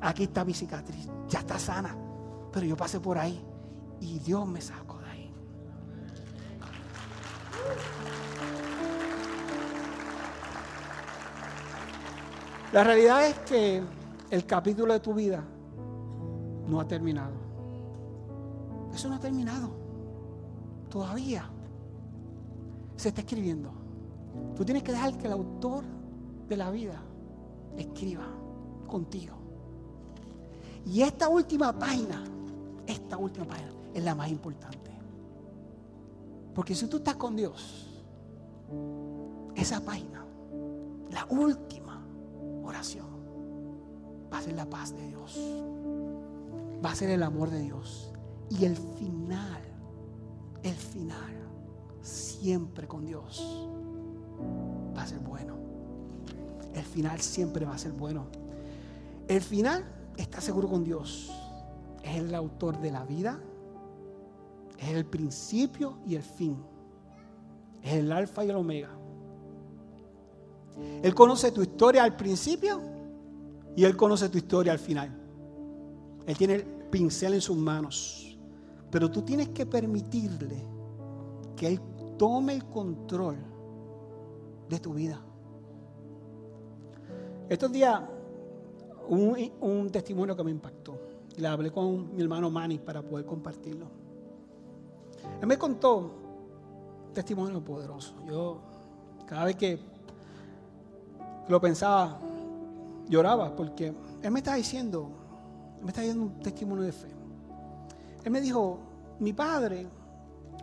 aquí 0.01 0.23
está 0.23 0.43
mi 0.43 0.53
cicatriz, 0.53 1.07
ya 1.27 1.39
está 1.39 1.59
sana, 1.59 1.95
pero 2.51 2.65
yo 2.65 2.75
pasé 2.75 2.99
por 2.99 3.17
ahí 3.17 3.43
y 3.99 4.19
Dios 4.19 4.47
me 4.47 4.61
sacó 4.61 4.97
de 4.99 5.09
ahí. 5.09 5.33
La 12.73 12.83
realidad 12.83 13.27
es 13.27 13.39
que 13.39 13.83
el 14.29 14.45
capítulo 14.45 14.93
de 14.93 14.99
tu 14.99 15.13
vida 15.13 15.43
no 16.67 16.79
ha 16.79 16.87
terminado. 16.87 17.33
Eso 18.93 19.07
no 19.07 19.15
ha 19.15 19.19
terminado. 19.19 19.71
Todavía 20.89 21.49
se 22.99 23.09
está 23.09 23.21
escribiendo. 23.21 23.71
Tú 24.57 24.65
tienes 24.65 24.83
que 24.83 24.91
dejar 24.91 25.17
que 25.17 25.27
el 25.27 25.31
autor 25.31 25.85
de 26.49 26.57
la 26.57 26.69
vida 26.69 27.01
escriba 27.77 28.27
contigo. 28.87 29.37
Y 30.85 31.01
esta 31.01 31.29
última 31.29 31.71
página, 31.71 32.25
esta 32.85 33.17
última 33.17 33.45
página 33.45 33.71
es 33.93 34.03
la 34.03 34.15
más 34.15 34.29
importante. 34.29 34.91
Porque 36.53 36.75
si 36.75 36.87
tú 36.87 36.97
estás 36.97 37.15
con 37.15 37.37
Dios, 37.37 37.87
esa 39.55 39.79
página, 39.79 40.25
la 41.09 41.25
última 41.29 42.05
oración, 42.63 43.07
va 44.31 44.39
a 44.39 44.41
ser 44.41 44.55
la 44.55 44.69
paz 44.69 44.93
de 44.93 45.07
Dios. 45.07 45.39
Va 46.83 46.91
a 46.91 46.95
ser 46.95 47.11
el 47.11 47.23
amor 47.23 47.49
de 47.49 47.61
Dios. 47.61 48.11
Y 48.49 48.65
el 48.65 48.75
final, 48.75 49.61
el 50.63 50.75
final 50.75 51.48
siempre 52.01 52.87
con 52.87 53.05
Dios 53.05 53.69
va 54.95 55.03
a 55.03 55.07
ser 55.07 55.19
bueno. 55.19 55.55
El 56.73 56.83
final 56.83 57.19
siempre 57.19 57.65
va 57.65 57.75
a 57.75 57.77
ser 57.77 57.91
bueno. 57.91 58.27
El 59.27 59.41
final 59.41 59.85
está 60.17 60.41
seguro 60.41 60.69
con 60.69 60.83
Dios. 60.83 61.31
Es 62.03 62.17
el 62.17 62.33
autor 62.33 62.79
de 62.79 62.91
la 62.91 63.05
vida. 63.05 63.39
Es 64.77 64.89
el 64.89 65.05
principio 65.05 65.97
y 66.05 66.15
el 66.15 66.23
fin. 66.23 66.57
Es 67.83 67.93
el 67.93 68.11
alfa 68.11 68.45
y 68.45 68.49
el 68.49 68.55
omega. 68.55 68.89
Él 71.03 71.13
conoce 71.13 71.51
tu 71.51 71.61
historia 71.61 72.03
al 72.03 72.15
principio 72.15 72.81
y 73.75 73.83
Él 73.83 73.95
conoce 73.95 74.29
tu 74.29 74.37
historia 74.37 74.71
al 74.71 74.79
final. 74.79 75.09
Él 76.25 76.37
tiene 76.37 76.55
el 76.55 76.63
pincel 76.63 77.33
en 77.33 77.41
sus 77.41 77.57
manos. 77.57 78.37
Pero 78.91 79.09
tú 79.09 79.21
tienes 79.21 79.49
que 79.49 79.65
permitirle 79.65 80.65
que 81.55 81.67
Él 81.67 81.81
tome 82.19 82.53
el 82.53 82.65
control 82.65 83.37
de 84.67 84.79
tu 84.79 84.93
vida. 84.93 85.19
Estos 87.47 87.71
días, 87.71 88.01
un, 89.07 89.51
un 89.61 89.89
testimonio 89.89 90.35
que 90.35 90.43
me 90.43 90.51
impactó. 90.51 90.99
Y 91.35 91.41
le 91.41 91.47
hablé 91.47 91.71
con 91.71 92.13
mi 92.13 92.21
hermano 92.21 92.51
Manny 92.51 92.77
para 92.77 93.01
poder 93.01 93.25
compartirlo. 93.25 93.87
Él 95.41 95.47
me 95.47 95.57
contó 95.57 95.97
un 97.07 97.13
testimonio 97.13 97.63
poderoso. 97.63 98.13
Yo, 98.27 98.59
cada 99.25 99.45
vez 99.45 99.55
que 99.55 99.79
lo 101.47 101.61
pensaba, 101.61 102.19
lloraba 103.07 103.55
porque 103.55 103.93
él 104.21 104.31
me 104.31 104.39
estaba 104.39 104.57
diciendo, 104.57 105.09
me 105.81 105.87
estaba 105.87 106.05
dando 106.05 106.23
un 106.23 106.39
testimonio 106.39 106.83
de 106.83 106.91
fe. 106.91 107.07
Él 108.25 108.31
me 108.31 108.41
dijo, 108.41 108.77
mi 109.19 109.31
padre 109.31 109.87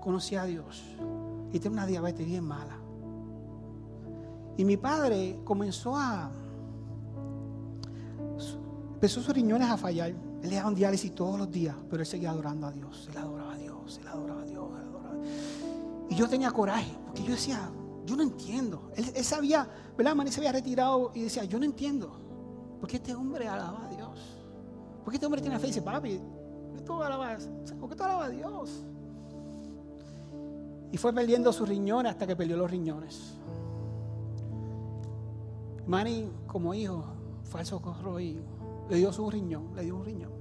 conocía 0.03 0.43
a 0.43 0.45
Dios 0.45 0.85
y 1.53 1.59
tenía 1.59 1.79
una 1.79 1.87
diabetes 1.87 2.27
bien 2.27 2.45
mala. 2.45 2.79
Y 4.57 4.65
mi 4.65 4.77
padre 4.77 5.41
comenzó 5.45 5.97
a... 5.97 6.31
Empezó 8.95 9.21
sus 9.21 9.35
riñones 9.35 9.69
a 9.69 9.77
fallar. 9.77 10.11
Él 10.11 10.51
le 10.51 10.57
daba 10.57 10.69
un 10.69 10.75
diálisis 10.75 11.15
todos 11.15 11.39
los 11.39 11.51
días, 11.51 11.77
pero 11.91 12.03
él 12.03 12.07
seguía 12.07 12.31
adorando 12.31 12.67
a 12.67 12.73
Dios. 12.73 13.09
Él 13.11 13.19
adoraba 13.19 13.53
a 13.53 13.57
Dios, 13.59 13.99
él 14.01 14.09
adoraba 14.09 14.43
a 14.43 14.45
Dios, 14.45 14.71
él 14.71 14.89
adoraba 14.89 15.11
a 15.11 15.15
Dios. 15.15 15.29
Y 16.09 16.15
yo 16.15 16.29
tenía 16.29 16.51
coraje, 16.51 16.97
porque 17.05 17.23
yo 17.23 17.33
decía, 17.33 17.71
yo 18.07 18.17
no 18.17 18.23
entiendo. 18.23 18.91
Él, 18.95 19.25
sabía, 19.25 19.69
¿verdad? 19.97 20.15
Manny 20.15 20.31
se 20.31 20.41
había 20.41 20.53
retirado 20.53 21.11
y 21.15 21.23
decía, 21.23 21.45
yo 21.45 21.59
no 21.59 21.65
entiendo. 21.65 22.11
¿Por 22.81 22.89
qué 22.89 22.97
este 22.97 23.15
hombre 23.15 23.49
alaba 23.49 23.87
a 23.87 23.89
Dios? 23.89 24.19
¿Por 25.03 25.11
qué 25.11 25.17
este 25.17 25.27
hombre 25.27 25.41
tiene 25.41 25.59
fe 25.59 25.67
y 25.67 25.71
dice, 25.71 25.83
papi, 25.83 26.19
¿por 26.69 26.77
qué 26.77 26.83
tú 26.83 27.03
alabas, 27.03 27.49
¿por 27.79 27.91
qué 27.91 27.97
tú 27.97 28.05
alabas 28.05 28.29
a 28.29 28.31
Dios? 28.31 28.85
Y 30.93 30.99
fue 30.99 31.13
perdiendo 31.13 31.53
sus 31.53 31.69
riñones 31.69 32.13
hasta 32.13 32.27
que 32.27 32.37
perdió 32.37 32.57
los 32.57 32.71
riñones. 32.71 33.35
Manny, 35.87 36.29
como 36.47 36.75
hijo, 36.75 37.05
fue 37.45 37.61
al 37.61 37.67
socorro 37.67 38.19
y 38.19 38.41
le 38.89 38.97
dio 38.97 39.13
su 39.13 39.31
riñón, 39.31 39.75
le 39.75 39.83
dio 39.83 39.97
un 39.97 40.05
riñón. 40.05 40.33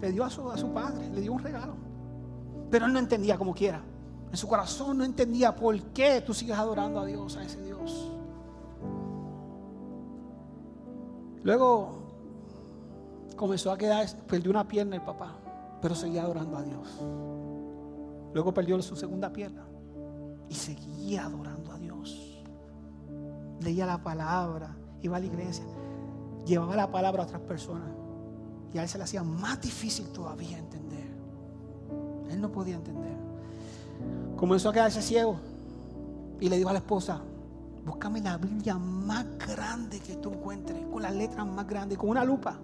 Le 0.00 0.12
dio 0.12 0.24
a 0.24 0.30
su, 0.30 0.50
a 0.50 0.56
su 0.56 0.72
padre, 0.72 1.08
le 1.10 1.20
dio 1.20 1.32
un 1.32 1.40
regalo. 1.40 1.74
Pero 2.70 2.86
él 2.86 2.92
no 2.92 2.98
entendía 2.98 3.36
como 3.36 3.54
quiera. 3.54 3.82
En 4.30 4.36
su 4.36 4.46
corazón 4.46 4.98
no 4.98 5.04
entendía 5.04 5.54
por 5.54 5.76
qué 5.92 6.20
tú 6.20 6.32
sigues 6.32 6.56
adorando 6.56 7.00
a 7.00 7.04
Dios, 7.04 7.36
a 7.36 7.42
ese 7.42 7.60
Dios. 7.62 8.12
Luego 11.42 11.98
comenzó 13.34 13.72
a 13.72 13.78
quedar, 13.78 14.06
perdió 14.28 14.50
una 14.50 14.68
pierna 14.68 14.96
el 14.96 15.02
papá, 15.02 15.32
pero 15.82 15.94
seguía 15.94 16.22
adorando 16.22 16.58
a 16.58 16.62
Dios. 16.62 16.88
Luego 18.32 18.54
perdió 18.54 18.80
su 18.82 18.96
segunda 18.96 19.32
pierna 19.32 19.66
y 20.48 20.54
seguía 20.54 21.26
adorando 21.26 21.72
a 21.72 21.78
Dios. 21.78 22.44
Leía 23.60 23.86
la 23.86 24.02
palabra, 24.02 24.76
iba 25.02 25.16
a 25.16 25.20
la 25.20 25.26
iglesia, 25.26 25.64
llevaba 26.46 26.76
la 26.76 26.90
palabra 26.90 27.22
a 27.22 27.26
otras 27.26 27.42
personas 27.42 27.90
y 28.72 28.78
a 28.78 28.82
él 28.82 28.88
se 28.88 28.98
le 28.98 29.04
hacía 29.04 29.22
más 29.22 29.60
difícil 29.60 30.08
todavía 30.08 30.58
entender. 30.58 31.10
Él 32.30 32.40
no 32.40 32.50
podía 32.52 32.76
entender. 32.76 33.16
Comenzó 34.36 34.70
a 34.70 34.72
quedarse 34.72 35.02
ciego 35.02 35.36
y 36.40 36.48
le 36.48 36.56
dijo 36.56 36.70
a 36.70 36.72
la 36.72 36.78
esposa, 36.78 37.20
búscame 37.84 38.20
la 38.20 38.38
Biblia 38.38 38.76
más 38.78 39.26
grande 39.38 40.00
que 40.00 40.16
tú 40.16 40.32
encuentres, 40.32 40.78
con 40.86 41.02
las 41.02 41.14
letras 41.14 41.46
más 41.46 41.66
grandes, 41.66 41.98
con 41.98 42.08
una 42.08 42.24
lupa. 42.24 42.58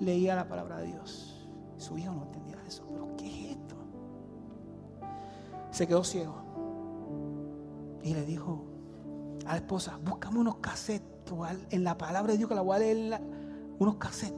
Leía 0.00 0.34
la 0.34 0.48
palabra 0.48 0.78
de 0.78 0.86
Dios. 0.86 1.46
Su 1.76 1.96
hijo 1.98 2.12
no 2.12 2.24
entendía 2.24 2.56
eso, 2.66 2.84
Se 5.78 5.86
quedó 5.86 6.02
ciego 6.02 6.34
y 8.02 8.12
le 8.12 8.24
dijo 8.24 8.64
a 9.46 9.52
la 9.52 9.56
esposa, 9.58 9.96
búscame 10.04 10.40
unos 10.40 10.56
cassettes 10.56 11.32
en 11.70 11.84
la 11.84 11.96
palabra 11.96 12.32
de 12.32 12.38
Dios 12.38 12.48
que 12.48 12.56
la 12.56 12.62
voy 12.62 12.74
a 12.74 12.78
leer, 12.80 13.22
unos 13.78 13.94
cassettes. 13.94 14.36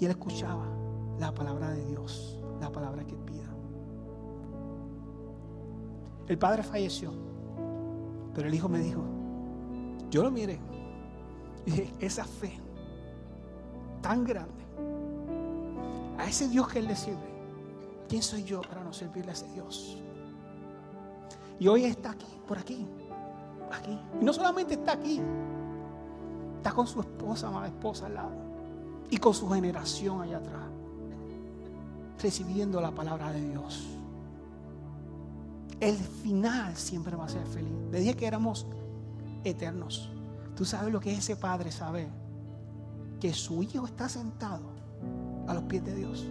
Y 0.00 0.06
él 0.06 0.12
escuchaba 0.12 0.66
la 1.18 1.34
palabra 1.34 1.72
de 1.72 1.84
Dios, 1.84 2.42
la 2.58 2.72
palabra 2.72 3.04
que 3.04 3.14
pida. 3.16 3.54
El 6.26 6.38
padre 6.38 6.62
falleció, 6.62 7.12
pero 8.32 8.48
el 8.48 8.54
hijo 8.54 8.70
me 8.70 8.78
dijo, 8.78 9.02
yo 10.08 10.22
lo 10.22 10.30
miré. 10.30 10.58
Y 11.66 11.70
dije, 11.70 11.92
esa 12.00 12.24
fe 12.24 12.58
tan 14.00 14.24
grande, 14.24 14.64
a 16.16 16.26
ese 16.26 16.48
Dios 16.48 16.66
que 16.68 16.78
él 16.78 16.86
le 16.86 16.96
sirve, 16.96 17.30
¿quién 18.08 18.22
soy 18.22 18.44
yo 18.44 18.62
para 18.62 18.82
no 18.82 18.94
servirle 18.94 19.32
a 19.32 19.34
ese 19.34 19.52
Dios? 19.52 20.02
Y 21.58 21.68
hoy 21.68 21.84
está 21.84 22.10
aquí, 22.10 22.26
por 22.46 22.58
aquí, 22.58 22.86
aquí. 23.70 23.98
Y 24.20 24.24
no 24.24 24.32
solamente 24.32 24.74
está 24.74 24.92
aquí, 24.92 25.20
está 26.56 26.72
con 26.72 26.86
su 26.86 27.00
esposa, 27.00 27.48
amada 27.48 27.66
esposa 27.66 28.06
al 28.06 28.14
lado 28.14 28.52
y 29.10 29.18
con 29.18 29.34
su 29.34 29.48
generación 29.50 30.22
allá 30.22 30.38
atrás, 30.38 30.64
recibiendo 32.18 32.80
la 32.80 32.92
palabra 32.92 33.30
de 33.30 33.46
Dios. 33.46 33.86
El 35.80 35.96
final 35.96 36.76
siempre 36.76 37.16
va 37.16 37.26
a 37.26 37.28
ser 37.28 37.44
feliz. 37.46 37.72
Le 37.90 38.14
que 38.14 38.26
éramos 38.26 38.66
eternos. 39.44 40.10
Tú 40.56 40.64
sabes 40.64 40.92
lo 40.92 41.00
que 41.00 41.12
ese 41.12 41.36
padre 41.36 41.72
sabe. 41.72 42.08
Que 43.20 43.34
su 43.34 43.62
hijo 43.62 43.84
está 43.84 44.08
sentado 44.08 44.62
a 45.46 45.54
los 45.54 45.64
pies 45.64 45.84
de 45.84 45.94
Dios. 45.94 46.26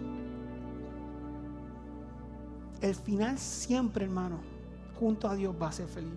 El 2.80 2.94
final 2.94 3.38
siempre, 3.38 4.06
hermano, 4.06 4.38
junto 5.02 5.28
a 5.28 5.34
Dios 5.34 5.52
va 5.60 5.68
a 5.68 5.72
ser 5.72 5.88
feliz. 5.88 6.14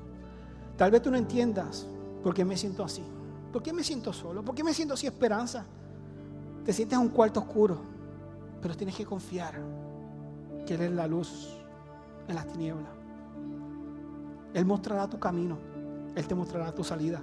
Tal 0.77 0.91
vez 0.91 1.01
tú 1.01 1.09
no 1.09 1.17
entiendas 1.17 1.87
por 2.21 2.35
qué 2.35 2.45
me 2.45 2.55
siento 2.55 2.83
así. 2.83 3.03
¿Por 3.51 3.63
qué 3.63 3.73
me 3.73 3.83
siento 3.83 4.13
solo? 4.13 4.45
¿Por 4.45 4.53
qué 4.53 4.63
me 4.63 4.75
siento 4.75 4.95
sin 4.95 5.09
esperanza? 5.09 5.65
Te 6.63 6.71
sientes 6.71 6.95
en 6.95 7.03
un 7.03 7.09
cuarto 7.09 7.39
oscuro, 7.39 7.79
pero 8.61 8.77
tienes 8.77 8.95
que 8.95 9.03
confiar 9.03 9.55
que 10.67 10.75
Él 10.75 10.81
es 10.81 10.91
la 10.91 11.07
luz 11.07 11.57
en 12.27 12.35
las 12.35 12.45
tinieblas. 12.47 12.91
Él 14.53 14.65
mostrará 14.65 15.09
tu 15.09 15.19
camino, 15.19 15.57
Él 16.15 16.27
te 16.27 16.35
mostrará 16.35 16.71
tu 16.71 16.83
salida. 16.83 17.21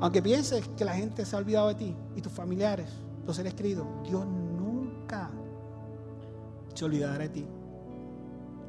Aunque 0.00 0.22
pienses 0.22 0.68
que 0.68 0.84
la 0.84 0.94
gente 0.94 1.24
se 1.24 1.34
ha 1.34 1.38
olvidado 1.40 1.68
de 1.68 1.74
ti 1.74 1.96
y 2.14 2.20
tus 2.20 2.32
familiares, 2.32 2.88
los 3.26 3.34
seres 3.34 3.54
queridos, 3.54 3.86
Dios 4.04 4.24
nunca 4.26 5.30
se 6.72 6.84
olvidará 6.84 7.18
de 7.18 7.28
ti. 7.28 7.46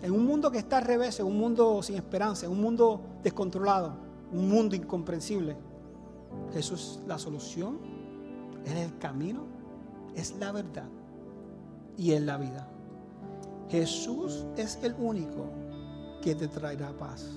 En 0.03 0.11
un 0.11 0.25
mundo 0.25 0.51
que 0.51 0.59
está 0.59 0.77
al 0.77 0.85
revés, 0.85 1.19
en 1.19 1.25
un 1.25 1.39
mundo 1.39 1.81
sin 1.81 1.95
esperanza, 1.95 2.45
en 2.45 2.51
un 2.51 2.61
mundo 2.61 3.01
descontrolado, 3.23 3.95
un 4.31 4.47
mundo 4.47 4.75
incomprensible, 4.75 5.57
Jesús 6.53 6.99
es 7.01 7.07
la 7.07 7.17
solución 7.17 7.93
es 8.65 8.75
el 8.75 8.97
camino, 8.97 9.45
es 10.15 10.35
la 10.39 10.51
verdad 10.51 10.87
y 11.97 12.11
es 12.11 12.21
la 12.21 12.37
vida. 12.37 12.67
Jesús 13.69 14.45
es 14.57 14.79
el 14.83 14.93
único 14.97 15.45
que 16.21 16.35
te 16.35 16.47
traerá 16.47 16.91
paz. 16.91 17.29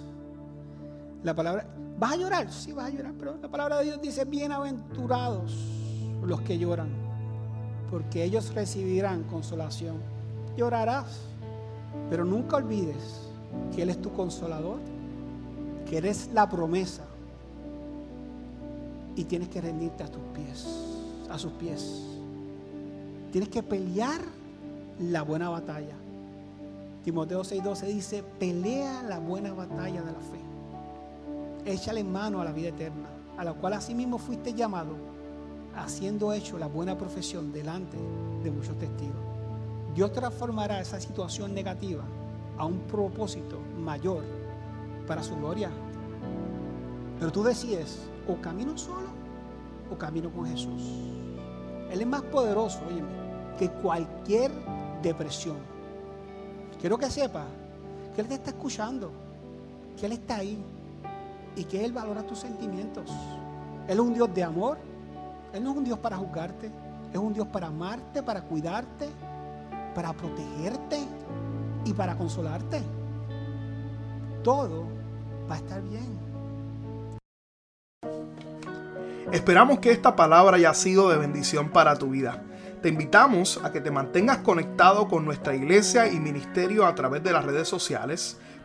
La 1.23 1.35
palabra, 1.35 1.67
¿vas 1.99 2.12
a 2.12 2.17
llorar? 2.17 2.53
Sí, 2.53 2.73
vas 2.73 2.87
a 2.87 2.91
llorar, 2.91 3.14
pero 3.19 3.37
la 3.41 3.49
palabra 3.49 3.79
de 3.79 3.85
Dios 3.85 4.01
dice, 4.01 4.25
bienaventurados 4.25 5.57
los 6.23 6.41
que 6.43 6.59
lloran, 6.59 6.91
porque 7.91 8.23
ellos 8.25 8.55
recibirán 8.55 9.25
consolación. 9.25 9.97
Llorarás, 10.57 11.21
pero 12.11 12.24
nunca 12.24 12.57
olvides 12.57 13.28
que 13.74 13.82
Él 13.82 13.90
es 13.90 14.01
tu 14.01 14.12
consolador, 14.12 14.78
que 15.88 15.99
eres 15.99 16.30
la 16.32 16.49
promesa 16.49 17.05
y 19.14 19.24
tienes 19.24 19.49
que 19.49 19.61
rendirte 19.61 20.03
a 20.03 20.09
tus 20.09 20.22
pies 20.34 20.66
a 21.30 21.38
sus 21.38 21.53
pies. 21.53 22.03
Tienes 23.32 23.49
que 23.49 23.62
pelear 23.62 24.20
la 24.99 25.22
buena 25.22 25.49
batalla. 25.49 25.94
Timoteo 27.05 27.42
6:12 27.42 27.86
dice, 27.86 28.22
pelea 28.38 29.03
la 29.03 29.18
buena 29.18 29.53
batalla 29.53 30.03
de 30.03 30.12
la 30.12 30.20
fe. 30.20 30.40
Échale 31.72 32.05
mano 32.05 32.40
a 32.40 32.44
la 32.44 32.53
vida 32.53 32.68
eterna, 32.68 33.09
a 33.36 33.44
la 33.44 33.53
cual 33.55 33.74
asimismo 33.74 34.18
fuiste 34.18 34.55
llamado, 34.55 34.94
haciendo 35.76 36.32
hecho 36.32 36.59
la 36.59 36.66
buena 36.66 36.97
profesión 36.97 37.53
delante 37.53 37.97
de 38.42 38.51
muchos 38.51 38.78
testigos. 38.78 39.36
Dios 39.97 40.12
transformará 40.12 40.78
esa 40.78 41.01
situación 41.01 41.55
negativa 41.55 42.05
a 42.59 42.66
un 42.66 42.80
propósito 42.80 43.59
mayor 43.78 44.22
para 45.07 45.22
su 45.22 45.34
gloria. 45.36 45.70
Pero 47.18 47.32
tú 47.32 47.42
decides, 47.42 47.99
o 48.28 48.38
camino 48.42 48.76
solo 48.76 49.09
o 49.90 49.97
camino 49.97 50.30
con 50.30 50.44
Jesús. 50.44 50.82
Él 51.90 52.03
es 52.03 52.07
más 52.07 52.20
poderoso, 52.22 52.80
que 53.59 53.70
cualquier 53.70 54.51
depresión. 55.01 55.57
Quiero 56.78 56.99
que 56.99 57.11
sepa 57.11 57.44
que 58.14 58.20
Él 58.20 58.28
te 58.28 58.34
está 58.34 58.51
escuchando, 58.51 59.11
que 59.99 60.05
Él 60.05 60.12
está 60.12 60.36
ahí 60.36 60.62
y 61.57 61.64
que 61.64 61.82
Él 61.82 61.92
valora 61.92 62.22
tus 62.22 62.40
sentimientos. 62.40 63.11
Él 63.88 63.94
es 63.94 64.01
un 64.01 64.12
Dios 64.12 64.34
de 64.34 64.44
amor. 64.44 64.76
Él 65.55 65.64
no 65.64 65.70
es 65.70 65.76
un 65.78 65.84
Dios 65.84 65.99
para 66.01 66.18
juzgarte. 66.18 66.70
Es 67.12 67.18
un 67.18 67.32
Dios 67.32 67.47
para 67.47 67.68
amarte, 67.68 68.22
para 68.22 68.42
cuidarte, 68.42 69.09
para 69.97 70.12
protegerte 70.12 70.99
y 71.86 71.94
para 71.94 72.16
consolarte. 72.16 72.82
Todo 74.44 74.86
va 75.51 75.55
a 75.55 75.57
estar 75.57 75.82
bien. 75.82 76.20
Esperamos 79.32 79.78
que 79.78 79.90
esta 79.90 80.14
palabra 80.14 80.57
haya 80.59 80.74
sido 80.74 81.09
de 81.09 81.16
bendición 81.16 81.70
para 81.70 81.97
tu 81.97 82.11
vida. 82.11 82.42
Te 82.82 82.90
invitamos 82.90 83.59
a 83.64 83.72
que 83.72 83.80
te 83.80 83.90
mantengas 83.90 84.38
conectado 84.38 85.09
con 85.09 85.24
nuestra 85.24 85.57
iglesia 85.57 86.07
y 86.12 86.20
ministerio 86.20 86.84
a 86.84 86.94
través 86.94 87.22
de 87.22 87.32
las 87.32 87.47
redes 87.47 87.66
sociales. 87.66 88.38